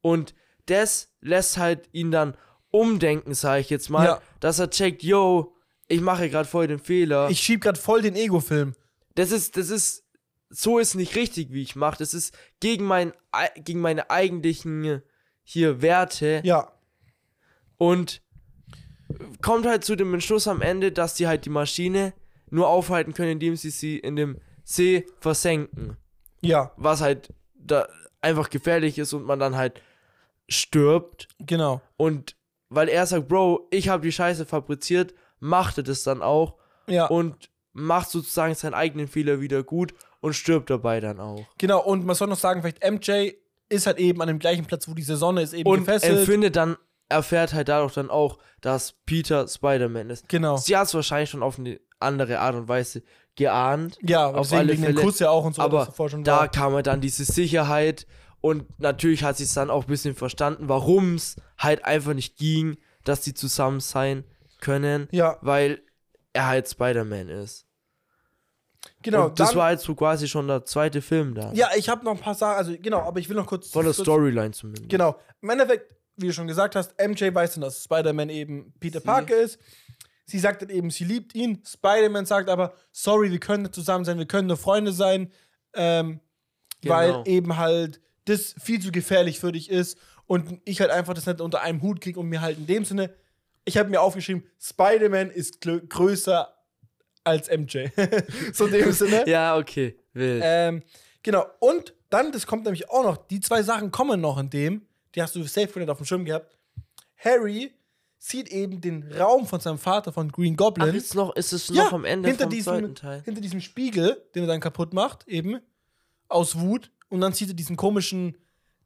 [0.00, 0.34] Und
[0.66, 2.36] das lässt halt ihn dann
[2.70, 4.22] umdenken, sage ich jetzt mal, Ja.
[4.40, 5.54] dass er checkt, yo,
[5.88, 7.28] ich mache gerade voll den Fehler.
[7.30, 8.74] Ich schieb grad voll den Ego-Film.
[9.14, 10.04] das ist, das ist,
[10.48, 11.98] so ist nicht richtig, wie ich mache.
[11.98, 15.00] Das ist gegen, mein, ei- gegen meine eigentlichen äh,
[15.44, 16.72] hier Werte Ja.
[17.78, 18.22] und
[19.42, 22.14] kommt halt zu dem Entschluss am Ende, dass die halt die Maschine
[22.50, 25.96] nur aufhalten können, indem sie sie in dem See versenken.
[26.40, 27.88] Ja, Was halt da
[28.20, 29.80] einfach gefährlich ist und man dann halt
[30.48, 31.28] stirbt.
[31.38, 31.80] genau.
[31.96, 32.36] Und
[32.68, 36.54] weil er sagt, Bro, ich habe die Scheiße fabriziert, macht er das dann auch
[36.86, 37.06] Ja.
[37.06, 41.44] und macht sozusagen seinen eigenen Fehler wieder gut und stirbt dabei dann auch.
[41.58, 43.32] Genau, und man soll noch sagen, vielleicht MJ
[43.68, 46.18] ist halt eben an dem gleichen Platz, wo diese Sonne ist, eben Und gefesselt.
[46.20, 46.76] empfindet dann,
[47.08, 50.28] erfährt halt dadurch dann auch, dass Peter Spider-Man ist.
[50.28, 50.56] Genau.
[50.56, 53.02] Sie hat es wahrscheinlich schon auf eine andere Art und Weise
[53.36, 53.98] geahnt.
[54.02, 54.94] Ja, auf alle Fälle.
[55.00, 56.48] Kuss ja auch und so, aber da war.
[56.48, 58.06] kam halt dann diese Sicherheit
[58.42, 62.36] und natürlich hat sie es dann auch ein bisschen verstanden, warum es halt einfach nicht
[62.36, 64.24] ging, dass die zusammen sein
[64.60, 65.80] können, Ja, weil
[66.34, 67.64] er halt Spider-Man ist.
[69.02, 69.26] genau.
[69.26, 71.52] und das dann, war halt so quasi schon der zweite Film da.
[71.52, 73.70] ja, ich habe noch ein paar Sachen, also genau, aber ich will noch kurz.
[73.70, 74.88] Von der kurz, Storyline zumindest.
[74.88, 75.16] Genau.
[75.40, 79.06] Im Endeffekt, wie du schon gesagt hast, MJ weiß dann, dass Spider-Man eben Peter Sie.
[79.06, 79.58] Parker ist.
[80.24, 81.62] Sie sagt dann eben, sie liebt ihn.
[81.66, 85.30] Spider-Man sagt aber, sorry, wir können nicht zusammen sein, wir können nur Freunde sein,
[85.74, 86.20] ähm,
[86.80, 86.94] Genau.
[86.94, 91.26] weil eben halt das viel zu gefährlich für dich ist und ich halt einfach das
[91.26, 93.12] nicht unter einem Hut kriege und mir halt in dem Sinne,
[93.64, 96.52] ich habe mir aufgeschrieben, Spider-Man ist größer
[97.24, 97.86] als MJ.
[98.52, 99.24] so in dem Sinne.
[99.28, 99.96] Ja, okay.
[100.12, 100.42] Wild.
[100.44, 100.82] Ähm,
[101.22, 104.86] genau, und dann, das kommt nämlich auch noch, die zwei Sachen kommen noch in dem,
[105.14, 106.56] die hast du safe nicht auf dem Schirm gehabt.
[107.16, 107.72] Harry
[108.18, 110.94] sieht eben den Raum von seinem Vater von Green Ach, Goblin.
[110.94, 113.22] ist, noch, ist es Ja, noch am Ende hinter vom diesem, zweiten Teil?
[113.24, 115.60] hinter diesem Spiegel, den er dann kaputt macht, eben,
[116.28, 116.90] aus Wut.
[117.12, 118.36] Und dann sieht er diesen komischen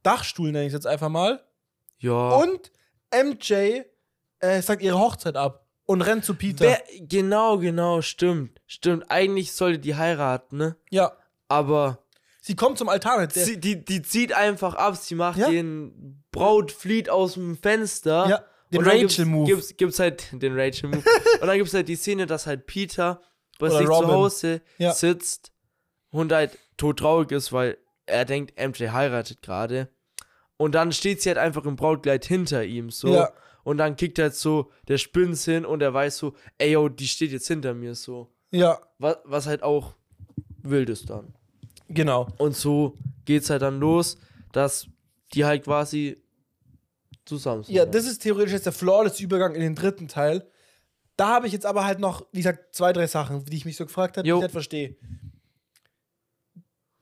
[0.02, 1.44] Dachstuhl, nenne ich es jetzt einfach mal.
[1.98, 2.30] Ja.
[2.36, 2.70] Und
[3.14, 3.82] MJ
[4.40, 6.64] äh, sagt ihre Hochzeit ab und rennt zu Peter.
[6.64, 8.60] Wer, genau, genau, stimmt.
[8.66, 9.04] Stimmt.
[9.10, 10.76] Eigentlich sollte die heiraten, ne?
[10.90, 11.12] ja,
[11.48, 12.04] Aber
[12.40, 13.28] sie kommt zum Altar.
[13.30, 14.96] Sie, die, die zieht einfach ab.
[14.96, 15.48] Sie macht Ja.
[15.48, 18.28] den Braut flieht aus dem Fenster.
[18.28, 19.46] ja, den dann gibt's- Rachel-Move.
[19.46, 21.02] Gibt's, gibt's halt den Rachel-Move.
[21.40, 23.22] und dann gibt's halt die Szene, dass halt Peter
[23.58, 24.92] bei sich zu Hause Ja.
[24.92, 25.52] sitzt
[26.10, 29.88] und halt todtraurig ist, weil er denkt, MJ heiratet gerade.
[30.56, 33.08] Und dann steht sie halt einfach im Brautkleid hinter ihm, so.
[33.08, 33.30] Ja.
[33.64, 37.06] Und dann kickt halt so der Spins hin und er weiß so, ey, yo, die
[37.08, 38.30] steht jetzt hinter mir, so.
[38.52, 39.94] Ja, Was, was halt auch
[40.62, 41.34] wild ist dann.
[41.88, 42.28] genau.
[42.38, 42.94] Und so
[43.24, 44.18] geht's halt dann los,
[44.52, 44.86] dass
[45.34, 46.16] die halt quasi
[47.24, 47.74] zusammen sind.
[47.74, 50.48] Ja, das ist theoretisch jetzt der flawless Übergang in den dritten Teil.
[51.16, 53.76] Da habe ich jetzt aber halt noch, wie gesagt, zwei, drei Sachen, die ich mich
[53.76, 54.96] so gefragt habe, die ich nicht verstehe.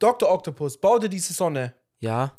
[0.04, 0.30] Dr.
[0.30, 1.72] Octopus baute diese Sonne.
[1.98, 2.36] Ja.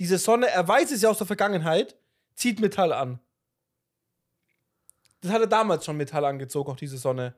[0.00, 1.96] Diese Sonne, er weiß es ja aus der Vergangenheit,
[2.34, 3.20] zieht Metall an.
[5.20, 7.36] Das hat er damals schon Metall angezogen, auch diese Sonne.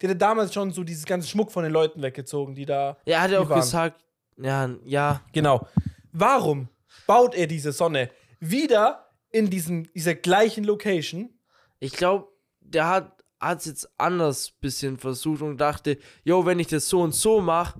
[0.00, 2.96] Die hat er damals schon so dieses ganze Schmuck von den Leuten weggezogen, die da.
[3.04, 3.60] Ja, er hat ja die auch waren.
[3.60, 4.04] gesagt,
[4.38, 5.68] ja, ja, Genau.
[6.12, 6.70] Warum
[7.06, 11.28] baut er diese Sonne wieder in diesem, dieser gleichen Location?
[11.78, 12.28] ich glaube,
[12.60, 13.22] der hat
[13.58, 17.78] es jetzt anders bisschen versucht und dachte, yo, wenn ich das so und so mache,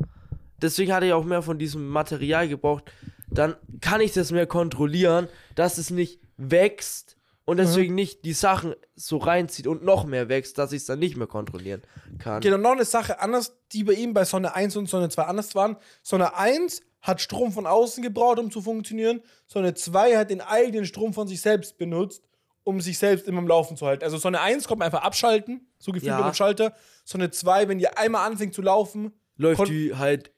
[0.63, 2.85] deswegen hatte ich auch mehr von diesem Material gebraucht,
[3.31, 7.63] dann kann ich das mehr kontrollieren, dass es nicht wächst und Mhm.
[7.63, 11.17] deswegen nicht die Sachen so reinzieht und noch mehr wächst, dass ich es dann nicht
[11.17, 11.83] mehr kontrollieren
[12.19, 12.41] kann.
[12.41, 15.55] Genau, noch eine Sache anders, die bei ihm bei Sonne 1 und Sonne 2 anders
[15.55, 15.77] waren.
[16.03, 19.23] Sonne 1 hat Strom von außen gebraucht, um zu funktionieren.
[19.47, 22.23] Sonne 2 hat den eigenen Strom von sich selbst benutzt,
[22.63, 24.05] um sich selbst immer am Laufen zu halten.
[24.05, 26.19] Also Sonne 1 kommt einfach abschalten, so gefühlt Ja.
[26.19, 26.75] mit dem Schalter.
[27.05, 30.31] Sonne 2, wenn die einmal anfängt zu laufen, Läuft die halt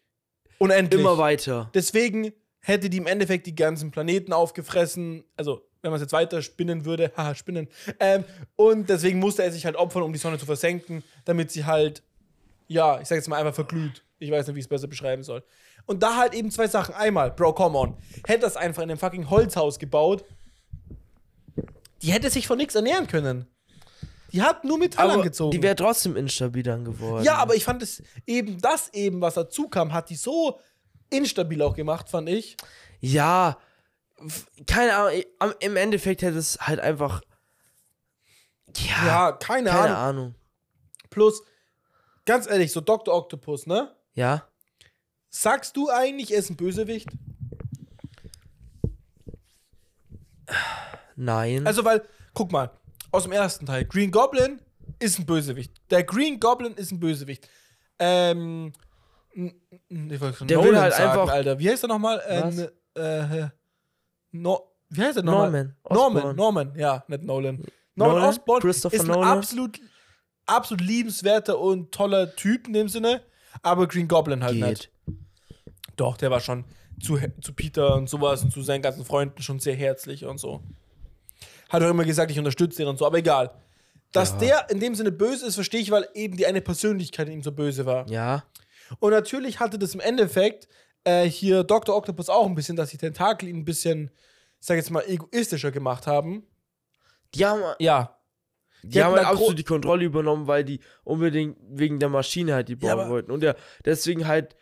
[0.63, 1.01] unendlich.
[1.01, 1.71] immer weiter.
[1.75, 5.25] Deswegen hätte die im Endeffekt die ganzen Planeten aufgefressen.
[5.37, 7.69] Also, wenn man es jetzt weiter spinnen würde, haha, spinnen.
[8.01, 8.25] Ähm,
[8.57, 12.03] und deswegen musste er sich halt opfern, um die Sonne zu versenken, damit sie halt,
[12.69, 14.03] ja, ich sag jetzt mal einfach verglüht.
[14.19, 15.43] Ich weiß nicht, wie ich es besser beschreiben soll.
[15.87, 16.95] Und da halt eben zwei Sachen.
[16.95, 17.97] Einmal, Bro, come on.
[18.27, 20.25] Hätte das einfach in einem fucking Holzhaus gebaut,
[22.03, 23.47] die hätte sich von nichts ernähren können.
[24.33, 25.51] Die hat nur Metall Aber angezogen.
[25.51, 27.23] die wäre trotzdem instabil dann geworden.
[27.25, 30.59] ja, aber ich fand es eben das eben, was dazu kam, hat die so
[31.11, 32.57] instabil auch gemacht, fand ich.
[33.01, 33.59] Ja,
[34.67, 35.23] keine Ahnung,
[35.61, 37.21] im Endeffekt hätte es halt einfach.
[38.77, 40.23] Ja, Ja, keine, keine Ahnung.
[40.25, 40.35] Ahnung.
[41.11, 41.43] Plus,
[42.25, 43.15] ganz ehrlich, so Dr.
[43.15, 43.95] Octopus, ne?
[44.15, 44.47] Ja,
[45.35, 47.09] Sagst du eigentlich, er ist ein Bösewicht?
[51.17, 51.67] nein.
[51.67, 52.03] Also, weil,
[52.35, 52.71] guck mal,
[53.13, 54.61] aus dem ersten Teil, Green Goblin
[54.99, 55.73] ist ein Bösewicht.
[55.91, 57.49] Der Green Goblin ist ein Bösewicht.
[57.99, 58.73] Ähm,
[59.35, 61.59] ich wollte schon Der will Nolan halt sagen, einfach- Alter.
[61.59, 62.21] Wie heißt er nochmal?
[62.29, 62.59] Was?
[62.97, 63.49] Äh, äh,
[64.33, 65.51] no, wie heißt er nochmal?
[65.51, 65.77] Norman.
[65.89, 66.37] Norman, Osborn.
[66.37, 67.63] Norman, ja, nicht Nolan.
[67.95, 68.29] Norman Nolan?
[68.29, 69.39] Osborn Christopher ist ein Nolan?
[69.39, 69.81] absolut,
[70.47, 73.23] absolut liebenswerter und toller Typ in dem Sinne,
[73.63, 74.91] aber Green Goblin halt nicht.
[75.07, 75.17] Geht.
[75.97, 76.65] Doch, der war schon
[77.03, 80.63] zu, zu Peter und sowas und zu seinen ganzen Freunden schon sehr herzlich und so.
[81.73, 83.51] Hat auch immer gesagt, ich unterstütze den und so, aber egal.
[84.13, 84.39] Dass Ja.
[84.39, 87.43] der in dem Sinne böse ist, verstehe ich, weil eben die eine Persönlichkeit in ihm
[87.43, 88.07] so böse war.
[88.09, 88.45] Ja.
[88.99, 90.69] Und natürlich hatte das im Endeffekt
[91.05, 91.97] äh, hier Dr.
[91.97, 94.11] Octopus auch ein bisschen, dass die Tentakel ihn ein bisschen,
[94.61, 96.45] ich sag jetzt mal, egoistischer gemacht haben.
[97.35, 98.19] Die haben, Ja.
[98.83, 102.69] die haben hatten halt absolut die Kontrolle übernommen, weil die unbedingt wegen der Maschine halt
[102.69, 103.31] die bauen Ja, wollten.
[103.33, 104.55] Und er deswegen halt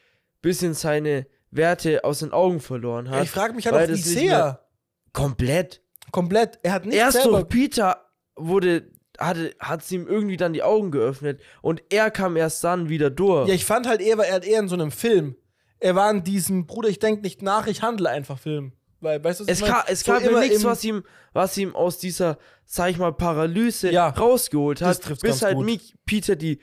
[0.43, 3.25] bisschen seine Werte aus den Augen verloren hat.
[3.25, 4.65] ich frage mich halt auch, wie sehr.
[5.13, 5.83] Komplett.
[6.13, 6.59] Komplett.
[6.63, 7.39] Er hat nicht Erst selber.
[7.39, 8.05] durch Peter
[8.37, 12.89] wurde, hatte, hat sie ihm irgendwie dann die Augen geöffnet und er kam erst dann
[12.89, 13.49] wieder durch.
[13.49, 15.37] Ja, ich fand halt eher, er hat eher in so einem Film.
[15.79, 18.73] Er war in diesem Bruder, ich denk nicht nach, ich handle einfach Film.
[19.03, 21.75] Weil, weißt du, was es, ka es gab ja immer nichts, was ihm, was ihm
[21.75, 25.59] aus dieser, sag ich mal, Paralyse Ja, rausgeholt hat, bis halt.
[25.59, 26.61] Mick, Peter die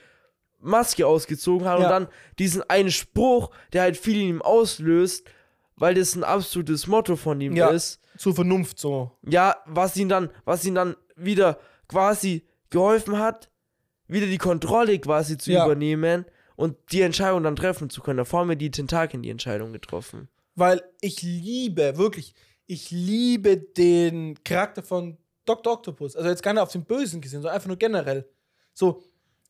[0.60, 1.86] Maske ausgezogen hat Ja.
[1.86, 2.08] und dann
[2.38, 5.26] diesen einen Spruch, der halt viel in ihm auslöst,
[5.78, 7.70] weil das ein absolutes Motto von ihm Ja.
[7.70, 8.00] ist.
[8.18, 9.12] Zur Vernunft so.
[9.28, 13.50] Ja, was ihn dann, was ihn dann wieder quasi geholfen hat,
[14.08, 15.66] wieder die Kontrolle quasi zu Ja.
[15.66, 16.26] übernehmen
[16.56, 18.18] und die Entscheidung dann treffen zu können.
[18.18, 20.28] Davor haben wir die Tentakeln die Entscheidung getroffen.
[20.56, 22.34] Weil ich liebe, wirklich,
[22.66, 25.74] ich liebe den Charakter von Dr.
[25.74, 26.16] Octopus.
[26.16, 28.28] Also jetzt gar nicht auf den Bösen gesehen, sondern einfach nur generell.
[28.74, 29.04] So,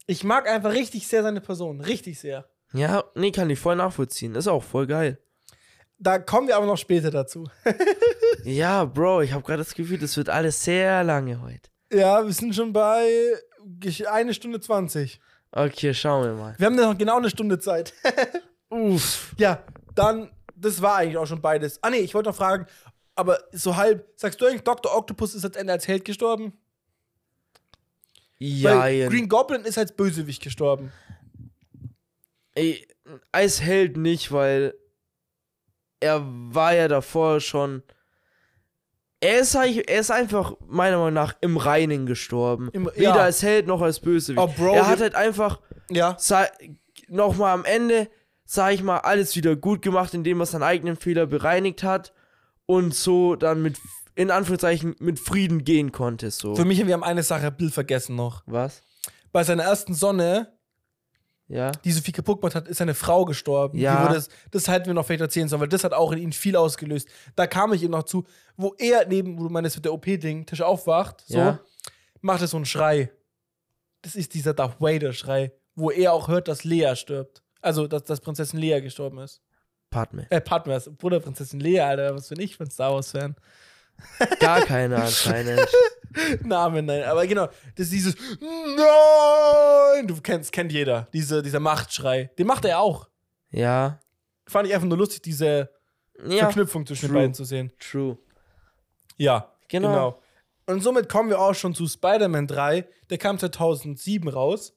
[0.06, 1.82] ich mag einfach richtig sehr seine Person.
[1.82, 2.48] Richtig sehr.
[2.74, 4.36] Ja, nee, kann ich voll nachvollziehen.
[4.36, 5.18] Ist auch voll geil.
[6.00, 7.50] Da kommen wir aber noch später dazu.
[8.44, 11.70] Ja, Bro, ich habe gerade das Gefühl, das wird alles sehr lange heute.
[11.92, 13.34] Ja, wir sind schon bei
[14.10, 15.20] eine Stunde 20.
[15.52, 16.56] Okay, schauen wir mal.
[16.58, 17.94] Wir haben noch genau eine Stunde Zeit.
[18.70, 19.34] Uff.
[19.38, 19.64] Ja,
[19.96, 21.84] dann, das war eigentlich auch schon beides.
[21.84, 22.68] Ah, nee, ich wollte noch fragen,
[23.16, 24.96] aber so halb, sagst du eigentlich, Dr.
[24.96, 26.54] Octopus ist letztendlich als Held gestorben?
[28.38, 30.94] Ja, Weil Green Goblin ist als Bösewicht gestorben.
[32.56, 32.88] ey,
[33.34, 34.74] als Held nicht, weil
[36.00, 37.84] er war ja davor schon.
[39.20, 42.70] Er ist, eigentlich- er ist einfach, meiner Meinung nach, im Reinen gestorben.
[42.74, 43.16] Im- Weder ja.
[43.16, 44.40] als Held noch als Bösewicht.
[44.40, 45.60] Oh, Bro, er hat halt einfach
[45.90, 46.16] Ja.
[47.08, 48.10] nochmal am Ende,
[48.46, 52.14] sag ich mal, alles wieder gut gemacht, indem er seinen eigenen Fehler bereinigt hat
[52.68, 53.78] und so dann mit,
[54.14, 56.30] in Anführungszeichen, mit Frieden gehen konnte.
[56.30, 56.56] So.
[56.56, 58.44] Für mich, wir haben eine Sache, Bill vergessen noch.
[58.46, 58.84] Was?
[59.32, 60.57] Bei seiner ersten Sonne,
[61.50, 61.72] Ja?
[61.72, 63.78] die so viel kaputt gemacht hat, ist seine Frau gestorben.
[63.78, 64.04] Ja.
[64.04, 66.32] Wurde, das, das hätten wir noch vielleicht erzählen sollen, weil das hat auch in ihm
[66.34, 67.08] viel ausgelöst.
[67.36, 68.26] Da kam ich ihm noch zu,
[68.58, 71.60] wo er neben, wo du meinst, mit der OP-Ding, Tisch aufwacht, so, Ja.
[72.22, 73.12] macht er so einen Schrei.
[74.02, 77.42] Das ist dieser Darth Vader-Schrei, wo er auch hört, dass Lea stirbt.
[77.62, 79.42] Also, dass, dass Prinzessin Lea gestorben ist.
[79.90, 80.28] Padme.
[80.30, 83.36] Äh, Padme, Bruder Prinzessin Lea, Alter, was bin ich für ein Star Wars-Fan?
[84.40, 85.66] Gar keine anscheinend.
[86.44, 90.08] Name, nein, aber genau, das ist dieses Nein!
[90.08, 92.32] Du kennst, kennt jeder, diese, dieser Machtschrei.
[92.38, 93.08] Den macht er auch.
[93.52, 94.00] ja.
[94.50, 95.70] Fand ich einfach nur lustig, diese
[96.26, 96.46] Ja.
[96.46, 97.20] Verknüpfung zwischen den true.
[97.20, 97.74] beiden zu sehen.
[97.80, 98.18] True.
[99.18, 99.90] Ja, Genau.
[99.90, 100.22] genau.
[100.68, 102.88] Und somit kommen wir auch schon zu Spider-Man 3.
[103.10, 104.74] Der kam 2007 raus.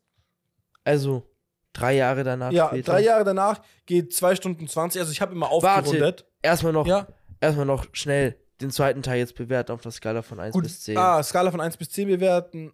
[0.82, 1.30] Also,
[1.72, 2.90] drei Jahre danach ja, später.
[2.92, 5.00] drei Jahre danach geht 2 Stunden 20.
[5.00, 6.26] Also ich habe immer Warte, aufgerundet.
[6.42, 7.06] erstmal noch, Ja,
[7.40, 10.64] erstmal noch schnell den zweiten Teil jetzt bewerten auf der Skala von 1 gut.
[10.64, 10.96] bis 10.
[10.98, 12.72] Ah, Skala von 1 bis 10 bewerten.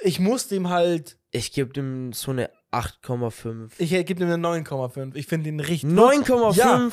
[0.00, 1.18] Ich muss dem halt.
[1.30, 3.70] Ich gebe dem so eine 8,5.
[3.78, 5.14] Ich gebe dem eine 9,5.
[5.16, 5.90] Ich finde ihn richtig.
[5.90, 6.54] 9,5?
[6.56, 6.88] Ja.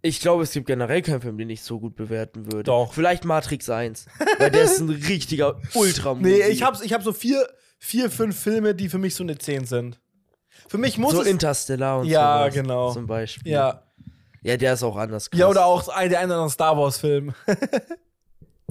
[0.00, 2.62] Ich glaube, es gibt generell keinen Film, den ich so gut bewerten würde.
[2.64, 2.92] Doch.
[2.94, 4.06] Vielleicht Matrix 1.
[4.38, 7.48] weil der ist ein richtiger ultra Nee, ich habe ich hab so vier,
[7.78, 10.00] vier, fünf Filme, die für mich so eine 10 sind.
[10.68, 11.26] Für mich muss So es.
[11.26, 12.92] Interstellar und Ja, sowas genau.
[12.92, 13.52] Zum Beispiel.
[13.52, 13.82] ja.
[14.42, 15.40] Ja, der ist auch anders krass.
[15.40, 17.34] ja, oder auch ein, der eine oder andere Star Wars-Film.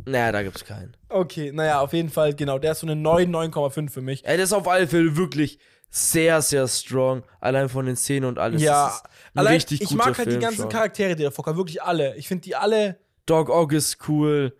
[0.05, 0.95] Naja, da gibt's keinen.
[1.09, 2.59] Okay, naja, auf jeden Fall, genau.
[2.59, 4.21] Der ist so eine 9, 9,5 für mich.
[4.21, 7.23] Ja, der ist auf alle Fälle wirklich sehr, sehr strong.
[7.41, 8.61] Allein von den Szenen und alles.
[8.61, 8.97] ja,
[9.35, 10.69] allein, richtig ich mag halt die ganzen schon.
[10.69, 11.57] Charaktere, die da vorkommen.
[11.57, 12.15] Wirklich alle.
[12.15, 12.99] Ich finde die alle.
[13.25, 14.55] Dog Ock ist cool.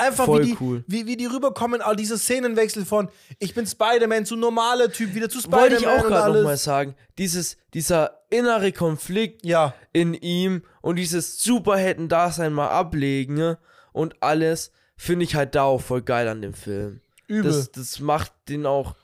[0.00, 0.84] Einfach Voll wie, die, cool.
[0.86, 3.08] wie, wie die rüberkommen, all diese Szenenwechsel von
[3.38, 6.94] ich bin Spider-Man zu normaler Typ, wieder zu Spider-Man Wollte ich auch gerade nochmal sagen.
[7.18, 13.58] Dieses, dieser innere Konflikt Ja, in ihm und dieses Superhelden-Dasein mal ablegen ne?
[13.92, 17.00] und alles, finde ich halt da auch voll geil an dem Film.
[17.26, 17.50] übel.
[17.50, 18.94] Das, das macht den auch.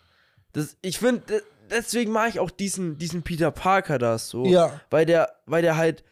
[0.52, 4.46] Das, ich finde, deswegen mag ich auch diesen, diesen Peter Parker da so.
[4.46, 6.04] ja, Weil der, weil der halt.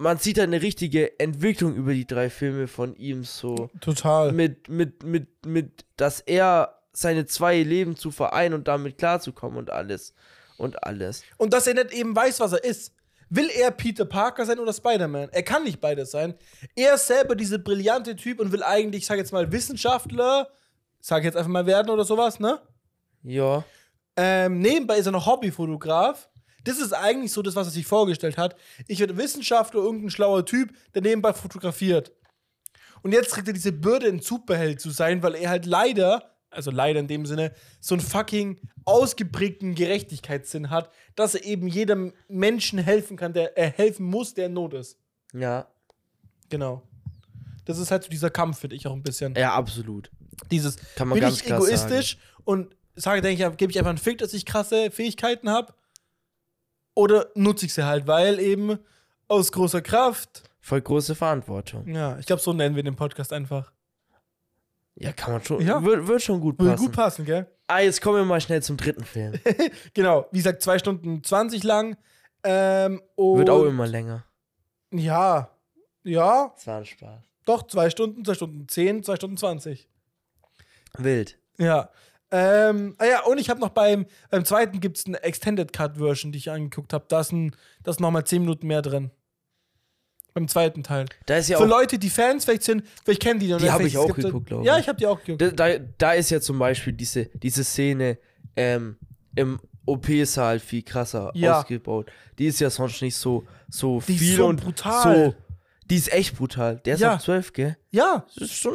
[0.00, 3.68] Man sieht halt eine richtige Entwicklung über die drei Filme von ihm so.
[3.82, 4.32] total.
[4.32, 9.68] Mit, mit, mit, mit, dass er seine zwei Leben zu vereinen und damit klarzukommen und
[9.68, 10.14] alles.
[10.56, 11.22] Und alles.
[11.36, 12.94] Und dass er nicht eben weiß, was er ist.
[13.28, 15.28] Will er Peter Parker sein oder Spider-Man?
[15.32, 16.32] Er kann nicht beides sein.
[16.74, 20.48] Er ist selber dieser brillante Typ und will eigentlich, ich sag jetzt mal, Wissenschaftler,
[21.00, 22.58] sag jetzt einfach mal werden oder sowas, ne?
[23.22, 23.64] Ja.
[24.16, 26.29] Ähm, nebenbei ist er noch Hobbyfotograf.
[26.64, 28.56] Das ist eigentlich so das, was er sich vorgestellt hat.
[28.86, 32.12] Ich werde Wissenschaftler, irgendein schlauer Typ, der nebenbei fotografiert.
[33.02, 36.70] Und jetzt kriegt er diese Bürde, ein Superheld zu sein, weil er halt leider, also
[36.70, 42.78] leider in dem Sinne, so einen fucking ausgeprägten Gerechtigkeitssinn hat, dass er eben jedem Menschen
[42.78, 44.98] helfen kann, der er helfen muss, der in Not ist.
[45.32, 45.68] Ja.
[46.50, 46.82] Genau.
[47.64, 49.34] Das ist halt so dieser Kampf, finde ich auch ein bisschen.
[49.34, 50.10] Ja, absolut.
[50.50, 53.98] Dieses Kann man bin ganz ich egoistisch und sage, denke ich, gebe ich einfach einen
[53.98, 55.72] Fick, dass ich krasse Fähigkeiten habe?
[57.00, 58.78] Oder nutze ich sie halt, weil eben
[59.28, 60.42] aus großer Kraft.
[60.60, 61.86] Voll große Verantwortung.
[61.88, 63.72] Ja, ich glaube, so nennen wir den Podcast einfach.
[64.96, 65.64] Ja, kann man schon.
[65.66, 65.82] Ja.
[65.82, 66.84] Wird, wird schon gut Würde passen.
[66.86, 67.46] gut passen, gell?
[67.68, 69.34] ah, jetzt kommen wir mal schnell zum dritten Film.
[69.94, 71.96] Genau, wie gesagt, zwei Stunden 20 lang.
[72.44, 74.24] Ähm, Wird auch immer länger.
[74.92, 75.50] Ja,
[76.02, 77.20] ja, Das war ein Spaß.
[77.46, 79.88] doch, zwei Stunden, zwei Stunden 10, zwei Stunden 20.
[80.98, 81.38] Wild.
[81.58, 81.88] Ja.
[82.32, 85.96] Ähm, ah ja, und ich habe noch beim, beim zweiten gibt es eine Extended Cut
[85.96, 87.04] Version, die ich angeguckt habe.
[87.08, 89.10] Da ist, ein, da ist nochmal 10 Minuten mehr drin.
[90.32, 91.06] Beim zweiten Teil.
[91.26, 91.68] Da ist ja Für auch.
[91.68, 94.14] Leute, die Fans vielleicht sind, vielleicht kennen die noch Die nicht, hab vielleicht ich auch
[94.14, 94.82] geguckt, glaub Ja, ich.
[94.82, 95.42] ich habe die auch geguckt.
[95.42, 98.16] Da, da, da ist ja zum Beispiel diese, diese Szene
[98.54, 98.96] ähm,
[99.34, 101.58] im OP-Saal viel krasser Ja.
[101.58, 102.12] ausgebaut.
[102.38, 105.16] Die ist ja sonst nicht so, so Die ist viel so und brutal.
[105.26, 105.34] so.
[105.86, 106.76] Die ist echt brutal.
[106.84, 107.14] Der ist Ja.
[107.14, 107.76] ab 12, gell?
[107.90, 108.74] ja, Das ist schon.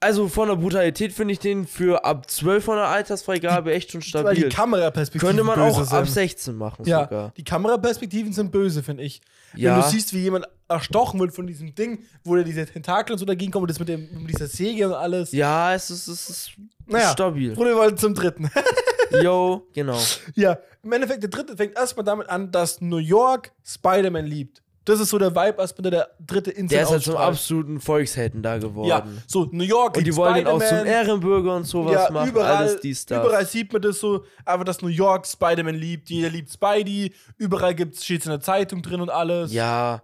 [0.00, 4.00] Also von der Brutalität finde ich den für ab 12 von der Altersfreigabe echt schon
[4.00, 4.48] weil die stabil.
[4.48, 6.14] Kameraperspektiven Könnte man auch ab sind.
[6.14, 7.32] 16 machen Ja, sogar.
[7.36, 9.20] die Kameraperspektiven sind böse, finde ich.
[9.56, 9.74] Ja.
[9.74, 13.18] Wenn du siehst, wie jemand erstochen wird von diesem Ding, wo da diese Tentakel und
[13.18, 15.32] so dagegen kommen, das mit, dem, mit dieser Säge und alles.
[15.32, 16.50] Ja, es ist, es ist
[16.86, 17.54] Naja, stabil.
[17.54, 18.48] Bruder, wir wollen zum dritten.
[19.22, 19.98] Yo, genau.
[20.36, 24.62] ja, im Endeffekt, der dritte fängt erstmal damit an, dass New York Spider-Man liebt.
[24.88, 27.78] Das ist so der Vibe, als wenn der dritte Insel Der ist halt zum absoluten
[27.78, 28.88] Volkshelden da geworden.
[28.88, 30.86] Ja, so New York Und die wollen ihn auch zum.
[30.86, 32.30] Ehrenbürger und sowas ja, machen.
[32.30, 33.22] überall, alles dies, das.
[33.22, 37.74] überall sieht man das so, aber dass New York Spider-Man liebt, jeder liebt Spidey, überall
[37.74, 39.52] gibt's, steht in der Zeitung drin und alles.
[39.52, 40.02] Ja,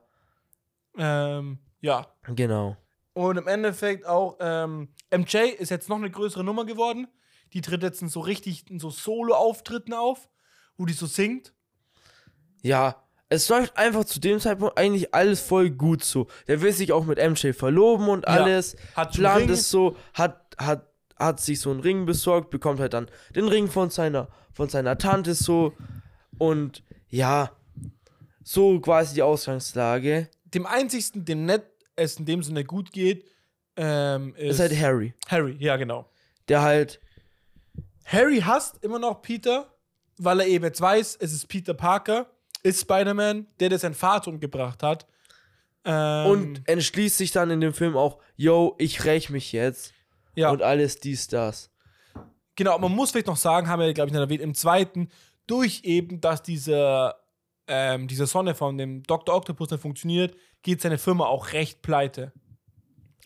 [0.98, 2.06] Ähm, ja.
[2.35, 2.77] genau.
[3.15, 7.06] Und im Endeffekt auch, ähm, MJ ist jetzt noch eine größere Nummer geworden.
[7.55, 10.28] Die tritt jetzt in so richtig in so Solo-Auftritten auf,
[10.77, 11.55] wo die so singt.
[12.62, 16.29] Ja, es läuft einfach zu dem Zeitpunkt eigentlich alles voll gut so.
[16.47, 18.77] Der will sich auch mit MJ verloben und alles.
[18.95, 22.95] Hat schon plant es so, hat, hat, hat sich so einen Ring besorgt, bekommt halt
[22.95, 25.73] dann den Ring von seiner, von seiner Tante so.
[26.39, 27.51] Und ja,
[28.43, 30.29] so quasi die Ausgangslage.
[30.45, 31.63] Dem einzigsten, dem nicht
[31.97, 33.25] es in dem Sinne gut geht,
[33.77, 35.15] ähm, ist, Ist halt Harry.
[35.29, 36.09] Harry, ja, genau.
[36.49, 37.01] Der halt,
[38.05, 39.73] Harry hasst immer noch Peter,
[40.19, 42.27] weil er eben jetzt weiß, es ist Peter Parker,
[42.65, 45.07] ist Spider-Man, der, der seinen Vater umgebracht hat.
[45.85, 49.93] Ähm, und entschließt sich dann in dem Film auch, yo, ich räch mich jetzt.
[50.35, 50.51] ja.
[50.51, 51.70] Und alles dies, das.
[52.57, 55.09] Genau, man muss vielleicht noch sagen, haben wir, glaube ich, nicht erwähnt, im zweiten,
[55.47, 57.15] durch eben, dass diese,
[57.66, 59.35] ähm, diese Sonne von dem Dr.
[59.35, 62.32] Octopus nicht funktioniert, geht seine Firma auch recht pleite.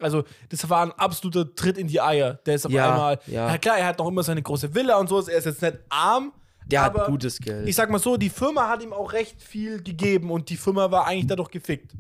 [0.01, 2.35] Also, das war ein absoluter Tritt in die Eier.
[2.47, 3.21] Der ist auf Ja, einmal.
[3.27, 3.49] ja.
[3.49, 3.59] Ja.
[3.59, 5.19] klar, er hat noch immer seine große Villa und so.
[5.29, 6.33] Er ist jetzt nicht arm.
[6.71, 7.69] Der aber hat gutes Geld.
[7.69, 10.91] Ich sag mal so, die Firma hat ihm auch recht viel gegeben und die Firma
[10.91, 11.93] war eigentlich dadurch gefickt.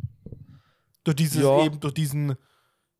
[1.04, 1.64] Durch dieses Ja.
[1.64, 2.36] eben, durch diesen,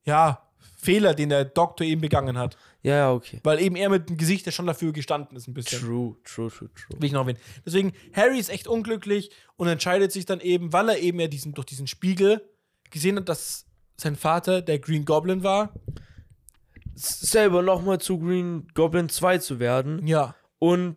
[0.05, 0.43] ja,
[0.81, 2.57] Fehler, den der Doktor eben begangen hat.
[2.82, 3.40] ja, ja, okay.
[3.43, 5.81] Weil eben er mit dem Gesicht ja schon dafür gestanden ist, ein bisschen.
[5.81, 7.01] True, true, true, true.
[7.01, 7.40] Will ich noch erwähnen.
[7.66, 11.53] Deswegen, Harry ist echt unglücklich und entscheidet sich dann eben, weil er eben ja diesen,
[11.53, 12.40] durch diesen Spiegel
[12.90, 13.66] gesehen hat, dass
[13.97, 15.74] sein Vater der Green Goblin war.
[16.95, 20.07] selber nochmal zu Green Goblin 2 zu werden.
[20.07, 20.35] Ja.
[20.59, 20.97] Und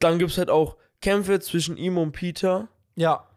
[0.00, 2.68] dann gibt es halt auch Kämpfe zwischen ihm und Peter.
[2.94, 3.28] Ja.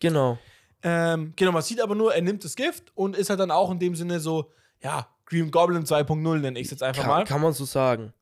[0.00, 0.38] Genau.
[0.82, 3.70] Ähm, genau, man sieht aber nur, er nimmt das Gift und ist halt dann auch
[3.70, 7.24] in dem Sinne so, ja, Green Goblin 2.0 nenne ich es jetzt einfach Kann, mal.
[7.24, 8.12] kann man so sagen.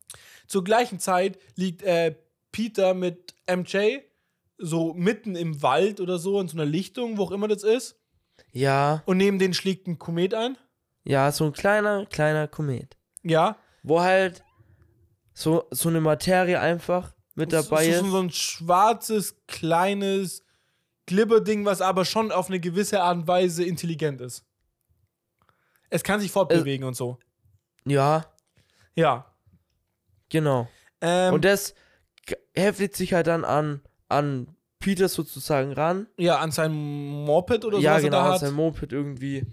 [0.47, 2.15] Zur gleichen Zeit liegt äh,
[2.53, 3.99] Peter mit MJ
[4.57, 8.01] so mitten im Wald oder so, in so einer Lichtung, wo auch immer das ist.
[8.53, 10.57] Ja, Und neben denen schlägt ein Komet ein.
[11.03, 12.97] Ja, so ein kleiner, kleiner Komet.
[13.23, 13.57] Ja.
[13.83, 14.43] Wo halt
[15.35, 18.01] so, so eine Materie einfach mit dabei ist.
[18.01, 20.43] so, so ein schwarzes, kleines
[21.07, 24.45] Glibberding, was aber schon auf eine gewisse Art und Weise intelligent ist.
[25.91, 27.19] Es kann sich fortbewegen und so.
[27.85, 28.25] Ja,
[28.97, 29.31] Ja.
[30.31, 30.69] genau.
[31.01, 31.75] Ähm, Und das
[32.55, 34.49] heftet sich halt dann an, an
[34.79, 36.07] Peter sozusagen ran.
[36.17, 39.47] ja, an seinem Moped oder so, ja, genau, an seinem Moped irgendwie.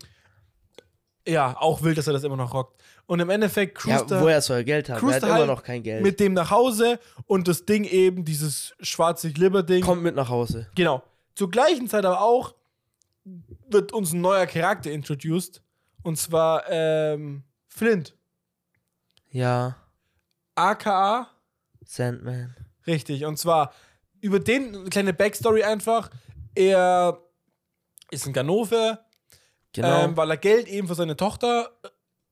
[1.28, 2.82] Ja, auch wild, dass er das immer noch rockt.
[3.06, 5.08] Und im Endeffekt cruist Ja, er woher soll er Geld haben?
[5.08, 6.02] Er hat er immer halt noch kein Geld.
[6.02, 9.84] mit dem nach Hause und das Ding eben, dieses schwarze Glibberding.
[9.84, 10.68] Kommt mit nach Hause.
[10.76, 11.04] Genau.
[11.36, 12.56] Zur gleichen Zeit aber auch
[13.70, 15.62] wird uns ein neuer Charakter introduced.
[16.04, 18.16] Und zwar ähm, Flint.
[19.30, 19.76] Ja,
[20.56, 21.28] AKA.
[21.86, 22.56] Sandman.
[22.88, 23.26] Richtig.
[23.26, 23.74] Und zwar
[24.20, 26.10] über den eine kleine Backstory einfach.
[26.56, 27.20] Er
[28.12, 29.00] ist ein Ganove,
[29.74, 30.04] Genau.
[30.04, 31.70] ähm, weil er Geld eben für seine Tochter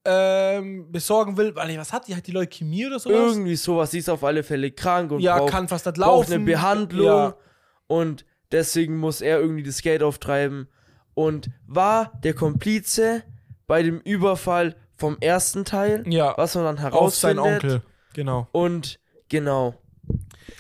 [0.06, 1.56] ähm, besorgen will.
[1.56, 2.16] Weil, was hat die?
[2.16, 3.16] Hat die Leukämie oder sowas?
[3.34, 3.92] Irgendwie sowas.
[3.92, 6.34] Sie ist auf alle Fälle krank und ja, braucht, kann fast nicht braucht laufen.
[6.34, 7.06] eine Behandlung.
[7.06, 7.36] Ja,
[7.88, 10.68] Und deswegen muss er irgendwie das Geld auftreiben.
[11.14, 13.24] Und war der Komplize
[13.68, 17.64] bei dem Überfall vom ersten Teil, ja was man dann auf seinen herausfindet.
[17.80, 17.82] Onkel.
[18.14, 18.48] Genau.
[18.52, 19.76] Und genau.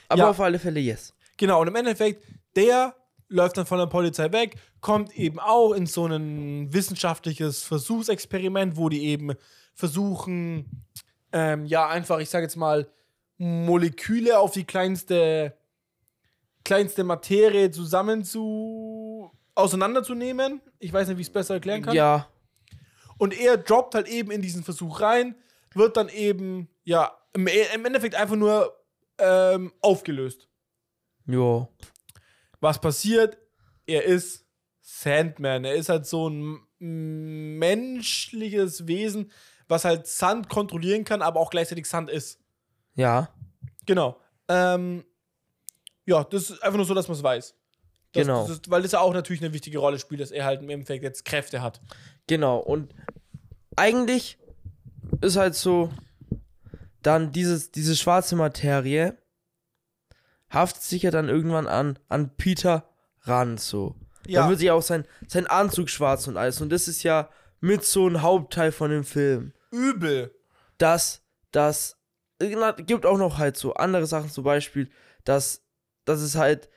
[0.09, 0.29] Aber Ja.
[0.29, 1.13] auf alle Fälle yes.
[1.37, 2.25] Genau, und im Endeffekt,
[2.55, 2.93] der
[3.29, 8.89] läuft dann von der Polizei weg, kommt eben auch in so ein wissenschaftliches Versuchsexperiment, wo
[8.89, 9.33] die eben
[9.73, 10.85] versuchen,
[11.31, 12.89] ähm, ja, einfach, ich sage jetzt mal,
[13.37, 15.57] Moleküle auf die kleinste,
[16.63, 20.61] kleinste Materie zusammen zu auseinanderzunehmen.
[20.79, 21.95] Ich weiß nicht, wie ich es besser erklären kann.
[21.95, 22.27] Ja,
[23.17, 25.35] Und er droppt halt eben in diesen Versuch rein,
[25.73, 28.73] wird dann eben, ja, im, im Endeffekt einfach nur
[29.17, 30.47] ähm, aufgelöst.
[31.25, 31.67] jo.
[32.59, 33.37] was passiert?
[33.85, 34.45] Er ist
[34.97, 35.65] Sandman.
[35.65, 39.31] Er ist halt so ein menschliches Wesen,
[39.67, 42.39] was halt Sand kontrollieren kann, aber auch gleichzeitig Sand ist.
[42.95, 43.29] Ja,
[43.89, 44.19] Genau.
[44.47, 45.03] Ähm,
[46.05, 47.55] ja, das ist einfach nur so, dass man es weiß.
[48.11, 48.43] Das, Genau.
[48.43, 50.69] Das ist, weil das ja auch natürlich eine wichtige Rolle spielt, dass er halt im
[50.69, 51.81] Endeffekt jetzt Kräfte hat.
[52.27, 52.59] genau.
[52.59, 52.93] Und
[53.75, 54.37] eigentlich
[55.21, 55.91] ist halt so,
[57.01, 59.17] dann dieses, diese schwarze Materie
[60.51, 62.87] haftet sich ja dann irgendwann an, an Peter
[63.21, 63.95] ran, so.
[64.33, 66.61] Dann wird sich auch sein, sein Anzug schwarz und alles.
[66.61, 67.29] Und das ist ja
[67.59, 69.53] mit so ein Hauptteil von dem Film.
[69.71, 70.31] übel.
[70.77, 71.97] dass das
[72.41, 74.89] na, gibt auch noch halt so andere Sachen zum Beispiel,
[75.25, 75.61] dass
[76.05, 76.69] dass es halt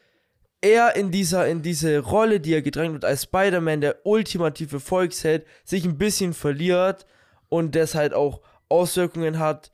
[0.60, 5.46] er in dieser in diese Rolle, die er gedrängt wird als Spider-Man, der ultimative Volksheld,
[5.64, 7.06] sich ein bisschen verliert
[7.48, 9.72] und das halt auch Auswirkungen hat,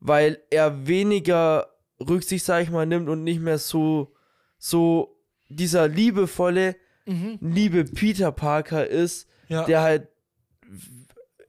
[0.00, 4.14] weil er weniger Rücksicht, sag ich mal, nimmt und nicht mehr so
[4.58, 6.76] so dieser liebevolle,
[7.08, 7.38] Mhm.
[7.40, 9.64] liebe Peter Parker ist, Ja.
[9.64, 10.08] der halt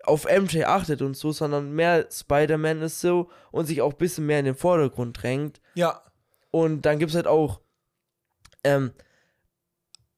[0.03, 4.25] auf MJ achtet und so, sondern mehr Spider-Man ist so und sich auch ein bisschen
[4.25, 5.61] mehr in den Vordergrund drängt.
[5.75, 6.01] ja.
[6.51, 7.61] Und dann gibt es halt auch
[8.63, 8.91] ähm,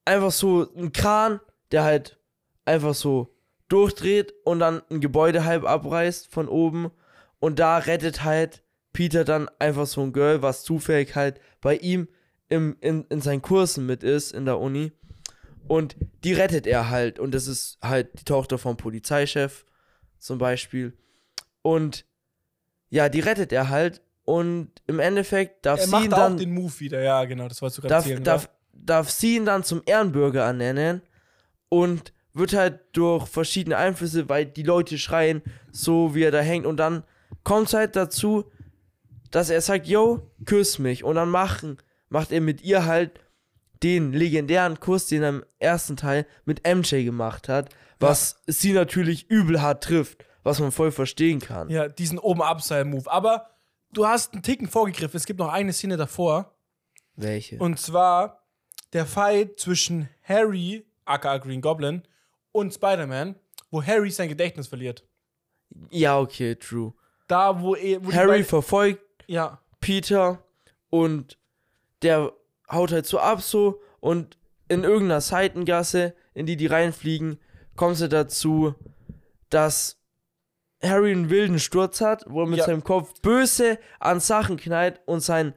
[0.06, 1.42] einfach so einen Kran,
[1.72, 2.20] der halt
[2.64, 3.36] einfach so
[3.68, 6.90] durchdreht und dann ein Gebäude halb abreißt von oben.
[7.40, 8.64] Und da rettet halt
[8.94, 12.08] Peter dann einfach so ein Girl, was zufällig halt bei ihm
[12.48, 14.94] im, in, in seinen Kursen mit ist in der Uni.
[15.72, 15.96] Und
[16.26, 17.18] die rettet er halt.
[17.18, 19.66] Und das ist halt die Tochter vom Polizeichef
[20.20, 20.98] zum Beispiel.
[21.62, 22.06] Und
[22.90, 24.02] ja, die rettet er halt.
[24.26, 27.02] Und im Endeffekt darf Er sie macht ihn da dann auch den Move wieder.
[27.02, 28.24] Ja, genau, das wolltest du gerade darf, erzählen.
[28.26, 31.04] darf, darf sie ihn dann zum Ehrenbürger ernennen
[31.70, 35.42] und wird halt durch verschiedene Einflüsse, weil die Leute schreien,
[35.72, 37.06] so wie er da hängt und dann
[37.46, 38.52] kommt es halt dazu,
[39.32, 41.78] dass er sagt, yo, küss mich und dann machen,
[42.10, 43.12] macht er mit ihr halt
[43.84, 49.30] den legendären Kuss, den er im ersten Teil mit MJ gemacht hat, was sie natürlich
[49.30, 51.70] übel hart trifft, was man voll verstehen kann.
[51.70, 53.50] Ja, diesen oben upside move Aber
[53.92, 55.18] du hast einen Ticken vorgegriffen.
[55.18, 56.56] Es gibt noch eine Szene davor.
[57.16, 57.58] Welche?
[57.58, 58.44] Und zwar
[58.94, 62.04] der Fight zwischen Harry, aka Green Goblin,
[62.52, 63.36] und Spider-Man,
[63.70, 65.06] wo Harry sein Gedächtnis verliert.
[65.90, 66.94] ja, okay, true.
[67.28, 70.44] Da, wo, er, wo Harry verfolgt Ja, Peter
[70.90, 71.38] und
[72.02, 72.34] der
[72.72, 74.38] haut halt so ab so und
[74.68, 77.40] in irgendeiner Seitengasse, in die die reinfliegen,
[77.76, 78.74] kommt es dazu,
[79.50, 79.98] dass
[80.82, 82.66] Harry einen wilden Sturz hat, wo er mit Ja.
[82.66, 85.54] seinem Kopf böse an Sachen knallt und sein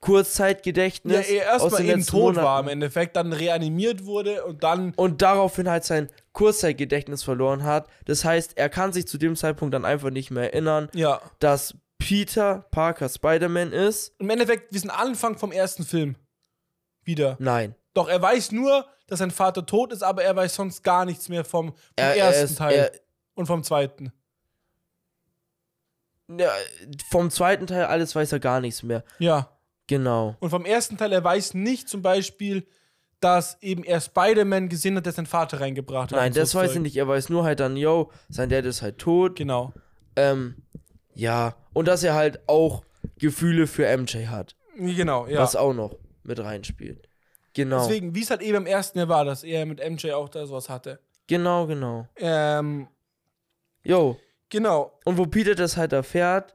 [0.00, 4.44] Kurzzeitgedächtnis ja er aus erstmal den eben tot war Monaten im Endeffekt, dann reanimiert wurde
[4.44, 4.92] und dann.
[4.96, 7.88] und daraufhin halt sein Kurzzeitgedächtnis verloren hat.
[8.04, 11.20] Das heißt, er kann sich zu dem Zeitpunkt dann einfach nicht mehr erinnern, Ja.
[11.38, 14.14] dass Peter Parker Spider-Man ist.
[14.18, 16.16] Im Endeffekt, wir sind Anfang vom ersten Film.
[17.04, 17.36] Wieder.
[17.38, 17.74] Nein.
[17.94, 21.28] Doch er weiß nur, dass sein Vater tot ist, aber er weiß sonst gar nichts
[21.28, 22.74] mehr vom, vom er, er ersten ist, Teil.
[22.74, 22.92] Er,
[23.34, 24.12] Und vom zweiten.
[26.28, 26.50] Ja,
[27.10, 29.04] vom zweiten Teil alles weiß er gar nichts mehr.
[29.18, 29.50] Ja.
[29.86, 30.36] Genau.
[30.40, 32.66] Und vom ersten Teil, er weiß nicht zum Beispiel,
[33.20, 36.18] dass eben er Spider-Man gesehen hat, der seinen Vater reingebracht hat.
[36.18, 36.96] Nein, das weiß er nicht.
[36.96, 39.36] Er weiß nur halt dann, yo, sein Dad ist halt tot.
[39.36, 39.72] Genau.
[40.16, 40.62] Ähm,
[41.14, 41.54] ja.
[41.72, 42.82] Und dass er halt auch
[43.18, 44.56] Gefühle für MJ hat.
[44.76, 45.40] Genau, ja.
[45.40, 47.08] Was auch noch mit reinspielt.
[47.54, 47.86] Genau.
[47.86, 50.46] Deswegen, wie es halt eben im ersten Jahr war, dass er mit MJ auch da
[50.46, 51.00] sowas hatte.
[51.26, 52.08] Genau, genau.
[52.16, 52.88] Ähm,
[53.84, 54.18] Yo.
[54.48, 54.98] genau.
[55.04, 56.54] Und wo Peter das halt erfährt,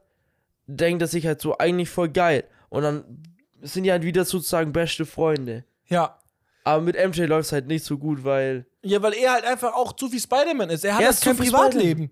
[0.66, 2.44] denkt er sich halt so, eigentlich voll geil.
[2.68, 3.22] Und dann
[3.62, 5.64] sind die halt wieder sozusagen beste Freunde.
[5.86, 6.18] Ja.
[6.64, 8.66] Aber mit MJ läuft es halt nicht so gut, weil.
[8.82, 10.84] Ja, weil er halt einfach auch zu viel Spider-Man ist.
[10.84, 12.10] Er hat Er halt kein Privatleben.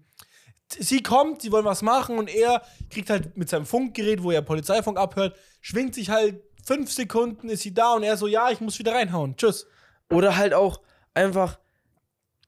[0.69, 4.43] Sie kommt, sie wollen was machen und er kriegt halt mit seinem Funkgerät, wo er
[4.43, 8.61] Polizeifunk abhört, schwingt sich halt fünf Sekunden, ist sie da und er so, ja, ich
[8.61, 9.37] muss wieder reinhauen.
[9.37, 9.67] Tschüss.
[10.11, 10.81] Oder halt auch
[11.15, 11.59] einfach,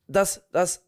[0.09, 0.85] dass, dass,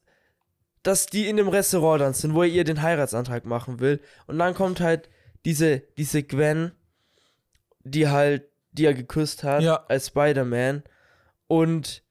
[0.82, 4.00] dass die in dem Restaurant dann sind, wo er ihr den Heiratsantrag machen will.
[4.26, 5.08] Und dann kommt halt
[5.44, 6.72] diese, diese Gwen,
[7.84, 9.84] die halt, die er geküsst hat, Ja.
[9.88, 10.82] als Spider-Man.
[11.46, 12.02] Und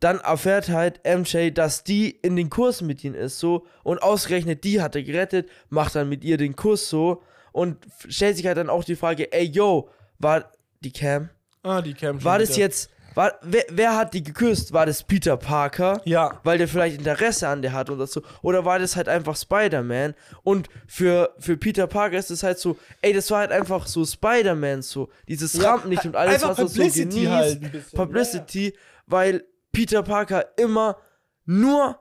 [0.00, 3.66] dann erfährt halt MJ, dass die in den Kurs mit ihm ist, so.
[3.82, 7.22] Und ausgerechnet die hat er gerettet, macht dann mit ihr den Kuss so.
[7.52, 7.76] Und
[8.08, 10.50] stellt sich halt dann auch die Frage, ey, yo, war
[10.80, 11.28] die Cam?
[11.62, 12.60] Ah, die Cam War das wieder.
[12.60, 14.72] jetzt, war, wer, wer hat die geküsst?
[14.72, 16.00] War das Peter Parker?
[16.04, 16.40] Ja.
[16.42, 18.22] Weil der vielleicht Interesse an der hat oder so.
[18.42, 20.14] Oder war das halt einfach Spider-Man?
[20.42, 24.04] Und für, für Peter Parker ist es halt so, ey, das war halt einfach so
[24.06, 25.10] Spider-Man, so.
[25.28, 27.30] Dieses Ja, Rampenlicht und alles, was er so Publicity genießt.
[27.30, 27.96] halt ein bisschen.
[27.96, 28.76] Publicity,
[29.06, 30.96] weil Peter Parker immer
[31.44, 31.98] nur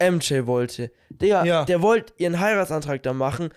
[0.00, 0.90] MJ wollte.
[1.08, 1.64] Digga, Ja.
[1.64, 3.50] der wollte ihren Heiratsantrag da machen.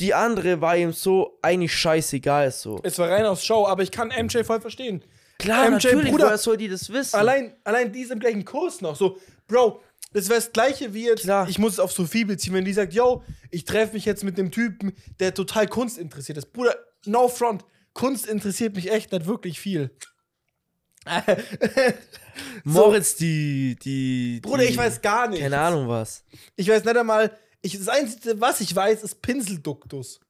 [0.00, 2.80] Die andere war ihm so eigentlich scheißegal, so.
[2.82, 5.04] Es war rein aus Show, aber ich kann MJ voll verstehen.
[5.38, 7.16] Klar, MJ, natürlich, Bruder, woher soll die das wissen?
[7.16, 8.96] Allein, allein die ist im gleichen Kurs noch.
[8.96, 9.80] So, Bro,
[10.12, 11.48] das wäre das gleiche wie jetzt, Klar.
[11.48, 14.38] ich muss es auf Sophie beziehen, wenn die sagt, yo, ich treffe mich jetzt mit
[14.38, 16.52] dem Typen, der total Kunst interessiert ist.
[16.52, 16.74] Bruder,
[17.06, 17.64] no front.
[17.92, 19.90] Kunst interessiert mich echt nicht wirklich viel.
[22.64, 24.40] Moritz, die, die.
[24.42, 25.40] Bruder, die, ich weiß gar nicht.
[25.40, 26.24] Keine Ahnung was.
[26.56, 30.20] Ich weiß nicht einmal, ich, das Einzige, was ich weiß, ist Pinselduktus.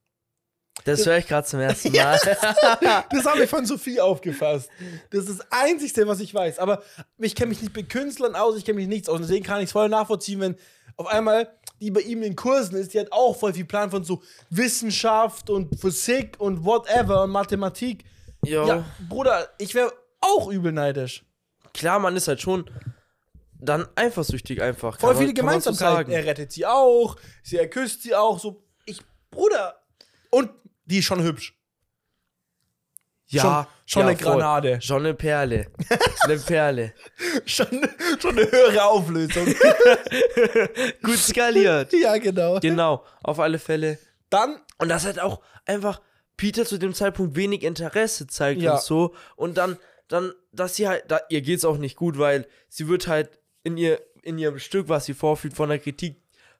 [0.84, 2.18] Das höre ich gerade zum ersten Mal.
[3.10, 4.70] Das habe ich von Sophie aufgefasst.
[5.10, 6.58] Das ist das Einzige, was ich weiß.
[6.58, 6.82] Aber
[7.18, 9.20] ich kenne mich nicht mit Künstlern aus, ich kenne mich nichts aus.
[9.20, 10.56] Deswegen kann ich es voll nachvollziehen, wenn
[10.96, 11.48] auf einmal
[11.80, 15.48] die bei ihm in Kursen ist, die hat auch voll viel Plan von so Wissenschaft
[15.48, 18.04] und Physik und whatever und Mathematik.
[18.44, 18.66] Jo.
[18.66, 21.24] Ja, Bruder, ich wäre auch übel neidisch.
[21.72, 22.70] Klar, man ist halt schon
[23.60, 24.98] dann eifersüchtig einfach.
[24.98, 26.12] Voll kann viele Gemeinsamkeiten.
[26.12, 28.38] er rettet sie auch, sie er küsst sie auch.
[28.38, 29.00] So, ich,
[29.30, 29.82] Bruder.
[30.30, 30.50] Und
[30.84, 31.56] die ist schon hübsch.
[33.26, 34.32] Ja, schon ja, eine voll.
[34.32, 34.80] Granate.
[34.80, 35.66] Schon eine Perle.
[36.24, 36.94] eine Perle.
[37.46, 37.68] Schon,
[38.20, 39.46] schon eine höhere Auflösung.
[41.02, 41.92] Gut skaliert.
[42.00, 42.58] ja, genau.
[42.58, 43.98] genau, auf alle Fälle.
[44.30, 46.00] Dann Und das hat auch einfach
[46.36, 48.74] Peter zu dem Zeitpunkt wenig Interesse zeigt Ja.
[48.74, 49.14] und so.
[49.36, 49.76] Und dann,
[50.08, 53.30] dann, dass sie halt, da, ihr geht's auch nicht gut, weil sie wird halt
[53.62, 56.16] in ihr, in ihrem Stück, was sie vorführt, von der Kritik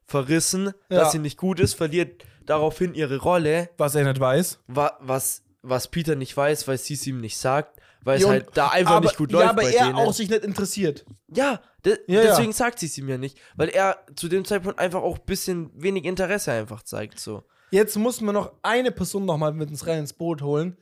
[0.06, 1.01] verrissen, Ja.
[1.01, 4.59] dass sie nicht gut ist, verliert daraufhin ihre Rolle, Was er nicht weiß.
[4.66, 8.31] wa was, was Peter nicht weiß, weil sie es ihm nicht sagt, weil es Ja,
[8.31, 9.97] halt da einfach aber, nicht gut ja, läuft aber bei er denen.
[9.97, 11.05] auch sich nicht interessiert.
[11.28, 12.27] ja, de Ja, ja.
[12.28, 15.24] deswegen sagt sie es ihm ja nicht, weil er zu dem Zeitpunkt einfach auch ein
[15.27, 17.44] bisschen wenig Interesse einfach zeigt, so.
[17.70, 20.77] Jetzt muss man noch eine Person noch mal mit uns rein ins Boot holen.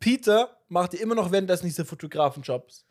[0.00, 2.84] Peter macht ja immer noch währenddessen diese Fotografenjobs.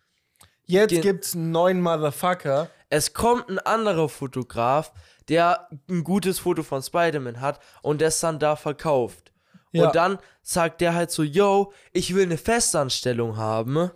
[0.65, 2.69] Jetzt Ge- gibt's einen neuen Motherfucker.
[2.89, 4.93] Es kommt ein anderer Fotograf,
[5.27, 9.31] der ein gutes Foto von Spider-Man hat und das dann da verkauft.
[9.71, 9.87] Ja.
[9.87, 13.89] Und dann sagt der halt so, yo, ich will eine Festanstellung haben.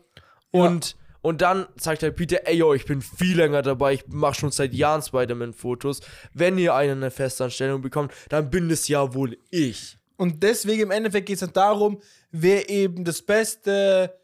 [0.52, 4.36] Und, und dann sagt halt Peter, ey, yo, ich bin viel länger dabei, ich mache
[4.36, 6.02] schon seit Jahren Spider-Man-Fotos.
[6.34, 9.98] Wenn ihr eine, eine Festanstellung bekommt, dann bin es ja wohl ich.
[10.18, 12.02] Und deswegen im Endeffekt geht es dann darum,
[12.32, 14.19] wer eben das beste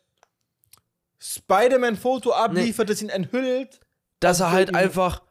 [1.34, 3.80] Spider-Man-Foto abliefert, das ihn enthüllt.
[4.20, 5.22] Dass er halt einfach,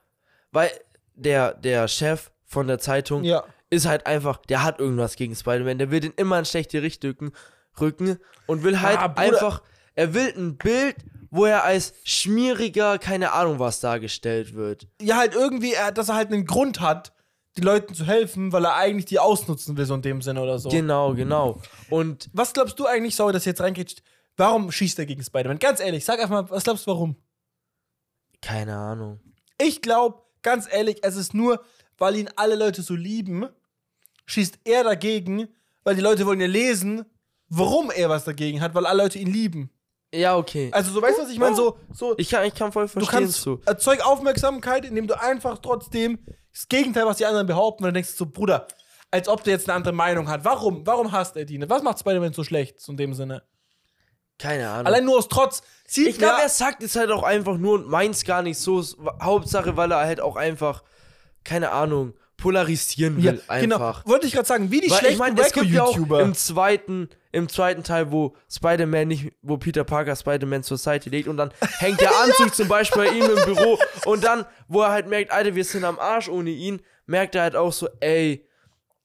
[0.53, 0.71] weil
[1.15, 3.45] der, der Chef von der Zeitung Ja.
[3.71, 7.33] ist halt einfach, der hat irgendwas gegen Spider-Man, der will den immer in schlechte Richtung
[7.81, 9.63] rücken und will halt Ah, einfach,
[9.95, 10.97] er will ein Bild,
[11.31, 14.87] wo er als schmieriger, keine Ahnung was dargestellt wird.
[15.03, 17.13] Ja, halt irgendwie, dass er halt einen Grund hat,
[17.57, 20.59] die Leuten zu helfen, weil er eigentlich die ausnutzen will, so in dem Sinne oder
[20.59, 20.69] so.
[20.69, 21.61] Genau, genau.
[21.91, 24.03] Und Was glaubst du eigentlich, sorry, dass ich jetzt reingeht,
[24.37, 25.59] warum schießt er gegen Spider-Man?
[25.59, 27.17] Ganz ehrlich, sag einfach mal, was glaubst du, warum?
[28.41, 29.21] keine Ahnung.
[29.59, 31.65] Ich glaube, ganz ehrlich, es ist nur,
[31.97, 33.47] weil ihn alle Leute so lieben,
[34.27, 35.49] schießt er dagegen,
[35.83, 37.05] weil die Leute wollen ja lesen,
[37.49, 39.71] warum er was dagegen hat, weil alle Leute ihn lieben.
[40.15, 40.69] Ja, okay.
[40.73, 41.57] Also, so weißt du, was ich meine?
[41.57, 43.61] So, so, Ich kann, ich kann voll du verstehen kannst so.
[43.65, 46.19] erzeug Aufmerksamkeit, indem du einfach trotzdem
[46.53, 48.69] das Gegenteil, was die anderen behaupten, weil du denkst so, Bruder,
[49.11, 50.45] als ob der jetzt eine andere Meinung hat.
[50.45, 50.87] Warum?
[50.87, 51.69] Warum hasst er die?
[51.69, 53.43] Was macht Spider-Man so schlecht, so in dem Sinne?
[54.39, 54.87] Keine Ahnung.
[54.87, 55.63] Allein nur aus Trotz.
[55.87, 58.59] Sieht ich glaube, ja- er sagt es halt auch einfach nur und meint's gar nicht
[58.59, 58.83] so.
[59.23, 60.83] Hauptsache, weil er halt auch einfach,
[61.45, 63.77] keine Ahnung, polarisieren ja, will genau.
[63.77, 64.07] einfach.
[64.07, 66.21] Wollte ich gerade sagen, wie die Weil ich schlechten meine, es gibt ja auch YouTuber.
[66.21, 71.29] im zweiten, im zweiten Teil, wo Spider-Man nicht, wo Peter Parker Spider-Man zur Seite legt
[71.29, 74.91] und dann hängt der Anzug zum Beispiel bei ihm im Büro und dann, wo er
[74.91, 78.47] halt merkt, Alter, wir sind am Arsch ohne ihn, merkt er halt auch so, ey,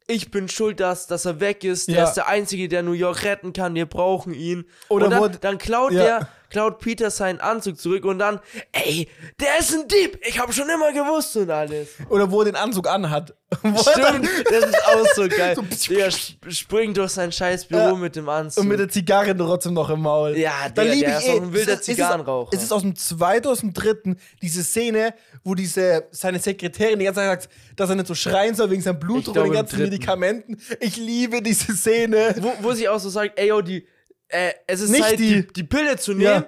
[0.10, 1.88] ich bin schuld, dass, dass er weg ist.
[1.88, 2.04] Der Ja.
[2.06, 3.76] ist der Einzige, der New York retten kann.
[3.76, 4.66] Wir brauchen ihn.
[4.90, 6.04] Oder und dann, dann klaut Ja.
[6.04, 8.40] der, klaut Peter seinen Anzug zurück und dann,
[8.72, 9.08] ey,
[9.40, 10.20] der ist ein Dieb.
[10.28, 11.90] Ich habe schon immer gewusst und alles.
[12.10, 13.36] Oder wo er den Anzug anhat.
[13.60, 15.56] Stimmt, das ist auch so geil.
[15.56, 17.96] So- der sp springt durch sein scheiß Büro Ja.
[17.96, 18.62] mit dem Anzug.
[18.64, 20.38] Und mit der Zigarre trotzdem noch im Maul.
[20.38, 21.32] Ja, da Digga, liebe der ich ist eh.
[21.38, 22.50] auch ein wilder ist- es ist- Zigarrenraucher.
[22.56, 25.14] Es ist aus dem zweiten, aus dem dritten, diese Szene,
[25.44, 28.82] wo diese, seine Sekretärin die ganze Zeit sagt, dass er nicht so schreien soll wegen
[28.84, 29.80] seinem Blutdruck und den ganzen.
[29.80, 30.58] Medikamenten.
[30.80, 32.36] Ich liebe diese Szene.
[32.40, 33.86] wo, wo sie auch so sagt, ey, yo, die,
[34.30, 35.42] äh, es ist Nicht Zeit, die.
[35.46, 35.54] die.
[35.54, 36.24] die Pille zu nehmen.
[36.24, 36.48] Ja.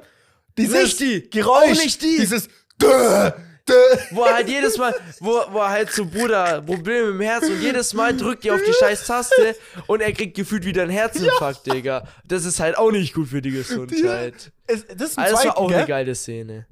[0.57, 1.29] Dieses Nicht die.
[1.29, 1.77] Geräusch.
[1.77, 2.17] Auch nicht die.
[2.17, 2.47] Dieses
[2.81, 3.31] Dö,
[3.67, 3.73] Dö.
[4.11, 7.61] Wo er halt jedes Mal, wo, wo er halt so, Bruder, Probleme im Herz und
[7.61, 9.55] jedes Mal drückt er auf die scheiß Taste
[9.87, 12.07] und er kriegt gefühlt wieder einen Herzinfarkt, Digga.
[12.25, 14.51] Das ist halt auch nicht gut für die Gesundheit.
[14.67, 15.77] Es, das ist ein Also, das war auch gell?
[15.77, 16.65] eine geile Szene.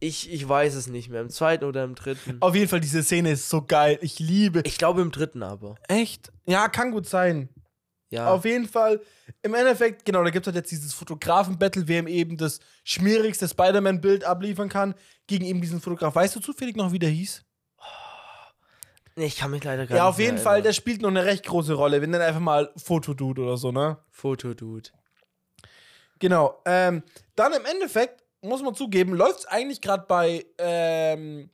[0.00, 2.38] Ich, ich weiß es nicht mehr, im zweiten oder im dritten.
[2.40, 3.98] Auf jeden Fall, diese Szene ist so geil.
[4.00, 4.62] Ich liebe.
[4.64, 5.76] Ich glaube im dritten aber.
[5.86, 6.32] Echt?
[6.46, 7.50] Ja, kann gut sein.
[8.12, 8.28] Ja.
[8.28, 9.00] Auf jeden Fall,
[9.40, 13.48] im Endeffekt, genau, da gibt es halt jetzt dieses Fotografen-Battle, wer ihm eben das schmierigste
[13.48, 14.94] Spider-Man-Bild abliefern kann,
[15.26, 16.14] gegen eben diesen Fotograf.
[16.14, 17.42] Weißt du zufällig noch, wie der hieß?
[19.16, 21.24] Nee, ich kann mich leider gar Ja, nicht auf jeden Fall, der spielt noch eine
[21.24, 22.02] recht große Rolle.
[22.02, 23.98] Wir nennen einfach mal Fotodude oder so, ne?
[24.10, 24.90] Fotodude.
[26.18, 26.60] Genau.
[26.66, 27.02] Ähm,
[27.34, 31.48] dann im Endeffekt, muss man zugeben, läuft es eigentlich gerade bei, ähm,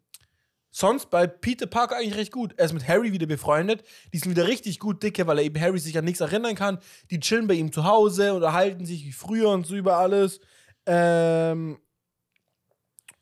[0.78, 2.54] sonst bei Peter Parker eigentlich recht gut.
[2.56, 3.82] Er ist mit Harry wieder befreundet.
[4.12, 6.78] Die sind wieder richtig gut dicke, weil er eben Harry sich an nichts erinnern kann.
[7.10, 10.40] Die chillen bei ihm zu Hause und erhalten sich wie früher und so über alles.
[10.86, 11.78] Ähm,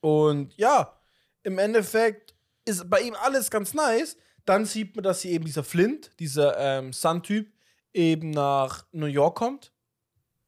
[0.01, 1.01] und ja,
[1.43, 2.35] im Endeffekt
[2.67, 4.17] ist bei ihm alles ganz nice.
[4.45, 7.51] Dann sieht man, dass hier eben dieser Flint, dieser ähm, Sun-Typ,
[7.95, 9.73] eben nach New York kommt.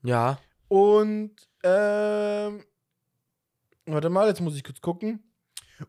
[0.02, 0.38] Ja.
[0.68, 2.64] Und, ähm,
[3.86, 5.27] warte mal, jetzt muss ich kurz gucken.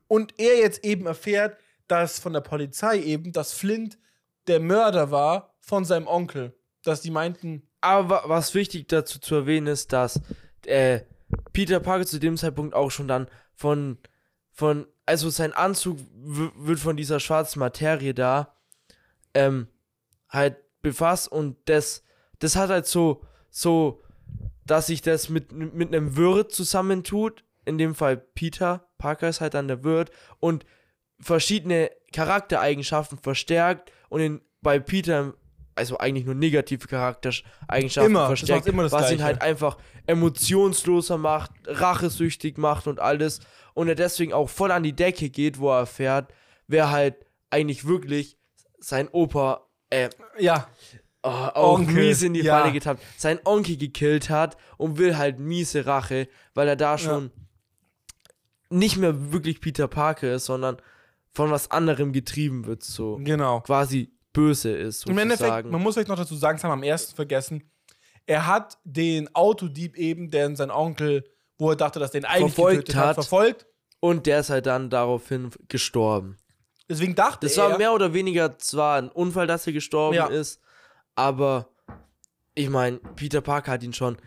[0.07, 1.57] Und er jetzt eben erfährt,
[1.87, 3.97] dass von der Polizei eben, dass Flint
[4.47, 6.53] der Mörder war von seinem Onkel.
[6.83, 10.21] Dass die meinten, Aber wa- was wichtig dazu zu erwähnen ist, dass
[10.65, 11.01] äh,
[11.53, 13.97] Peter Parker zu dem Zeitpunkt auch schon dann von,
[14.51, 18.55] von also sein Anzug wird von dieser schwarzen Materie da
[19.33, 19.67] ähm,
[20.29, 22.03] halt befasst und das,
[22.39, 24.01] das hat halt so, so,
[24.65, 27.43] dass sich das mit, mit einem Wirt zusammentut.
[27.65, 30.65] In dem Fall Peter Parker ist halt dann der Wirt und
[31.19, 35.33] verschiedene Charaktereigenschaften verstärkt und in, bei Peter
[35.75, 39.23] also eigentlich nur negative Charaktereigenschaften Immer, verstärkt, was ihn Gleiche.
[39.23, 39.77] halt einfach
[40.07, 43.39] emotionsloser macht, rachesüchtig macht und alles
[43.73, 46.33] und er deswegen auch voll an die Decke geht, wo er erfährt,
[46.67, 47.15] wer halt
[47.49, 48.37] eigentlich wirklich
[48.79, 50.67] sein Opa, äh, ja,
[51.23, 52.59] oh, auch Onkel, mies in die ja.
[52.59, 57.31] Falle getappt, sein Onkel gekillt hat und will halt miese Rache, weil er da schon
[58.69, 60.77] nicht mehr wirklich Peter Parker ist, sondern
[61.31, 63.61] von was anderem getrieben wird, so genau.
[63.61, 66.83] quasi böse ist, Im Endeffekt, man muss vielleicht noch dazu sagen, das haben wir am
[66.83, 67.63] ersten vergessen,
[68.25, 71.23] er hat den Autodieb eben, der sein Onkel,
[71.57, 73.15] wo er dachte, dass den eigentlich Verfolgt getötet hat, hat.
[73.15, 73.65] verfolgt.
[73.99, 76.37] Und der ist halt dann daraufhin gestorben.
[76.87, 80.27] Deswegen dachte Das er, war mehr oder weniger zwar ein Unfall, dass er gestorben Ja.
[80.27, 80.61] ist,
[81.15, 81.69] aber
[82.55, 84.17] ich meine, Peter Parker hat ihn schon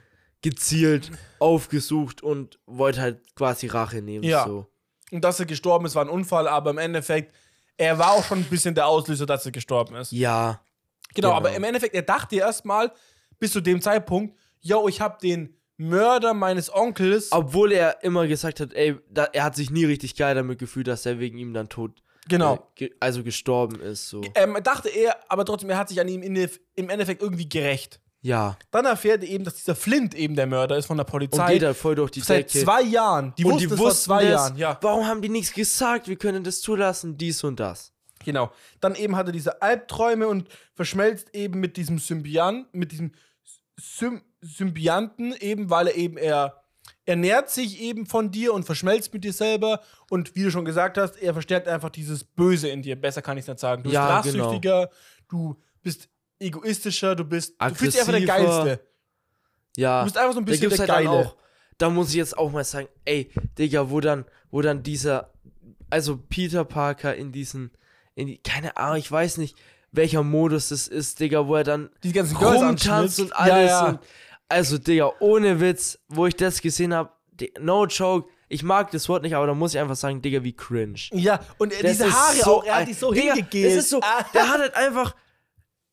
[0.42, 4.24] gezielt aufgesucht und wollte halt quasi Rache nehmen.
[4.24, 4.46] Ja.
[4.46, 4.66] So.
[5.10, 7.34] und dass er gestorben ist, war ein Unfall, aber im Endeffekt,
[7.76, 10.12] er war auch schon ein bisschen der Auslöser, dass er gestorben ist.
[10.12, 10.60] Ja.
[11.14, 11.36] Genau, Genau.
[11.36, 12.92] aber im Endeffekt, er dachte erstmal
[13.38, 17.32] bis zu dem Zeitpunkt, yo, ich habe den Mörder meines Onkels.
[17.32, 20.86] Obwohl er immer gesagt hat, ey, da, er hat sich nie richtig geil damit gefühlt,
[20.86, 22.68] dass er wegen ihm dann tot, genau.
[22.78, 24.08] äh, also gestorben ist.
[24.08, 24.22] So.
[24.34, 26.36] Ähm, dachte er, aber trotzdem, er hat sich an ihm in,
[26.74, 28.00] im Endeffekt irgendwie gerecht.
[28.24, 28.56] Ja.
[28.70, 31.54] Dann erfährt er eben, dass dieser Flint eben der Mörder ist von der Und Polizei.
[31.54, 32.64] geht halt voll durch die Seit Decke.
[32.64, 33.34] zwei Jahren.
[33.36, 34.30] Die und wussten die vor zwei das.
[34.30, 34.56] Jahren.
[34.56, 36.06] Ja, Warum haben die nichts gesagt?
[36.08, 37.92] Wir können das zulassen, dies und das.
[38.24, 38.52] genau.
[38.80, 43.10] Dann eben hat er diese Albträume und verschmelzt eben mit diesem Symbian, mit diesem
[43.80, 46.62] Sym Symbionten eben, weil er eben er
[47.04, 49.80] ernährt sich eben von dir und verschmelzt mit dir selber
[50.10, 52.94] und wie du schon gesagt hast, er verstärkt einfach dieses Böse in dir.
[53.00, 53.82] Besser kann ich es nicht sagen.
[53.82, 54.44] Du bist Ja, genau.
[54.44, 54.90] rachsüchtiger,
[55.28, 56.08] du bist
[56.42, 58.26] egoistischer, du bist du fühlst dich einfach der.
[58.26, 58.80] Geilste.
[59.76, 60.00] Ja.
[60.00, 61.26] Du bist einfach so ein da bisschen gibt's der halt Geile.
[61.26, 61.36] auch,
[61.78, 65.32] da muss ich jetzt auch mal sagen, ey, Digga, wo dann, wo dann dieser,
[65.90, 67.70] also Peter Parker in diesen,
[68.14, 69.56] in die, keine Ahnung, ich weiß nicht,
[69.90, 73.48] welcher Modus das ist, Digga, wo er dann Die ganzen rumtanzt und alles.
[73.50, 73.86] Ja, ja.
[73.88, 74.00] Und,
[74.48, 77.10] also, Digga, ohne Witz, wo ich das gesehen habe,
[77.58, 80.52] no joke, ich mag das Wort nicht, aber da muss ich einfach sagen, Digga, wie
[80.54, 80.98] cringe.
[81.12, 83.70] Ja, und äh, Das diese Haare so auch, er hat die so Digga, hingegelt.
[83.72, 84.22] Es ist so, Ah.
[84.34, 85.14] der hat halt einfach,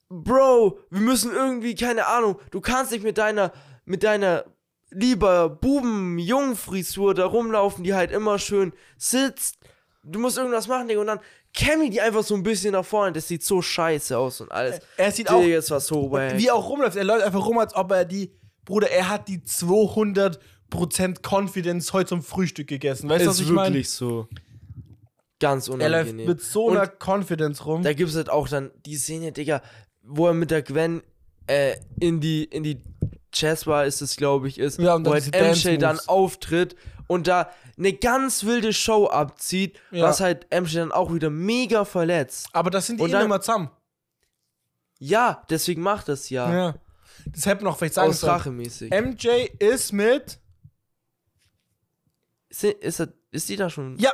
[0.10, 3.52] Bro, wir müssen irgendwie, keine Ahnung, du kannst nicht mit deiner,
[3.86, 4.46] mit deiner
[4.92, 9.58] lieber Buben-Jung-Frisur da rumlaufen, die halt immer schön sitzt.
[10.04, 11.20] Du musst irgendwas machen, Digga, und dann
[11.54, 13.12] kämmi die einfach so ein bisschen nach vorne.
[13.12, 14.80] Das sieht so scheiße aus und alles.
[14.98, 16.38] Er sieht auch, Digga, das war so wack.
[16.38, 16.98] wie er auch rumläuft.
[16.98, 18.34] Er läuft einfach rum, als ob er die,
[18.66, 20.40] Bruder, er hat die 200%
[21.22, 23.10] Confidence heute zum Frühstück gegessen.
[23.10, 23.76] Weißt du, was ist ich meine?
[23.76, 24.28] wirklich so.
[25.40, 26.28] Ganz Er läuft unangenehm.
[26.28, 27.82] mit so Und einer Confidence rum.
[27.84, 29.62] Da gibt es halt auch dann die Szene, Digga,
[30.10, 31.02] wo er mit der Gwen
[31.48, 32.82] äh, in die, in die
[33.34, 36.76] Jazzbar ist es, glaube ich, ist, Ja, und wo halt MJ dann auftritt
[37.08, 40.04] und da eine ganz wilde Show abzieht, Ja.
[40.04, 42.48] was halt MJ dann auch wieder mega verletzt.
[42.54, 43.70] Aber das sind die Und eh dann- immer zusammen.
[45.00, 46.52] Ja, deswegen macht das ja.
[46.54, 46.76] Ja.
[47.28, 48.58] Das hätte man auch vielleicht sagen Aus sollen.
[48.92, 49.28] MJ
[49.60, 50.40] ist mit.
[52.50, 53.98] Ist, ist, ist die da schon?
[54.00, 54.12] Ja.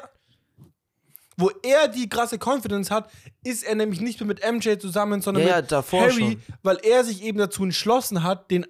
[1.38, 3.10] Wo er die krasse Confidence hat,
[3.44, 6.42] ist er nämlich nicht mehr mit MJ zusammen, sondern Ja, mit Harry, schon.
[6.64, 8.66] weil er sich eben dazu entschlossen hat, den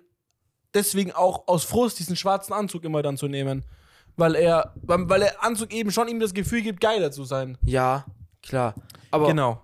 [0.74, 3.64] deswegen auch aus Frust diesen schwarzen Anzug immer dann zu nehmen.
[4.18, 7.58] Weil er, weil weil der Anzug eben schon ihm das Gefühl gibt, geiler zu sein.
[7.64, 8.06] Ja,
[8.42, 8.74] klar.
[9.12, 9.62] Aber, Genau.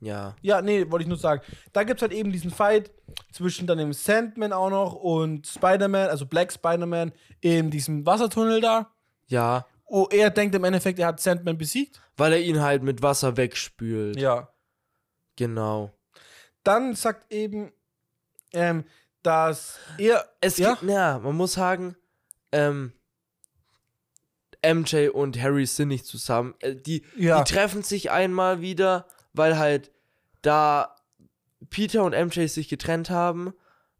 [0.00, 0.34] ja.
[0.42, 1.42] Ja, nee, wollte ich nur sagen.
[1.72, 2.90] Da gibt es halt eben diesen Fight
[3.32, 8.90] zwischen dann dem Sandman auch noch und Spider-Man, also Black Spider-Man, in diesem Wassertunnel da.
[9.28, 12.00] Ja, Wo er denkt im Endeffekt, er hat Sandman besiegt.
[12.16, 14.18] weil er ihn halt mit Wasser wegspült.
[14.18, 14.48] Ja.
[15.36, 15.92] Genau.
[16.64, 17.72] Dann sagt eben,
[18.52, 18.84] ähm,
[19.22, 20.26] dass er.
[20.40, 21.94] Es ja, gibt, ja, man muss sagen,
[22.52, 22.92] ähm,
[24.64, 26.54] MJ und Harry sind nicht zusammen.
[26.60, 27.42] Äh, die, Ja.
[27.42, 29.90] die treffen sich einmal wieder, weil halt
[30.42, 30.96] da
[31.70, 33.52] Peter und MJ sich getrennt haben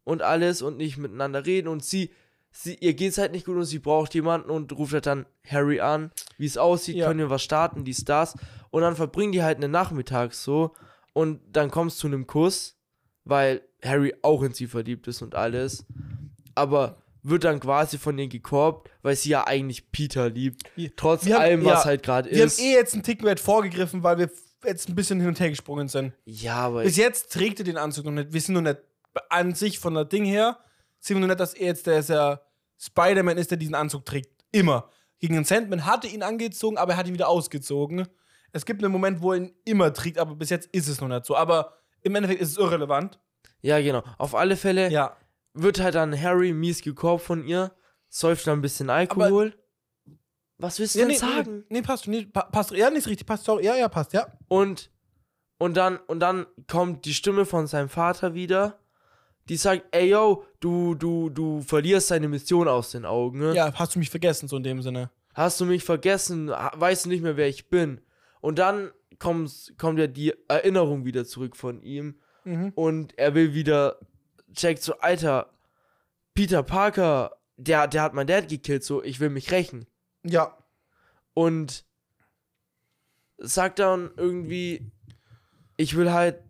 [0.04, 2.12] und alles und nicht miteinander reden und sie,
[2.58, 5.80] sie ihr geht's halt nicht gut und sie braucht jemanden und ruft halt dann Harry
[5.80, 7.06] an, wie es aussieht, Ja.
[7.06, 8.34] können wir was starten, die Stars
[8.70, 10.74] und dann verbringen die halt einen Nachmittag so
[11.12, 12.76] und dann kommst zu einem Kuss,
[13.24, 15.84] weil Harry auch in sie verliebt ist und alles,
[16.54, 21.24] aber wird dann quasi von ihr gekorbt, weil sie ja eigentlich Peter liebt, Wir- trotz
[21.26, 22.58] wir haben- allem, was ja, halt gerade wir ist.
[22.58, 24.30] haben eh jetzt einen Tick weit vorgegriffen, weil wir
[24.64, 26.12] jetzt ein bisschen hin und her gesprungen sind.
[26.24, 28.32] ja, aber Bis jetzt trägt er den Anzug noch nicht.
[28.32, 28.78] Wir sind noch nicht
[29.28, 30.58] an sich von der Ding her,
[31.00, 32.42] sind wir noch nicht, dass er jetzt der, der
[32.78, 34.30] Spider-Man ist, der diesen Anzug trägt.
[34.52, 34.90] Immer.
[35.18, 38.06] Gegen den Sandman hatte ihn angezogen, aber er hat ihn wieder ausgezogen.
[38.52, 41.08] Es gibt einen Moment, wo er ihn immer trägt, aber bis jetzt ist es noch
[41.08, 41.36] nicht so.
[41.36, 43.18] Aber im Endeffekt ist es irrelevant.
[43.62, 44.02] ja, genau.
[44.18, 45.16] Auf alle Fälle Ja.
[45.54, 47.72] wird halt dann Harry mies gekorbt von ihr,
[48.08, 49.54] säuft dann ein bisschen Alkohol.
[50.58, 51.58] was willst du ja denn nee, sagen?
[51.68, 52.06] Nee, nee, passt.
[52.06, 52.70] Nee, pa passt.
[52.72, 53.26] Ja, nicht richtig.
[53.26, 53.44] Passt.
[53.44, 53.64] Sorry.
[53.64, 54.12] Ja, ja, passt.
[54.12, 54.26] Ja.
[54.48, 54.90] Und,
[55.58, 58.78] und, dann, und dann kommt die Stimme von seinem Vater wieder,
[59.48, 63.38] die sagt, ey yo, du, du, du verlierst deine Mission aus den Augen.
[63.38, 63.54] Ne?
[63.54, 65.10] Ja, hast du mich vergessen, so in dem Sinne.
[65.34, 66.48] Hast du mich vergessen?
[66.48, 68.00] Weißt du nicht mehr, wer ich bin?
[68.40, 72.16] Und dann kommt's, kommt ja die Erinnerung wieder zurück von ihm.
[72.44, 72.72] Mhm.
[72.74, 73.98] Und er will wieder,
[74.54, 75.50] checkt so, Alter,
[76.34, 79.86] Peter Parker, der, der hat mein Dad gekillt, so, ich will mich rächen.
[80.24, 80.56] Ja.
[81.34, 81.84] Und
[83.38, 84.90] sagt dann irgendwie,
[85.76, 86.42] ich will halt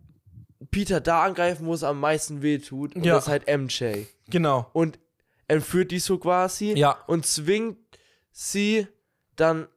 [0.71, 2.95] Peter da angreifen, wo es am meisten weh tut.
[2.95, 3.15] Und Ja.
[3.15, 4.05] das ist halt MJ.
[4.29, 4.69] Genau.
[4.73, 4.99] Und
[5.47, 6.73] entführt die so quasi.
[6.77, 6.97] Ja.
[7.07, 7.77] Und zwingt
[8.31, 8.87] sie
[9.35, 9.67] dann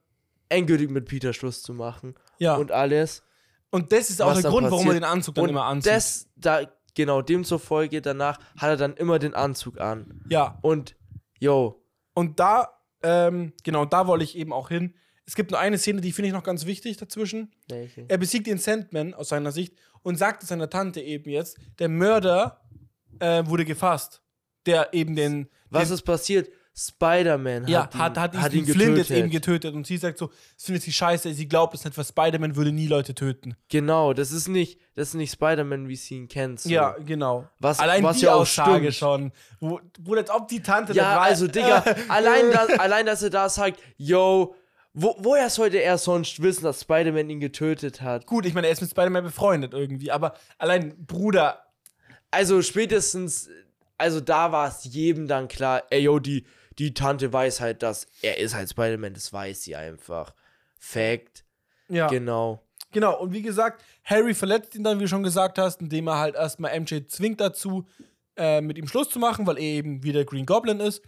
[0.49, 2.15] endgültig mit Peter Schluss zu machen.
[2.39, 2.55] Ja.
[2.55, 3.23] Und alles.
[3.69, 4.95] Und das ist auch der Grund, warum er passiert.
[4.95, 5.91] den Anzug dann und immer anzieht.
[5.93, 6.61] das, da,
[6.93, 10.25] genau, dem zur Folge danach hat er dann immer den Anzug an.
[10.29, 10.57] ja.
[10.61, 10.95] Und,
[11.39, 11.81] yo,
[12.13, 12.67] Und da,
[13.03, 14.93] ähm, genau, da wollte ich eben auch hin.
[15.31, 17.53] Es gibt nur eine Szene, die finde ich noch ganz wichtig dazwischen.
[17.69, 18.03] welche?
[18.09, 22.59] Er besiegt den Sandman aus seiner Sicht und sagt seiner Tante eben jetzt, der Mörder
[23.19, 24.21] äh, wurde gefasst.
[24.65, 25.47] Der eben den.
[25.69, 26.49] Was den, ist passiert?
[26.75, 29.09] Spider-Man ja, hat, ihn, hat, hat, hat diesen ihn Flint getötet.
[29.09, 29.73] jetzt eben getötet.
[29.73, 32.73] Und sie sagt so, das findet sie scheiße, sie glaubt es nicht, weil Spider-Man würde
[32.73, 33.55] nie Leute töten.
[33.69, 36.59] Genau, das ist nicht, das ist nicht Spider-Man, wie sie ihn kennt.
[36.59, 36.69] So.
[36.69, 37.47] Ja, genau.
[37.59, 38.95] Was- Allein was die ja auch Aussage stimmt.
[38.95, 39.31] schon.
[39.61, 43.47] Wo, wo als ob die Tante Ja, also, Digga, allein, das, allein, dass er da
[43.47, 44.55] sagt, yo,
[44.93, 48.25] wo, woher sollte er sonst wissen, dass Spider-Man ihn getötet hat?
[48.25, 51.63] Gut, ich meine, er ist mit Spider-Man befreundet irgendwie, aber allein Bruder,
[52.31, 53.49] Also, spätestens,
[53.97, 56.45] also da war es jedem dann klar, ey, yo, die,
[56.79, 60.33] die Tante weiß halt, dass er ist halt Spider-Man, das weiß sie einfach.
[60.79, 61.45] Fact,
[61.89, 62.07] ja.
[62.07, 62.61] genau.
[62.91, 66.17] Genau, und wie gesagt, Harry verletzt ihn dann, wie du schon gesagt hast, indem er
[66.17, 67.85] halt erstmal MJ zwingt dazu,
[68.35, 71.01] äh, mit ihm Schluss zu machen, weil er eben wieder Green Goblin ist.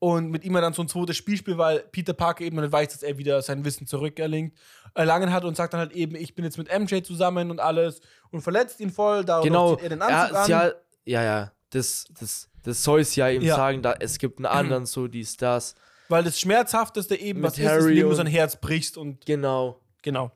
[0.00, 3.02] Und mit ihm dann so ein zweites Spielspiel, weil Peter Parker eben nicht weiß, dass
[3.02, 4.52] er wieder sein Wissen zurückerlangt,
[4.94, 8.00] erlangen hat und sagt dann halt eben, ich bin jetzt mit MJ zusammen und alles
[8.30, 9.74] und verletzt ihn voll, da Genau.
[9.74, 10.54] zieht er den Anzug Ja, an.
[10.62, 11.52] halt, ja, ja.
[11.70, 13.56] Das, das, das soll es ja ihm Ja.
[13.56, 15.74] sagen, da, es gibt einen anderen, so dies, das.
[16.08, 19.80] Weil das Schmerzhafteste eben, Mit was ist, ist, indem du sein Herz brichst und Genau.
[20.02, 20.30] genau.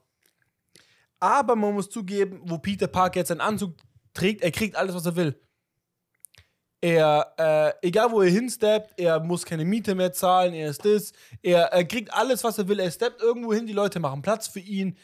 [1.19, 3.75] Aber man muss zugeben, wo Peter Parker jetzt seinen Anzug
[4.13, 5.39] trägt, er kriegt alles, was er will.
[6.85, 7.33] Er,
[7.81, 11.13] äh, egal wo er hinsteppt, er muss keine Miete mehr zahlen, er ist das.
[11.41, 12.77] Er, er kriegt alles, was er will.
[12.81, 14.97] Er steppt irgendwo hin, die Leute machen Platz für ihn.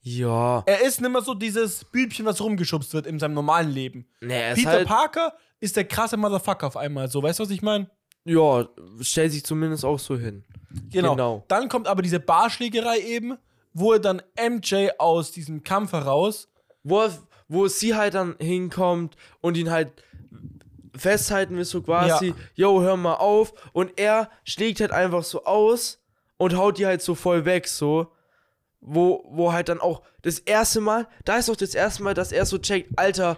[0.00, 0.62] Ja.
[0.64, 4.06] Er ist nicht mehr so dieses Bübchen, was rumgeschubst wird in seinem normalen Leben.
[4.22, 7.08] Nee, er ist Peter halt, Parker ist der krasse Motherfucker auf einmal.
[7.10, 7.90] So, weißt du, was ich meine?
[8.24, 8.66] ja,
[9.02, 10.42] stellt sich zumindest auch so hin.
[10.90, 11.10] Genau.
[11.14, 11.44] Genau.
[11.48, 13.36] Dann kommt aber diese Barschlägerei eben,
[13.74, 16.48] wo er dann MJ aus diesem Kampf heraus.
[16.82, 19.90] Wo, er- wo sie halt dann hinkommt und ihn halt
[20.96, 22.34] festhalten will, so quasi, Ja.
[22.54, 23.52] yo, hör mal auf.
[23.72, 26.02] Und er schlägt halt einfach so aus
[26.36, 28.12] und haut die halt so voll weg, so.
[28.80, 32.30] Wo, wo halt dann auch das erste Mal, da ist auch das erste Mal, dass
[32.30, 33.36] er so checkt, Alter,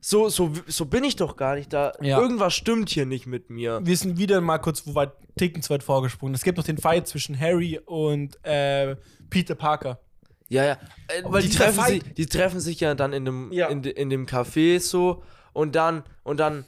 [0.00, 1.92] so, so, so bin ich doch gar nicht da.
[2.00, 2.18] Ja.
[2.20, 3.80] Irgendwas stimmt hier nicht mit mir.
[3.82, 6.34] Wir sind wieder mal kurz, wo weit Ticken zu weit vorgesprungen.
[6.34, 8.96] Es gibt noch den Fight zwischen Harry und äh,
[9.28, 9.98] Peter Parker.
[10.48, 10.72] Ja, ja.
[11.08, 13.66] Äh, Weil die, treffen Fight- sich, die treffen sich ja dann in dem, Ja.
[13.66, 16.64] in, de, in dem Café so und dann, und dann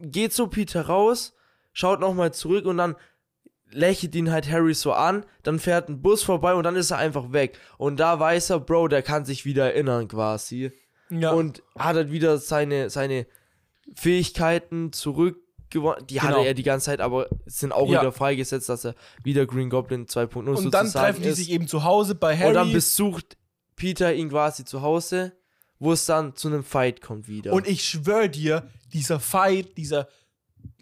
[0.00, 1.34] geht so Peter raus,
[1.72, 2.96] schaut nochmal zurück und dann
[3.70, 6.98] lächelt ihn halt Harry so an, dann fährt ein Bus vorbei und dann ist er
[6.98, 7.58] einfach weg.
[7.76, 10.72] Und da weiß er, Bro, der kann sich wieder erinnern quasi.
[11.10, 11.32] Ja.
[11.32, 13.26] Und hat halt wieder seine, seine
[13.94, 16.06] Fähigkeiten zurückgewonnen.
[16.06, 16.26] Die Genau.
[16.38, 18.00] hatte er die ganze Zeit, aber sind auch Ja.
[18.00, 21.36] wieder freigesetzt, dass er wieder Green Goblin 2.0 und dann treffen die ist.
[21.36, 22.48] sich eben zu Hause bei Harry.
[22.48, 23.36] Und dann besucht
[23.76, 25.32] Peter ihn quasi zu Hause,
[25.78, 27.52] wo es dann zu einem Fight kommt wieder.
[27.52, 30.08] Und ich schwöre dir, dieser Fight, dieser,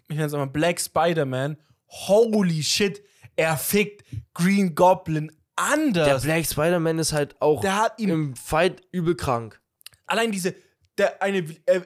[0.07, 1.57] ich nenne es mal Black Spider-Man,
[1.87, 3.01] holy shit,
[3.35, 4.03] er fickt
[4.33, 6.23] Green Goblin der anders.
[6.23, 9.59] Black Spider-Man ist halt auch Der hat ihn im Fight übel krank.
[10.05, 10.55] allein diese,
[10.97, 11.81] der eine, äh,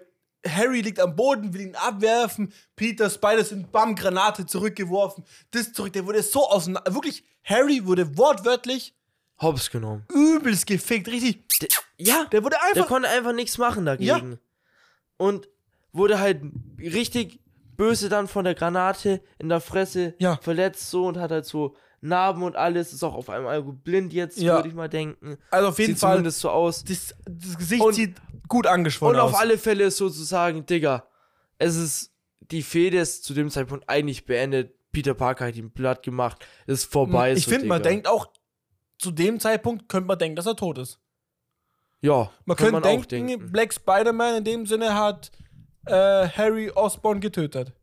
[0.47, 5.93] Harry liegt am Boden, will ihn abwerfen, Peter Spider sind bam, Granate zurückgeworfen, das zurück,
[5.93, 8.95] der wurde so auseinander, wirklich, Harry wurde wortwörtlich
[9.41, 10.05] Hops genommen.
[10.13, 14.39] übelst gefickt, richtig, Der, ja, der wurde der einfach, konnte einfach nichts machen dagegen.
[15.17, 15.47] Und
[15.93, 16.41] wurde halt
[16.79, 17.39] richtig
[17.77, 20.37] böse dann von der Granate in der Fresse Ja.
[20.41, 22.93] verletzt so und hat halt so Narben und alles.
[22.93, 24.55] Ist auch auf einmal blind jetzt, Ja.
[24.55, 25.37] würde ich mal denken.
[25.51, 26.83] also auf jeden Sieht Fall, zumindest so aus.
[26.83, 28.15] das, das Gesicht Und- sieht
[28.47, 29.33] gut angeschwollen Und aus.
[29.33, 31.07] auf alle Fälle ist sozusagen, Digga,
[31.57, 32.11] es ist,
[32.51, 34.73] die Fehde ist zu dem Zeitpunkt eigentlich beendet.
[34.91, 36.45] Peter Parker hat ihn platt gemacht.
[36.67, 37.33] Ist vorbei.
[37.33, 38.27] ich so, finde, man denkt auch,
[39.01, 40.99] zu dem Zeitpunkt könnte man denken, dass er tot ist.
[42.01, 45.31] ja, Man könnte auch denken, Black Spider-Man in dem Sinne hat
[45.85, 47.73] äh, Harry Osborn getötet.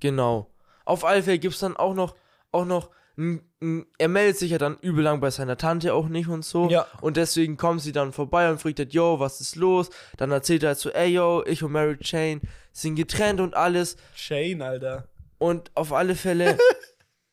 [0.00, 0.50] Genau.
[0.84, 2.16] Auf alle Fälle gibt es dann auch noch,
[2.50, 6.44] auch noch, er meldet sich ja dann übel lang bei seiner Tante auch nicht und
[6.44, 6.68] so.
[6.68, 6.86] Ja.
[7.00, 9.90] Und deswegen kommt sie dann vorbei und fragt yo, was ist los?
[10.16, 12.40] Dann erzählt er halt so, ey, yo, ich und Mary Jane
[12.72, 13.96] sind getrennt und alles.
[14.14, 15.08] Shane, Alter.
[15.38, 16.58] Und auf alle Fälle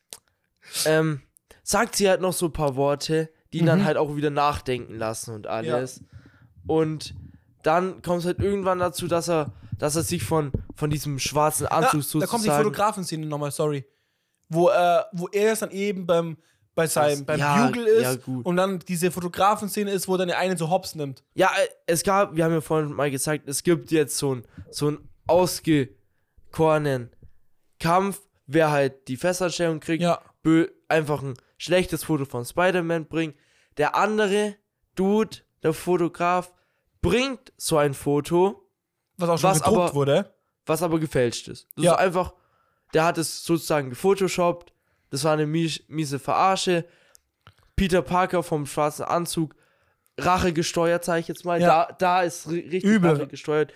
[0.86, 1.22] ähm,
[1.64, 3.84] sagt sie halt noch so ein paar Worte, die ihn dann Mhm.
[3.86, 6.04] halt auch wieder nachdenken lassen und alles.
[6.66, 7.14] Und
[7.64, 11.64] dann kommt es halt irgendwann dazu, dass er, dass er sich von, von diesem schwarzen
[11.64, 12.30] Ja, Anzug da sozusagen...
[12.30, 13.84] kommt die Fotografenszene nochmal, sorry.
[14.48, 16.36] Wo, äh, wo er es dann eben beim,
[16.74, 18.44] bei seinem, beim ja, Bugle ist ja, gut.
[18.44, 21.22] und dann diese Fotografenszene ist, wo dann der eine so hops nimmt.
[21.34, 24.44] Ja, äh, es gab, wir haben ja vorhin mal gesagt, es gibt jetzt so einen
[24.70, 27.10] so einen ausgekorenen
[27.80, 30.20] Kampf, wer halt die Festanstellung kriegt, Ja.
[30.88, 33.36] Einfach ein schlechtes Foto von Spider-Man bringt.
[33.78, 34.56] Der andere
[34.94, 36.52] Dude, der Fotograf,
[37.02, 38.68] bringt so ein Foto,
[39.16, 40.34] Was auch schon Was gedruckt aber- wurde.
[40.66, 41.68] was aber gefälscht ist.
[41.76, 41.92] Das Ja.
[41.92, 42.34] ist einfach,
[42.94, 44.72] der hat es sozusagen gefotoshoppt,
[45.10, 46.84] das war eine mies, miese Verarsche.
[47.76, 49.54] Peter Parker vom schwarzen Anzug,
[50.16, 51.60] Rache gesteuert, sag ich jetzt mal.
[51.60, 51.86] Ja.
[51.86, 53.10] Da, da ist ri- richtig Übel.
[53.10, 53.72] Rache gesteuert.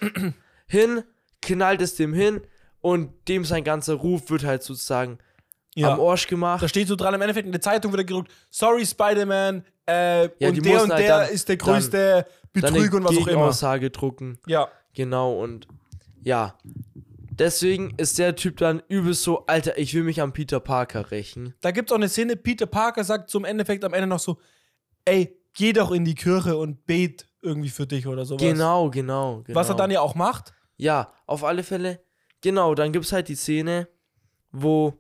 [0.67, 1.03] hin,
[1.43, 2.41] knallt es dem hin
[2.81, 5.19] und dem sein ganzer Ruf wird halt sozusagen
[5.81, 5.93] Ja.
[5.95, 6.63] am Arsch gemacht.
[6.63, 10.23] Da steht so dran, im Endeffekt in der Zeitung wird er gedruckt, sorry Spider-Man, äh,
[10.39, 13.17] Ja, und der und halt der dann- ist der größte Dann Betrüger und was auch
[13.17, 13.25] immer.
[13.27, 14.39] Gegenaussage drucken.
[14.47, 14.69] Ja.
[14.95, 15.69] Genau, und
[16.23, 16.55] ja.
[17.31, 21.55] Deswegen ist der Typ dann übelst so, Alter, ich will mich an Peter Parker rächen.
[21.61, 24.39] Da gibt es auch eine Szene, Peter Parker sagt zum Endeffekt am Ende noch so,
[25.05, 28.43] ey, geh doch in die Kirche und bet irgendwie für dich oder sowas.
[28.43, 29.57] Genau, genau, genau.
[29.57, 30.53] Was er dann ja auch macht.
[30.77, 32.01] Ja, auf alle Fälle.
[32.41, 33.87] Genau, dann gibt's halt die Szene,
[34.51, 34.95] wo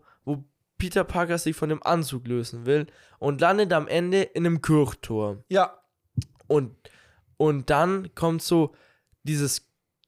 [0.78, 2.86] Peter Parker sich von dem Anzug lösen will
[3.18, 5.42] und landet am Ende in einem Kirchturm.
[5.48, 5.78] Ja.
[6.46, 6.74] Und,
[7.36, 8.74] und dann kommt so
[9.24, 9.66] dieses,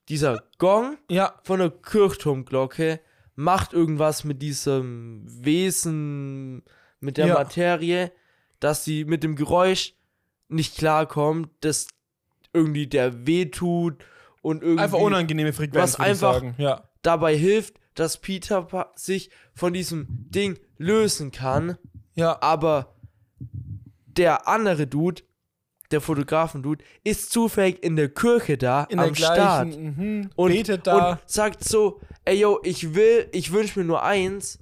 [0.08, 1.34] dieser Gong Ja.
[1.42, 3.00] von der Kirchturmglocke,
[3.34, 6.62] macht irgendwas mit diesem Wesen,
[7.00, 7.34] mit der Ja.
[7.34, 8.12] Materie,
[8.60, 9.94] dass sie mit dem Geräusch
[10.48, 11.86] nicht klarkommt, dass
[12.52, 14.04] irgendwie der wehtut
[14.42, 16.42] und irgendwie Einfach unangenehme Frequenz, was einfach-.
[16.58, 16.88] Ja.
[17.02, 21.76] dabei hilft, dass Peter Pa- sich von diesem Ding lösen kann,
[22.14, 22.40] Ja.
[22.40, 22.94] aber
[24.06, 25.22] der andere Dude,
[25.90, 31.12] der Fotografen-Dude, ist zufällig in der Kirche da In am Start mhm, und, betet da.
[31.12, 34.58] und sagt so, ey yo, ich will, ich wünsche mir nur eins,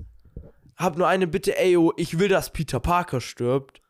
[0.77, 3.81] hab nur eine Bitte, ey yo, ich will, dass Peter Parker stirbt.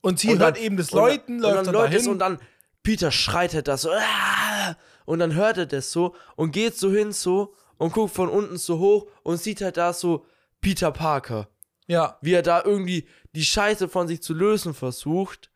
[0.00, 2.08] Und sie und hört dann- eben das Und Läuten, und läuft dann dann dahin.
[2.08, 2.38] und dann
[2.82, 4.76] Peter schreit halt das so, "Ah!"
[5.06, 8.56] und dann hört er das so und geht so hin so und guckt von unten
[8.56, 10.26] so hoch und sieht halt da so
[10.60, 11.48] Peter Parker,
[11.86, 12.18] ja.
[12.22, 15.50] wie er da irgendwie die Scheiße von sich zu lösen versucht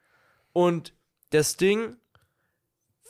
[0.52, 0.92] und
[1.30, 1.96] das Ding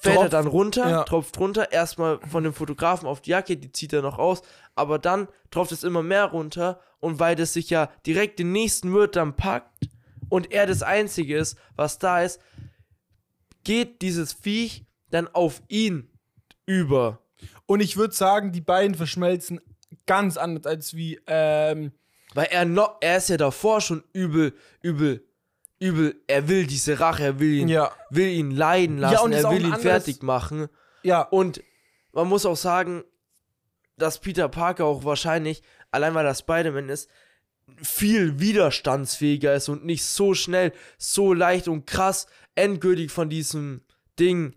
[0.00, 1.04] fällt er dann runter, ja.
[1.04, 4.42] tropft runter, erstmal von dem Fotografen auf die Jacke, die zieht er noch aus,
[4.74, 8.92] aber dann tropft es immer mehr runter und weil das sich ja direkt den nächsten
[8.94, 9.88] Wirt dann packt
[10.28, 12.40] und er das Einzige ist, was da ist,
[13.64, 16.10] geht dieses Viech dann auf ihn
[16.66, 17.20] über.
[17.68, 19.60] Und ich würde sagen, die beiden verschmelzen
[20.06, 21.92] ganz anders als wie, ähm,
[22.32, 25.22] Weil er noch, er ist ja davor schon übel, übel,
[25.78, 27.92] übel, er will diese Rache, er will ihn, ja.
[28.08, 30.68] will ihn leiden lassen, Ja, und er will ihn fertig machen.
[31.02, 31.20] Ja.
[31.20, 31.62] Und
[32.12, 33.04] man muss auch sagen,
[33.98, 37.10] dass Peter Parker auch wahrscheinlich, allein weil er Spider-Man ist,
[37.82, 43.82] viel widerstandsfähiger ist und nicht so schnell, so leicht und krass endgültig von diesem
[44.18, 44.56] Ding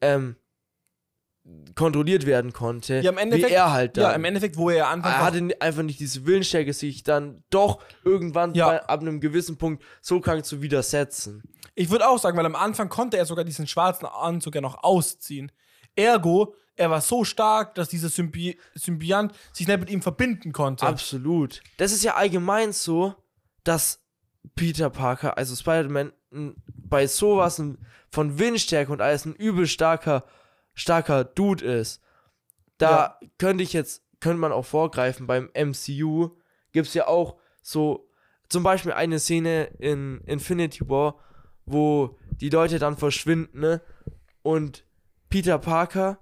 [0.00, 0.36] ähm,
[1.74, 3.00] kontrolliert werden konnte.
[3.00, 4.04] Ja, im Endeffekt- wie er halt dann.
[4.04, 7.44] Ja, im Endeffekt, wo er ja anfangs er hatte einfach nicht diese Willensstärke, sich dann
[7.50, 8.68] doch irgendwann Ja.
[8.68, 11.42] bei, ab einem gewissen Punkt so krank zu widersetzen.
[11.74, 14.82] Ich würde auch sagen, weil am Anfang konnte er sogar diesen schwarzen Anzug ja noch
[14.82, 15.52] ausziehen.
[15.94, 20.86] Ergo, er war so stark, dass dieser Symbi Symbiont sich nicht mit ihm verbinden konnte.
[20.86, 21.62] Absolut.
[21.76, 23.14] Das ist ja allgemein so,
[23.64, 24.00] dass
[24.54, 26.12] Peter Parker, also Spider-Man,
[26.66, 27.62] bei sowas
[28.10, 30.24] von Windstärke und alles ein übel starker,
[30.76, 32.00] starker Dude ist.
[32.78, 36.30] Da könnte ich jetzt, könnte man auch vorgreifen, beim MCU
[36.72, 38.08] gibt es ja auch so,
[38.48, 41.16] zum Beispiel eine Szene in Infinity War,
[41.64, 43.80] wo die Leute dann verschwinden, ne?
[44.42, 44.84] Und
[45.30, 46.18] Peter Parker,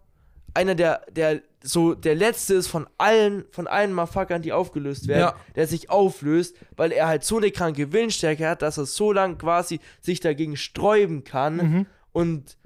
[0.55, 5.21] einer der, der, so der letzte ist von allen, von allen Motherfuckern, die aufgelöst werden,
[5.21, 5.37] Ja.
[5.57, 9.37] der sich auflöst, weil er halt so eine kranke Willensstärke hat, dass er so lang
[9.37, 11.87] quasi sich dagegen sträuben kann Mhm.
[12.13, 12.57] und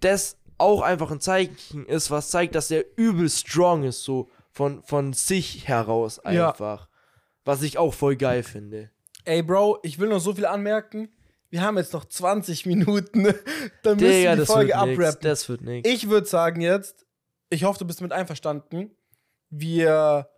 [0.00, 4.82] das auch einfach ein Zeichen ist, was zeigt, dass er übel strong ist, so von,
[4.82, 6.48] von sich heraus Ja.
[6.50, 6.88] einfach.
[7.44, 8.90] Was ich auch voll geil finde.
[9.24, 11.08] Ey, Bro, ich will noch so viel anmerken.
[11.50, 13.22] Wir haben jetzt noch 20 Minuten.
[13.82, 15.20] Dann müssen Digga, wir die Folge abrappen.
[15.22, 15.88] Das wird nix.
[15.88, 17.06] Ich würde sagen jetzt,
[17.48, 18.90] ich hoffe, du bist mit einverstanden.
[19.48, 20.28] Wir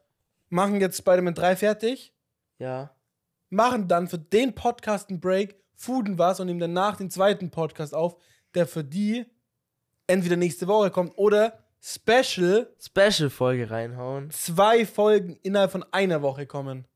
[0.49, 2.15] machen jetzt Spider-Man 3 fertig,
[2.59, 2.95] Ja.
[3.49, 7.95] machen dann für den Podcast einen Break, fooden was und nehmen danach den zweiten Podcast
[7.95, 8.17] auf,
[8.55, 9.27] der für die
[10.11, 14.31] entweder nächste Woche kommt oder Special Special-Folge reinhauen.
[14.31, 16.87] zwei Folgen innerhalb von einer Woche kommen.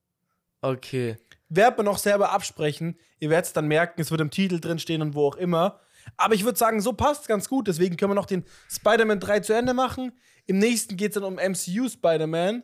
[0.61, 1.17] Okay.
[1.49, 2.99] Werden wir noch selber absprechen.
[3.19, 5.81] Ihr werdet es dann merken, es wird im Titel drin stehen und wo auch immer.
[6.17, 7.69] Aber ich würde sagen, so passt es ganz gut.
[7.69, 10.13] Deswegen können wir noch den Spider-Man 3 zu Ende machen.
[10.47, 12.63] Im nächsten geht es dann um MCU Spider-Man.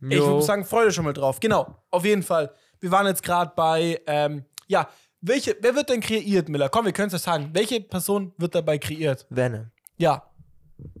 [0.00, 1.40] Ich würde sagen, freut euch schon mal drauf.
[1.40, 2.54] Genau, auf jeden Fall.
[2.80, 4.88] Wir waren jetzt gerade bei, ähm, ja,
[5.20, 6.68] welche, wer wird denn kreiert, Miller?
[6.68, 7.50] Komm, wir können es ja sagen.
[7.52, 9.26] Welche Person wird dabei kreiert?
[9.30, 9.70] Venom.
[9.96, 10.30] Ja.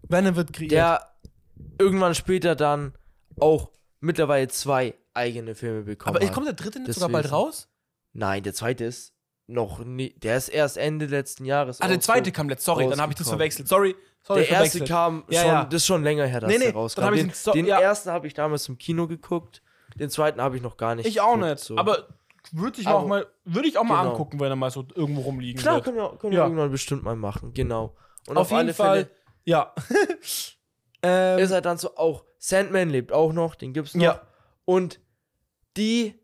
[0.08, 0.72] Venom wird kreiert.
[0.72, 1.08] Der
[1.78, 2.94] irgendwann später dann
[3.38, 3.70] auch
[4.00, 6.32] mittlerweile zwei eigene Filme bekommen Aber hat.
[6.32, 7.68] kommt der dritte nicht sogar bald raus?
[8.12, 9.12] Nein, der zweite ist
[9.46, 10.10] noch nie.
[10.18, 11.80] Der ist erst Ende letzten Jahres.
[11.80, 12.64] Ah, der zweite kam letzt.
[12.64, 13.68] Sorry, dann habe ich das verwechselt.
[13.68, 13.94] Sorry.
[14.22, 15.64] Sorry Der erste kam Ja, schon, ja.
[15.64, 17.02] das ist schon länger her, dass Nee, nee, der dann rauskam.
[17.14, 17.80] den den so- den ja.
[17.80, 19.62] ersten habe ich damals im Kino geguckt,
[19.94, 21.64] den zweiten habe ich noch gar nicht Ich auch geguckt, nicht.
[21.64, 21.78] so.
[21.78, 22.08] Aber
[22.52, 24.12] würde ich auch mal, würde ich auch mal Genau.
[24.12, 25.84] angucken, wenn er mal so irgendwo rumliegen Klar, wird.
[25.84, 26.44] können wir, können wir Ja.
[26.44, 27.96] irgendwann bestimmt mal machen, genau.
[28.26, 29.10] Und Auf, jeden Fall.
[29.44, 29.74] Ja.
[31.02, 34.02] ähm, ist halt dann so auch, Sandman lebt auch noch, den gibt's noch.
[34.02, 34.22] Ja.
[34.64, 35.00] Und
[35.76, 36.14] die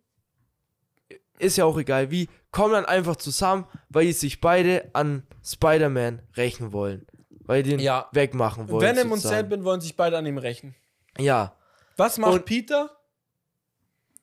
[1.38, 6.22] ist ja auch egal wie, kommen dann einfach zusammen, weil die sich beide an Spider-Man
[6.36, 7.06] rächen wollen.
[7.46, 8.08] Weil die den Ja.
[8.12, 8.80] wegmachen wollen.
[8.82, 9.40] Venom und sozusagen.
[9.48, 10.74] Sandman wollen sich beide an ihm rächen.
[11.18, 11.56] Ja.
[11.96, 12.90] Was macht Und- Peter?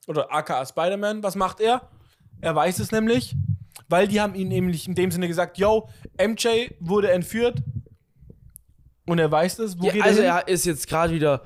[0.07, 1.89] Oder aka Spider-Man, was macht er?
[2.41, 3.35] Er weiß es nämlich,
[3.87, 7.61] weil die haben ihn nämlich in dem Sinne gesagt, yo, MJ wurde entführt
[9.05, 9.79] und er weiß es.
[9.79, 10.43] Wo ja geht also er hin?
[10.47, 11.43] er ist jetzt gerade wieder,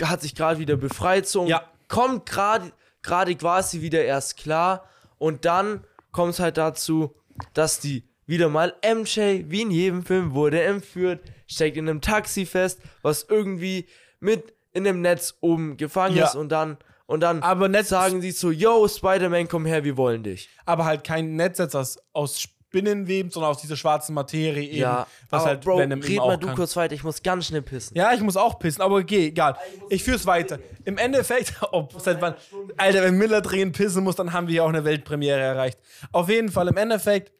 [0.00, 1.64] hat sich gerade wieder befreit so und Ja.
[1.88, 2.72] kommt gerade
[3.02, 4.84] gerade quasi wieder erst klar
[5.18, 7.14] und dann kommt es halt dazu,
[7.54, 12.46] dass die wieder mal MJ, wie in jedem Film, wurde entführt, steckt in einem Taxi
[12.46, 13.86] fest, was irgendwie
[14.20, 16.26] mit in dem Netz oben gefangen Ja.
[16.26, 16.76] ist und dann
[17.10, 20.48] und dann Aber Netz- sagen sie so, yo, Spider-Man, komm her, wir wollen dich.
[20.64, 24.76] Aber halt kein Netz jetzt aus, aus Spinnenweben, sondern aus dieser schwarzen Materie eben.
[24.78, 26.54] ja, was halt Bro, Venom red eben mal du kann.
[26.56, 27.96] kurz weiter, ich muss ganz schnell pissen.
[27.96, 29.56] Ja, ich muss auch pissen, aber okay, egal.
[29.88, 30.60] Ich führ's weiter.
[30.84, 32.34] Im Endeffekt, oh, seit wann,
[32.76, 35.80] Alter, wenn Miller dringend pissen muss, dann haben wir ja auch eine Weltpremiere erreicht.
[36.12, 37.32] Auf jeden Fall, im Endeffekt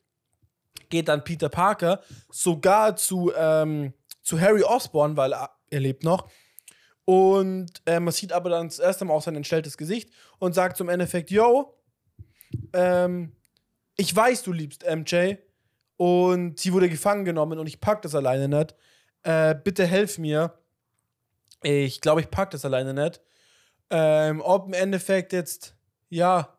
[0.88, 3.92] geht dann Peter Parker sogar zu, ähm,
[4.22, 6.26] zu Harry Osborn, weil er, er lebt noch.
[7.10, 10.76] Und äh, man sieht aber dann das erste Mal auch sein entstelltes Gesicht und sagt
[10.76, 11.76] zum Endeffekt, yo,
[12.72, 13.32] ähm,
[13.96, 15.34] ich weiß, du liebst MJ
[15.96, 18.76] und sie wurde gefangen genommen und ich pack das alleine nicht.
[19.24, 20.56] Äh, bitte helf mir.
[21.64, 23.20] Ich glaube, ich pack das alleine nicht.
[23.90, 25.74] Ähm, ob im Endeffekt jetzt,
[26.10, 26.56] ja,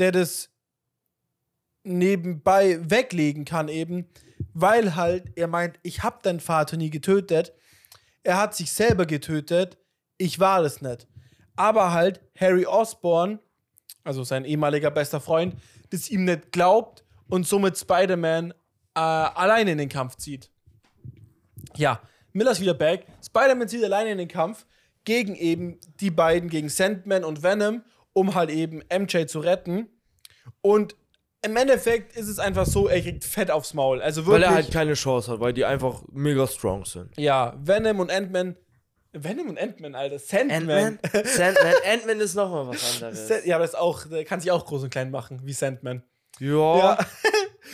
[0.00, 0.50] der das
[1.84, 4.08] nebenbei weglegen kann eben,
[4.54, 7.52] weil halt er meint, ich hab deinen Vater nie getötet.
[8.22, 9.78] Er hat sich selber getötet.
[10.18, 11.06] Ich war das nicht.
[11.56, 13.38] Aber halt Harry Osborn,
[14.04, 15.56] also sein ehemaliger bester Freund,
[15.90, 18.52] das ihm nicht glaubt und somit Spider-Man
[18.94, 20.50] äh, alleine in den Kampf zieht.
[21.76, 22.00] Ja,
[22.32, 23.06] Miller ist wieder back.
[23.24, 24.66] Spider-Man zieht alleine in den Kampf
[25.04, 27.82] gegen eben die beiden, gegen Sandman und Venom,
[28.12, 29.88] um halt eben MJ zu retten.
[30.60, 30.96] Und
[31.42, 34.02] im Endeffekt ist es einfach so, er kriegt Fett aufs Maul.
[34.02, 34.48] Also Weil wirklich.
[34.48, 37.16] er halt keine Chance hat, weil die einfach mega strong sind.
[37.18, 38.56] ja, Venom und Ant-Man.
[39.12, 40.18] Venom und Ant-Man, Alter.
[40.18, 40.98] Sandman.
[41.02, 41.24] Ant-Man?
[41.24, 41.74] Sandman?
[41.90, 43.26] Ant-Man ist nochmal was anderes.
[43.28, 45.52] Sa- Ja, aber das ist auch, der kann sich auch groß und klein machen, wie
[45.52, 46.02] Sandman.
[46.38, 46.98] Ja.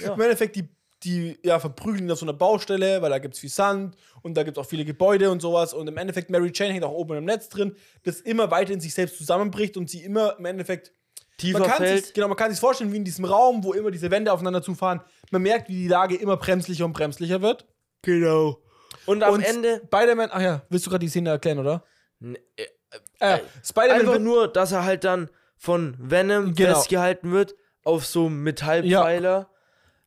[0.03, 0.15] Ja.
[0.15, 0.69] Im Endeffekt, die,
[1.03, 4.35] die ja, verprügeln ihn auf so einer Baustelle, weil da gibt es viel Sand und
[4.37, 5.75] da gibt es auch viele Gebäude und sowas.
[5.75, 8.81] Und im Endeffekt, Mary Jane hängt auch oben im Netz drin, das immer weiter in
[8.81, 10.93] sich selbst zusammenbricht und sie immer im Endeffekt.
[11.39, 12.05] Tiefer Man kann fällt.
[12.07, 14.63] sich, genau, man kann sich vorstellen, wie in diesem Raum, wo immer diese Wände aufeinander
[14.63, 15.01] zufahren.
[15.31, 17.67] Man merkt, wie die Lage immer bremslicher und bremslicher wird.
[18.03, 18.63] Genau.
[19.05, 19.83] Und am und Ende.
[19.87, 21.85] Spider-Man, ach ja, willst du gerade die Szene erklären, oder?
[22.21, 22.65] Ne, äh,
[23.19, 26.75] Äh, Spider-Man Einfach nur, dass er halt dann von Venom Genau.
[26.75, 27.55] festgehalten wird
[27.85, 29.51] auf so einem Metallpfeiler.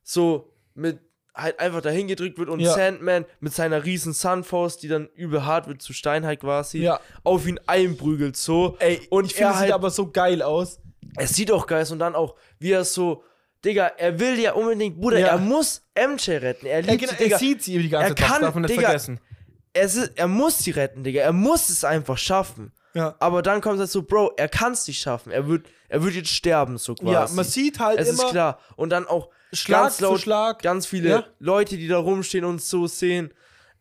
[0.02, 0.98] So mit
[1.34, 2.72] halt einfach dahin gedrückt wird und Ja.
[2.74, 7.00] Sandman mit seiner riesen Sunfaust, die dann übel hart wird zu Stein halt quasi, Ja.
[7.22, 8.76] auf ihn einprügelt so.
[8.80, 10.80] Ey, und ich finde, er es halt, sieht aber so geil aus.
[11.16, 13.24] Es sieht auch geil und dann auch, wie er so,
[13.64, 15.26] Digga, er will ja unbedingt, Bruder, Ja.
[15.28, 16.66] er muss MJ retten.
[16.66, 17.36] Er liebt genau, sie, Digga.
[17.36, 19.20] er sieht sie die ganze Er Zeit, kann, darf man nicht Digga, vergessen.
[19.74, 21.20] es ist, er muss sie retten, Digga.
[21.20, 22.72] Er muss es einfach schaffen.
[22.94, 23.14] Ja.
[23.20, 25.30] Aber dann kommt es so, Bro, er kann es nicht schaffen.
[25.30, 27.12] Er wird, er wird jetzt sterben, so quasi.
[27.12, 28.58] Ja, man sieht halt es immer ist klar.
[28.76, 30.62] Und dann auch Schlag ganz zu laut, Schlag.
[30.62, 31.24] ganz viele Ja.
[31.38, 33.32] Leute, die da rumstehen und so sehen,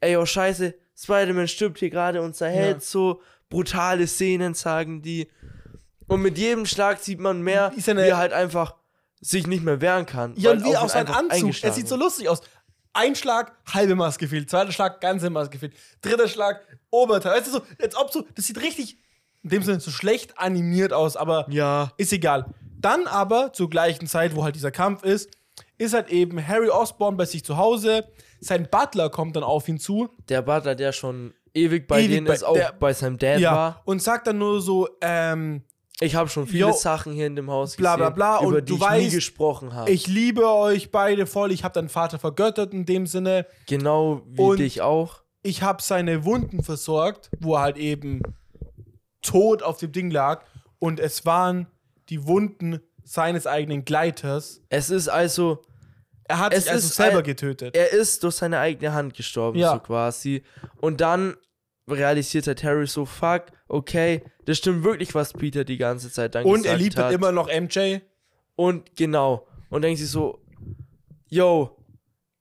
[0.02, 2.82] ey, oh scheiße, Spider-Man stirbt hier gerade und zerhält Ja.
[2.82, 5.28] so brutale Szenen, sagen die.
[6.10, 8.76] Und mit jedem Schlag sieht man mehr, wie er halt einfach
[9.22, 10.34] sich nicht mehr wehren kann.
[10.38, 11.30] Ja, und wie auch sein Anzug.
[11.31, 12.41] Er eingeschlagen sieht so lustig aus.
[12.94, 14.49] Ein Schlag, halbe Maske fehlt.
[14.49, 15.73] Zweiter Schlag, ganze Maske fehlt.
[16.02, 17.34] Dritter Schlag, Oberteil.
[17.38, 18.98] Weißt du, so, als ob so, das sieht richtig,
[19.44, 21.91] in dem Sinne, so schlecht animiert aus, aber Ja.
[21.98, 22.45] ist egal.
[22.80, 25.30] Dann aber, zur gleichen Zeit, wo halt dieser Kampf ist,
[25.77, 28.06] ist halt eben Harry Osborn bei sich zu Hause.
[28.40, 30.10] Sein Butler kommt dann auf ihn zu.
[30.30, 33.40] Der Butler, der schon ewig bei Ewig denen bei- ist, auch der- bei seinem Dad
[33.40, 33.52] Ja.
[33.53, 33.81] war.
[33.86, 35.64] Und sagt dann nur so, ähm,
[36.02, 38.58] Ich habe schon viele Yo, Sachen hier in dem Haus bla, gesehen, bla, bla, über
[38.58, 39.92] und die du ich nie weißt, gesprochen habe.
[39.92, 43.46] ich liebe euch beide voll, ich habe deinen Vater vergöttert in dem Sinne.
[43.68, 45.24] Genau wie Und- dich auch.
[45.44, 48.22] ich habe seine Wunden versorgt, wo er halt eben
[49.22, 50.46] tot auf dem Ding lag.
[50.80, 51.68] Und es waren
[52.08, 54.62] die Wunden seines eigenen Gleiters.
[54.70, 55.64] Es ist also,
[56.32, 57.76] Er hat Es sich also selber ein- getötet.
[57.76, 59.74] er ist durch seine eigene Hand gestorben, Ja.
[59.74, 60.44] so quasi.
[60.80, 61.36] Und dann
[61.90, 66.46] realisiert der Terry so, fuck, okay, das stimmt wirklich, was Peter die ganze Zeit dann
[66.46, 67.06] Und gesagt er liebt hat.
[67.06, 68.00] halt immer noch MJ.
[68.56, 69.48] Und genau.
[69.70, 70.40] Und denkt sich so,
[71.28, 71.78] yo,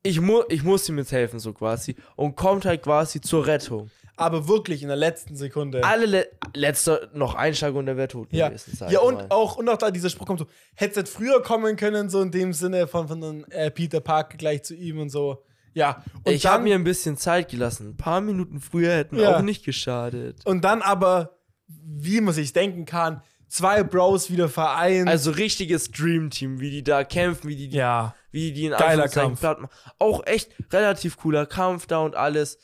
[0.03, 1.95] ich, mu ich muss ihm jetzt helfen, so quasi.
[2.17, 3.91] Und kommt halt quasi zur Rettung.
[4.17, 5.85] Aber wirklich in der letzten Sekunde.
[5.85, 8.77] Alle le letzter noch Einschlag und er wäre tot ja, gewesen.
[8.89, 9.27] ja und mal.
[9.29, 12.33] auch, und auch da dieser Spruch kommt so, hätte es früher kommen können, so in
[12.33, 15.45] dem Sinne von, von äh, Peter Parker gleich zu ihm und so.
[15.75, 16.03] Ja.
[16.25, 17.91] Und ich habe mir ein bisschen Zeit gelassen.
[17.91, 19.37] Ein paar Minuten früher hätten Ja.
[19.37, 20.45] auch nicht geschadet.
[20.47, 25.09] und dann aber, wie man sich denken kann, zwei Bros wieder vereint.
[25.09, 28.15] Also richtiges Dream Team, wie die da kämpfen, wie die, ja.
[28.31, 29.41] wie die in Geiler Kampf.
[29.41, 29.73] platt machen.
[29.99, 32.59] Auch echt relativ cooler Kampf da und alles.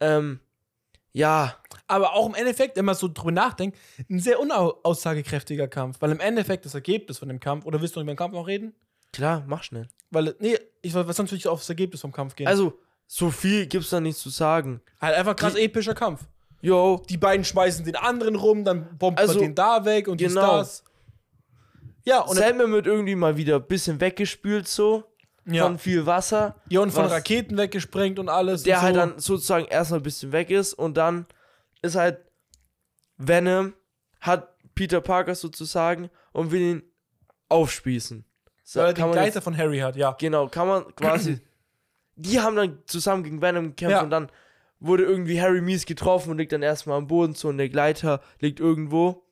[0.00, 0.40] Ähm,
[1.12, 1.54] ja,
[1.86, 3.78] aber auch im Endeffekt, wenn man so drüber nachdenkt,
[4.10, 5.98] ein sehr unaussagekräftiger Kampf.
[6.00, 8.46] Weil im Endeffekt das Ergebnis von dem Kampf, oder willst du über den Kampf noch
[8.46, 8.74] reden?
[9.12, 9.88] Klar, mach schnell.
[10.10, 12.46] Weil, nee, ich weil sonst würde ich aufs Ergebnis vom Kampf gehen.
[12.46, 14.80] Also, so viel gibt's da nicht zu sagen.
[15.00, 16.26] halt einfach krass die- epischer Kampf.
[16.60, 20.18] Yo, Die beiden schmeißen den anderen rum, dann bombt Also, man den da weg und
[20.18, 20.58] genau.
[20.58, 20.84] das.
[22.04, 25.04] Ja, und Sandman wird irgendwie mal wieder ein bisschen weggespült so
[25.44, 25.64] ja.
[25.64, 26.56] von viel Wasser.
[26.68, 28.62] ja, und von Raketen weggesprengt und alles.
[28.62, 29.00] der und halt so.
[29.00, 31.26] dann sozusagen erstmal ein bisschen weg ist und dann
[31.82, 32.18] ist halt,
[33.16, 33.74] Venom
[34.20, 36.82] hat Peter Parker sozusagen und will ihn
[37.48, 38.24] aufspießen.
[38.76, 40.12] Weil er den Gleiter jetzt, von Harry hat, ja.
[40.18, 41.40] genau, kann man quasi.
[42.16, 44.02] die haben dann zusammen gegen Venom gekämpft Ja.
[44.02, 44.30] und dann
[44.80, 48.20] wurde irgendwie Harry mies getroffen und liegt dann erstmal am Boden so und der Gleiter
[48.40, 49.24] liegt irgendwo.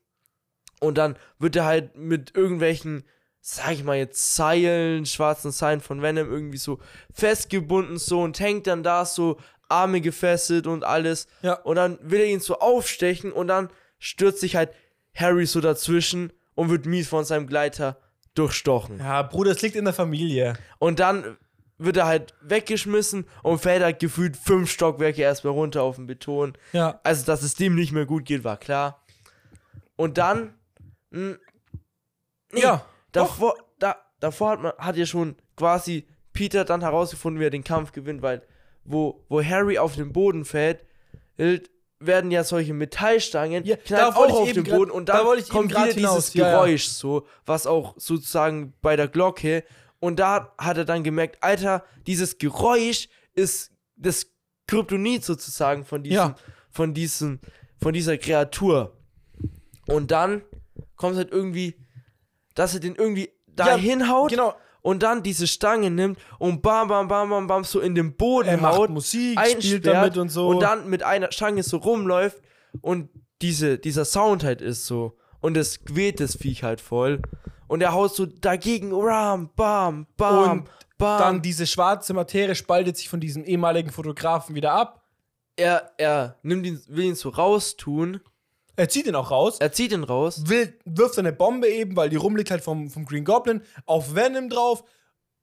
[0.80, 3.04] Und dann wird er halt mit irgendwelchen,
[3.40, 6.78] sag ich mal jetzt, Seilen, schwarzen Seilen von Venom irgendwie so
[7.12, 9.38] festgebunden so und hängt dann da so,
[9.70, 11.28] Arme gefesselt und alles.
[11.42, 11.54] Ja.
[11.54, 14.70] Und dann will er ihn so aufstechen und dann stürzt sich halt
[15.14, 17.98] Harry so dazwischen und wird mies von seinem Gleiter
[18.35, 18.98] durchstochen.
[18.98, 20.55] Ja, Bruder, es liegt in der Familie.
[20.78, 21.36] Und dann
[21.78, 26.52] wird er halt weggeschmissen und fällt halt gefühlt fünf Stockwerke erstmal runter auf den Beton.
[26.73, 27.01] Ja.
[27.05, 29.02] Also, dass es dem nicht mehr gut geht, war klar.
[29.97, 30.55] Und dann,
[31.11, 31.36] mh,
[32.52, 32.85] nee, Ja.
[33.12, 37.65] davor, da, davor hat man, hat ja schon quasi Peter dann herausgefunden, wie er den
[37.65, 38.43] Kampf gewinnt, weil
[38.85, 40.85] wo, wo Harry auf den Boden fällt,
[41.36, 41.70] hält-
[42.01, 45.39] werden ja solche Metallstangen, Ja, knallen da auch auf den grad- Boden und da dann
[45.39, 46.52] eben kommt grad wieder hinaus, dieses ja, ja.
[46.62, 49.64] Geräusch so, was auch sozusagen bei der Glocke
[50.01, 54.27] und da hat er dann gemerkt, Alter, dieses Geräusch ist das
[54.66, 56.35] Kryptonit sozusagen von diesem, Ja.
[56.70, 57.39] von diesem,
[57.82, 58.97] von dieser Kreatur.
[59.86, 60.43] Und dann
[60.97, 61.74] kommt es halt irgendwie,
[62.55, 64.55] dass er den irgendwie da hinhaut Genau.
[64.82, 68.48] Und dann diese Stange nimmt und bam, bam, bam, bam, bam, so in den Boden
[68.48, 70.48] Er macht haut, Musik, spielt damit und so.
[70.48, 72.39] und dann mit einer Stange so rumläuft
[72.81, 73.09] und
[73.43, 75.16] diese, dieser Sound halt ist so.
[75.40, 77.23] Und es quält das Viech halt voll.
[77.66, 81.19] Und er haut so dagegen, ram, bam, bam, Und bam.
[81.19, 85.02] dann diese schwarze Materie spaltet sich von diesem ehemaligen Fotografen wieder ab.
[85.57, 88.20] er, er nimmt ihn, will ihn so raustun.
[88.76, 89.59] Er zieht ihn auch raus.
[89.60, 90.42] Er zieht ihn raus.
[90.47, 94.48] will, wirft seine Bombe eben, weil die rumliegt halt vom, vom Green Goblin, auf Venom
[94.48, 94.84] drauf.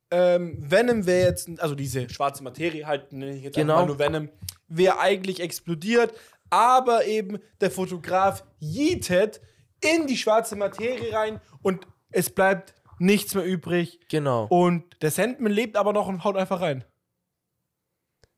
[0.10, 3.74] Ähm, Venom wäre jetzt, also diese schwarze Materie halt, nenne ich jetzt Genau.
[3.76, 4.30] einfach nur Venom,
[4.68, 6.14] wäre eigentlich explodiert,
[6.50, 9.42] aber eben der Fotograf yeetet
[9.82, 14.00] in die schwarze Materie rein und es bleibt nichts mehr übrig.
[14.10, 14.46] Genau.
[14.46, 16.86] Und der Sandman lebt aber noch und haut einfach rein.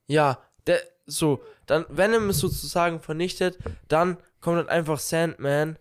[0.08, 5.78] Ja, der, so, dann Venom ist sozusagen vernichtet, dann kommt halt einfach Sandman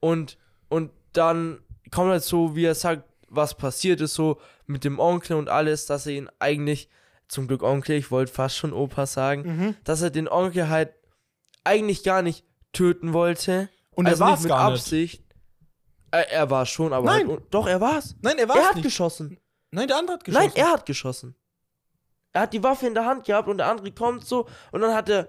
[0.00, 1.60] und, und dann
[1.90, 5.86] kommt halt so, wie er sagt, was passiert ist, so mit dem Onkel und alles,
[5.86, 6.88] dass er ihn eigentlich,
[7.28, 9.76] zum Glück Onkel, ich wollte fast schon Opa sagen, Mhm.
[9.84, 10.92] dass er den Onkel halt
[11.64, 13.68] eigentlich gar nicht töten wollte.
[13.92, 14.80] Und er also war's nicht mit gar nicht.
[14.80, 15.24] Absicht.
[16.10, 17.28] Äh, er war schon, aber Nein.
[17.28, 18.16] Halt, doch, er war's.
[18.20, 18.84] Nein, er war Er es hat nicht.
[18.84, 19.38] geschossen.
[19.70, 20.46] Nein, der andere hat geschossen.
[20.54, 21.34] Nein, er hat geschossen.
[22.34, 24.94] Er hat die Waffe in der Hand gehabt und der andere kommt so und dann
[24.94, 25.28] hat er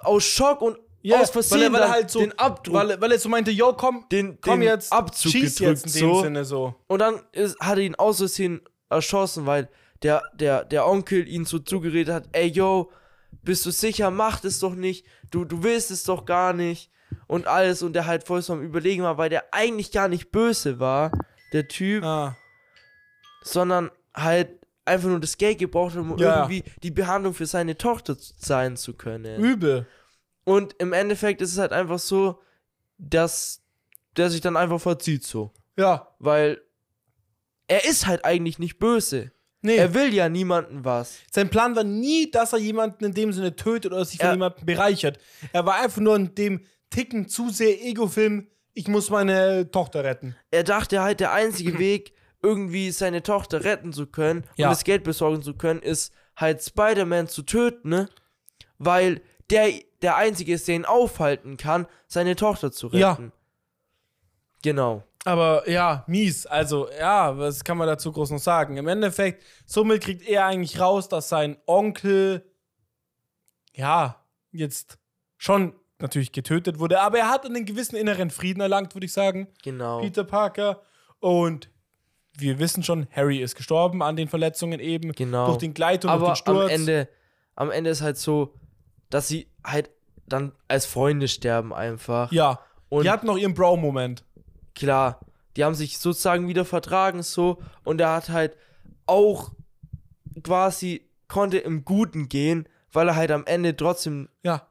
[0.00, 2.90] aus Schock und Ja, aus Versehen weil er, weil er halt so, den Abdruck, weil,
[2.92, 5.92] er- weil er so meinte, yo, komm, den, komm den jetzt, Abzug schieß jetzt in
[5.92, 6.22] dem so.
[6.22, 6.74] Sinne so.
[6.86, 9.68] Und dann ist, hat er ihn aus Versehen erschossen, weil
[10.02, 12.90] der, der, der Onkel ihn so zugeredet hat, ey yo,
[13.42, 16.90] bist du sicher, mach das doch nicht, du, du willst es doch gar nicht
[17.26, 20.30] und alles und der halt voll so am Überlegen war, weil der eigentlich gar nicht
[20.32, 21.10] böse war,
[21.52, 22.36] der Typ, Ah.
[23.42, 24.50] sondern halt
[24.86, 26.36] einfach nur das Geld gebraucht hat, um Ja.
[26.48, 29.40] irgendwie die Behandlung für seine Tochter sein zu können.
[29.42, 29.86] Übel.
[30.44, 32.40] Und im Endeffekt ist es halt einfach so,
[32.98, 33.62] dass
[34.16, 35.52] der sich dann einfach verzieht so.
[35.76, 36.14] Ja.
[36.18, 36.60] Weil
[37.66, 39.32] er ist halt eigentlich nicht böse.
[39.62, 39.76] Nee.
[39.76, 41.20] Er will ja niemanden was.
[41.32, 44.66] Sein Plan war nie, dass er jemanden in dem Sinne tötet oder sich von jemandem
[44.66, 45.18] bereichert.
[45.54, 50.36] Er war einfach nur in dem Ticken zu sehr Ego-Film, ich muss meine Tochter retten.
[50.50, 52.12] Er dachte halt, der einzige Weg,
[52.42, 54.66] irgendwie seine Tochter retten zu können Ja.
[54.68, 58.08] und das Geld besorgen zu können, ist halt Spider-Man zu töten, ne?
[58.78, 59.70] Weil der
[60.04, 62.98] der einzige ist, der ihn aufhalten kann, seine Tochter zu retten.
[62.98, 63.32] Ja.
[64.62, 65.02] Genau.
[65.24, 66.44] Aber ja, mies.
[66.44, 68.76] Also, ja, was kann man dazu groß noch sagen?
[68.76, 72.44] Im Endeffekt, somit kriegt er eigentlich raus, dass sein Onkel,
[73.74, 74.22] ja,
[74.52, 74.98] jetzt
[75.38, 79.48] schon natürlich getötet wurde, aber er hat einen gewissen inneren Frieden erlangt, würde ich sagen.
[79.62, 80.00] Genau.
[80.00, 80.82] Peter Parker.
[81.20, 81.70] Und
[82.36, 85.12] wir wissen schon, Harry ist gestorben an den Verletzungen eben.
[85.12, 85.46] Genau.
[85.46, 86.64] Durch den Gleit und Aber durch den Sturz.
[86.64, 87.08] am Ende,
[87.54, 88.52] am Ende ist halt so,
[89.14, 89.90] dass sie halt
[90.26, 92.32] dann als Freunde sterben einfach.
[92.32, 92.58] Ja.
[92.88, 94.24] Und die hatten noch ihren Bro-Moment.
[94.74, 95.20] klar,
[95.56, 98.56] die haben sich sozusagen wieder vertragen so und er hat halt
[99.06, 99.52] auch
[100.42, 104.66] quasi konnte im Guten gehen, weil er halt am Ende trotzdem Ja.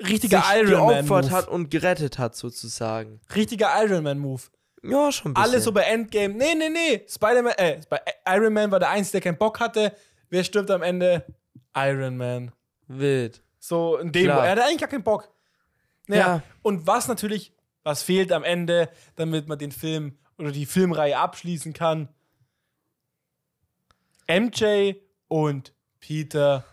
[0.00, 1.30] Richtiger Iron Man geopfert Move.
[1.32, 3.20] hat und gerettet hat sozusagen.
[3.34, 4.42] Richtiger Iron Man Move.
[4.82, 5.50] Ja, schon ein bisschen.
[5.52, 6.32] Alle so bei Endgame.
[6.34, 7.04] Nee, nee, nee.
[7.08, 9.92] Spider-Man, äh, bei Iron Man war der Einzige, der keinen Bock hatte.
[10.30, 11.26] Wer stirbt am Ende?
[11.76, 12.52] Iron Man.
[12.86, 13.42] wild.
[13.60, 14.44] So in dem, Klar.
[14.44, 15.30] er hatte eigentlich gar keinen Bock.
[16.08, 16.16] Ja.
[16.16, 16.42] Ja.
[16.62, 17.54] Und was natürlich,
[17.84, 22.08] was fehlt am Ende, damit man den Film oder die Filmreihe abschließen kann?
[24.26, 24.94] MJ
[25.28, 26.64] und Peter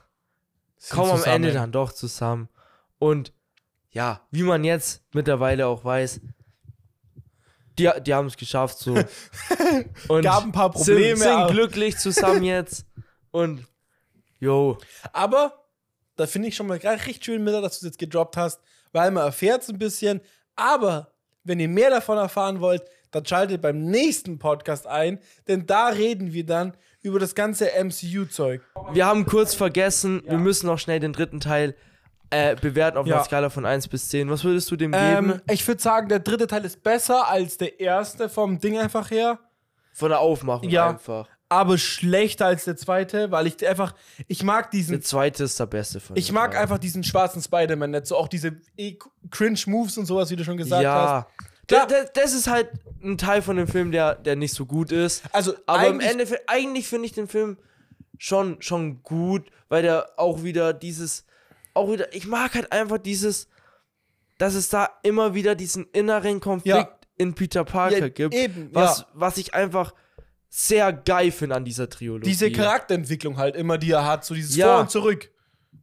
[0.90, 1.24] Kommen am.
[1.24, 2.50] Ende dann doch zusammen
[3.00, 3.34] und
[3.92, 6.22] ja, wie man jetzt mittlerweile auch weiß,
[7.80, 8.94] die, die haben es geschafft so.
[10.08, 12.86] Und Gab ein paar Probleme, Sind, sind glücklich zusammen jetzt.
[13.32, 13.66] Und,
[14.40, 14.78] yo,
[15.14, 15.66] Aber
[16.18, 18.60] da finde ich schon mal richtig schön, Miller, dass du es jetzt gedroppt hast,
[18.91, 20.19] weil man erfährt es ein bisschen.
[20.56, 21.14] Aber
[21.44, 26.34] wenn ihr mehr davon erfahren wollt, dann schaltet beim nächsten Podcast ein, denn da reden
[26.34, 28.61] wir dann über das ganze MCU-Zeug.
[28.91, 31.73] wir haben kurz vergessen, wir müssen noch schnell den dritten Teil
[32.31, 33.15] äh, bewerten auf Ja.
[33.15, 34.30] einer Skala von 1 bis 10.
[34.30, 35.31] Was würdest du dem geben?
[35.31, 39.10] Ähm, ich würde sagen, der dritte Teil ist besser als der erste vom Ding einfach
[39.11, 39.39] her,
[39.94, 40.89] Von der Aufmachung ja.
[40.89, 41.30] einfach.
[41.49, 43.94] Aber schlechter als der zweite, weil ich einfach,
[44.28, 47.91] ich mag diesen Der zweite ist der beste von Ich mag einfach diesen schwarzen Spider-Man
[47.91, 48.06] nicht.
[48.07, 48.98] So auch diese eh
[49.32, 50.94] Cringe-Moves und sowas, wie du schon gesagt hast.
[50.95, 51.28] Ja.
[51.68, 51.86] Klar.
[51.88, 52.69] Da, da, das ist halt
[53.03, 55.24] ein Teil von dem Film, der, der nicht so gut ist.
[55.34, 57.57] Also Aber im eigentlich- Endeffekt, eigentlich finde ich den Film
[58.18, 61.26] schon, schon gut, weil der auch wieder dieses,
[61.74, 63.48] auch wieder, ich mag halt einfach dieses,
[64.38, 66.98] dass es da immer wieder diesen inneren Konflikt Ja.
[67.18, 68.34] in Peter Parker Ja, gibt.
[68.34, 69.94] eben, was, was ich einfach
[70.49, 72.24] sehr geil finde an dieser Trilogie.
[72.26, 74.68] Diese Charakterentwicklung halt immer, die er hat, so dieses Ja.
[74.68, 75.32] Vor und Zurück.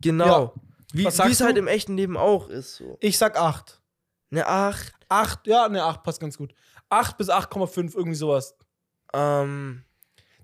[0.00, 0.54] Genau.
[0.54, 0.62] Ja.
[0.92, 2.76] Wie es halt im echten Leben auch ist.
[2.76, 2.96] So.
[3.00, 3.80] Ich sag 8.
[4.30, 6.54] Ne, ach, 8, ja, ne, 8 passt ganz gut.
[6.88, 8.56] 8 bis 8,5, irgendwie sowas.
[9.12, 9.84] ähm,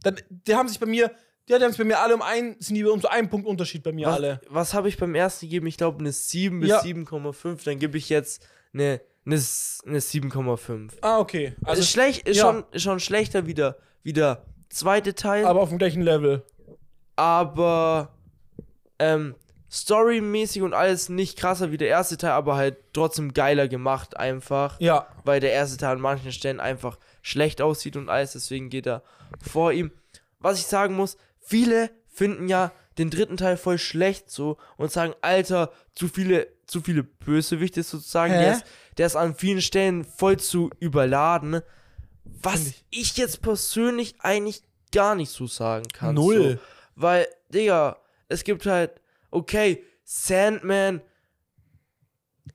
[0.02, 1.10] Dann, die haben sich bei mir,
[1.48, 3.46] ja, die haben sich bei mir alle um einen, sind die um so einen Punkt
[3.46, 4.40] Unterschied bei mir was, alle.
[4.48, 5.66] was habe ich beim ersten gegeben?
[5.66, 6.80] Ich glaube eine 7 bis Ja.
[6.80, 7.64] 7,5.
[7.64, 10.92] Dann gebe ich jetzt eine, eine, eine 7,5.
[11.00, 11.54] Ah, okay.
[11.64, 12.42] Also ist schlecht, ist, ja.
[12.44, 13.54] schon, ist schon schlechter wie
[14.04, 16.42] der, wie der zweite Teil, aber, aber auf dem gleichen Level.
[18.98, 19.34] ähm,
[19.70, 24.80] storymäßig und alles nicht krasser wie der erste Teil, aber halt trotzdem geiler gemacht einfach,
[24.80, 25.06] Ja.
[25.24, 29.02] weil der erste Teil an manchen Stellen einfach schlecht aussieht und alles, deswegen geht er
[29.40, 29.92] vor ihm.
[30.40, 35.14] Was ich sagen muss, viele finden ja den dritten Teil voll schlecht so und sagen,
[35.22, 38.64] Alter, zu viele, zu viele Bösewichte sozusagen, der ist,
[38.98, 41.60] der ist an vielen Stellen voll zu überladen.
[42.24, 42.84] Was ich.
[42.90, 43.16] ich.
[43.16, 46.14] jetzt persönlich eigentlich gar nicht so sagen kann.
[46.14, 46.54] Null.
[46.54, 46.58] So.
[47.02, 47.98] Weil, Digga,
[48.28, 51.00] es gibt halt, okay, Sandman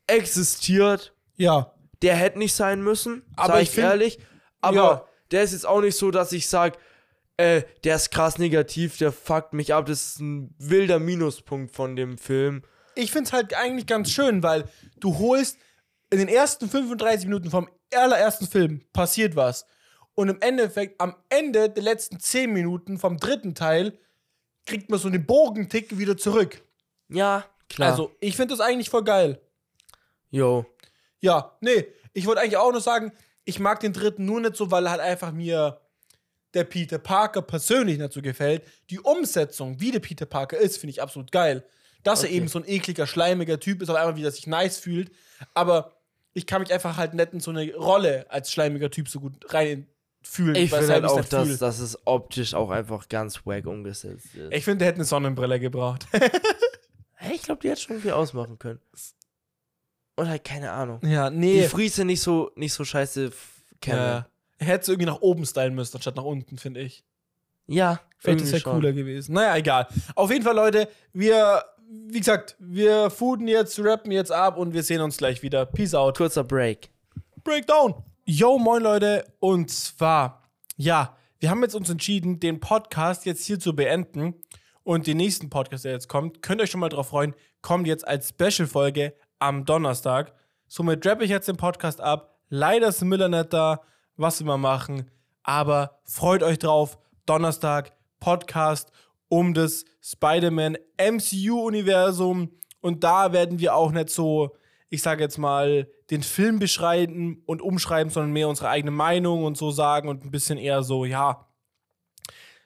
[0.08, 1.74] existiert, Ja.
[2.02, 4.20] der hätte nicht sein müssen, Aber sag ich ich find- ehrlich.
[4.62, 5.06] Aber Ja.
[5.32, 6.78] der ist jetzt auch nicht so, dass ich sag,
[7.38, 9.86] äh, der ist krass negativ, der fuckt mich ab.
[9.86, 12.64] Das ist ein wilder Minuspunkt von dem Film.
[12.98, 14.70] ich finde es halt eigentlich ganz schön, weil
[15.02, 15.58] du holst
[16.10, 19.66] in den ersten 35 Minuten vom allerersten Film passiert was.
[20.14, 23.98] Und im Endeffekt, am Ende der letzten 10 Minuten vom dritten Teil,
[24.66, 26.64] kriegt man so einen Bogentick wieder zurück.
[27.10, 27.92] Ja, klar.
[27.92, 29.40] Also, ich finde das eigentlich voll geil.
[30.32, 30.66] yo.
[31.22, 33.12] Ja, nee, ich wollte eigentlich auch nur sagen,
[33.46, 35.82] ich mag den dritten nur nicht so, weil halt einfach mir
[36.54, 38.64] der Peter Parker persönlich nicht so gefällt.
[38.90, 41.64] Die Umsetzung, wie der Peter Parker ist, finde ich absolut geil.
[42.06, 42.38] Dass er Okay.
[42.38, 45.12] eben so ein ekliger, schleimiger Typ ist, auf einmal wieder sich nice fühlt.
[45.54, 45.92] Aber
[46.34, 49.34] ich kann mich einfach halt nicht in so eine Rolle als schleimiger Typ so gut
[49.54, 49.88] rein
[50.22, 50.56] fühlen.
[50.56, 51.62] Ich finde es halt auch, dass, fühlt.
[51.62, 54.52] dass es optisch auch einfach ganz wack umgesetzt ist.
[54.52, 56.08] Ich finde, der hätte eine Sonnenbrille gebraucht.
[57.34, 58.80] Ich glaube, die hätte schon viel ausmachen können.
[60.16, 61.00] Und halt keine Ahnung.
[61.04, 61.68] ja, Die nee.
[61.68, 63.32] Friese nicht so, nicht so scheiße
[63.82, 63.98] kennen.
[64.00, 64.28] Ja.
[64.60, 67.04] Er hätte es irgendwie nach oben stylen müssen, anstatt nach unten, finde ich.
[67.68, 69.34] Ja, Vielleicht ist ja cooler gewesen.
[69.34, 69.88] Naja, egal.
[70.14, 74.84] Auf jeden Fall, Leute, wir, wie gesagt, wir fooden jetzt, rappen jetzt ab und wir
[74.84, 75.66] sehen uns gleich wieder.
[75.66, 76.18] Peace out.
[76.18, 76.90] Kurzer Break.
[77.44, 77.96] Breakdown.
[78.26, 79.26] Yo, moin Leute.
[79.40, 80.44] Und zwar,
[80.78, 84.36] ja, wir haben jetzt uns entschieden, den Podcast jetzt hier zu beenden.
[84.84, 87.88] Und den nächsten Podcast, der jetzt kommt, könnt ihr euch schon mal drauf freuen, kommt
[87.88, 90.34] jetzt als Special-Folge am Donnerstag.
[90.68, 92.40] Somit rappe ich jetzt den Podcast ab.
[92.50, 93.82] Leider ist Miller nicht da,
[94.16, 95.10] was wir machen.
[95.44, 96.98] Aber freut euch drauf.
[97.26, 98.92] Donnerstag, Podcast
[99.28, 102.52] um das Spider-Man MCU-Universum.
[102.82, 104.56] Und da werden wir auch nicht so,
[104.90, 109.58] ich sage jetzt mal, den Film beschreiben und umschreiben, sondern mehr unsere eigene Meinung und
[109.58, 111.48] so sagen und ein bisschen eher so, ja,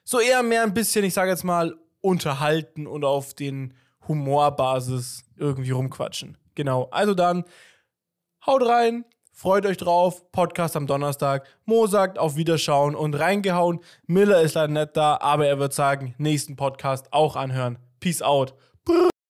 [0.04, 3.74] so eher mehr ein bisschen, ich sage jetzt mal, unterhalten und auf den
[4.08, 6.38] Humorbasis irgendwie rumquatschen.
[6.56, 6.90] Genau.
[6.92, 7.46] Also dann,
[8.46, 9.06] haut rein,
[9.40, 10.30] freut euch drauf.
[10.34, 11.48] Podcast am Donnerstag.
[11.66, 13.80] Mo sagt auf Wiederschauen und reingehauen.
[14.06, 17.78] Miller ist leider nicht da, aber er wird sagen, nächsten Podcast auch anhören.
[18.02, 18.54] Peace out.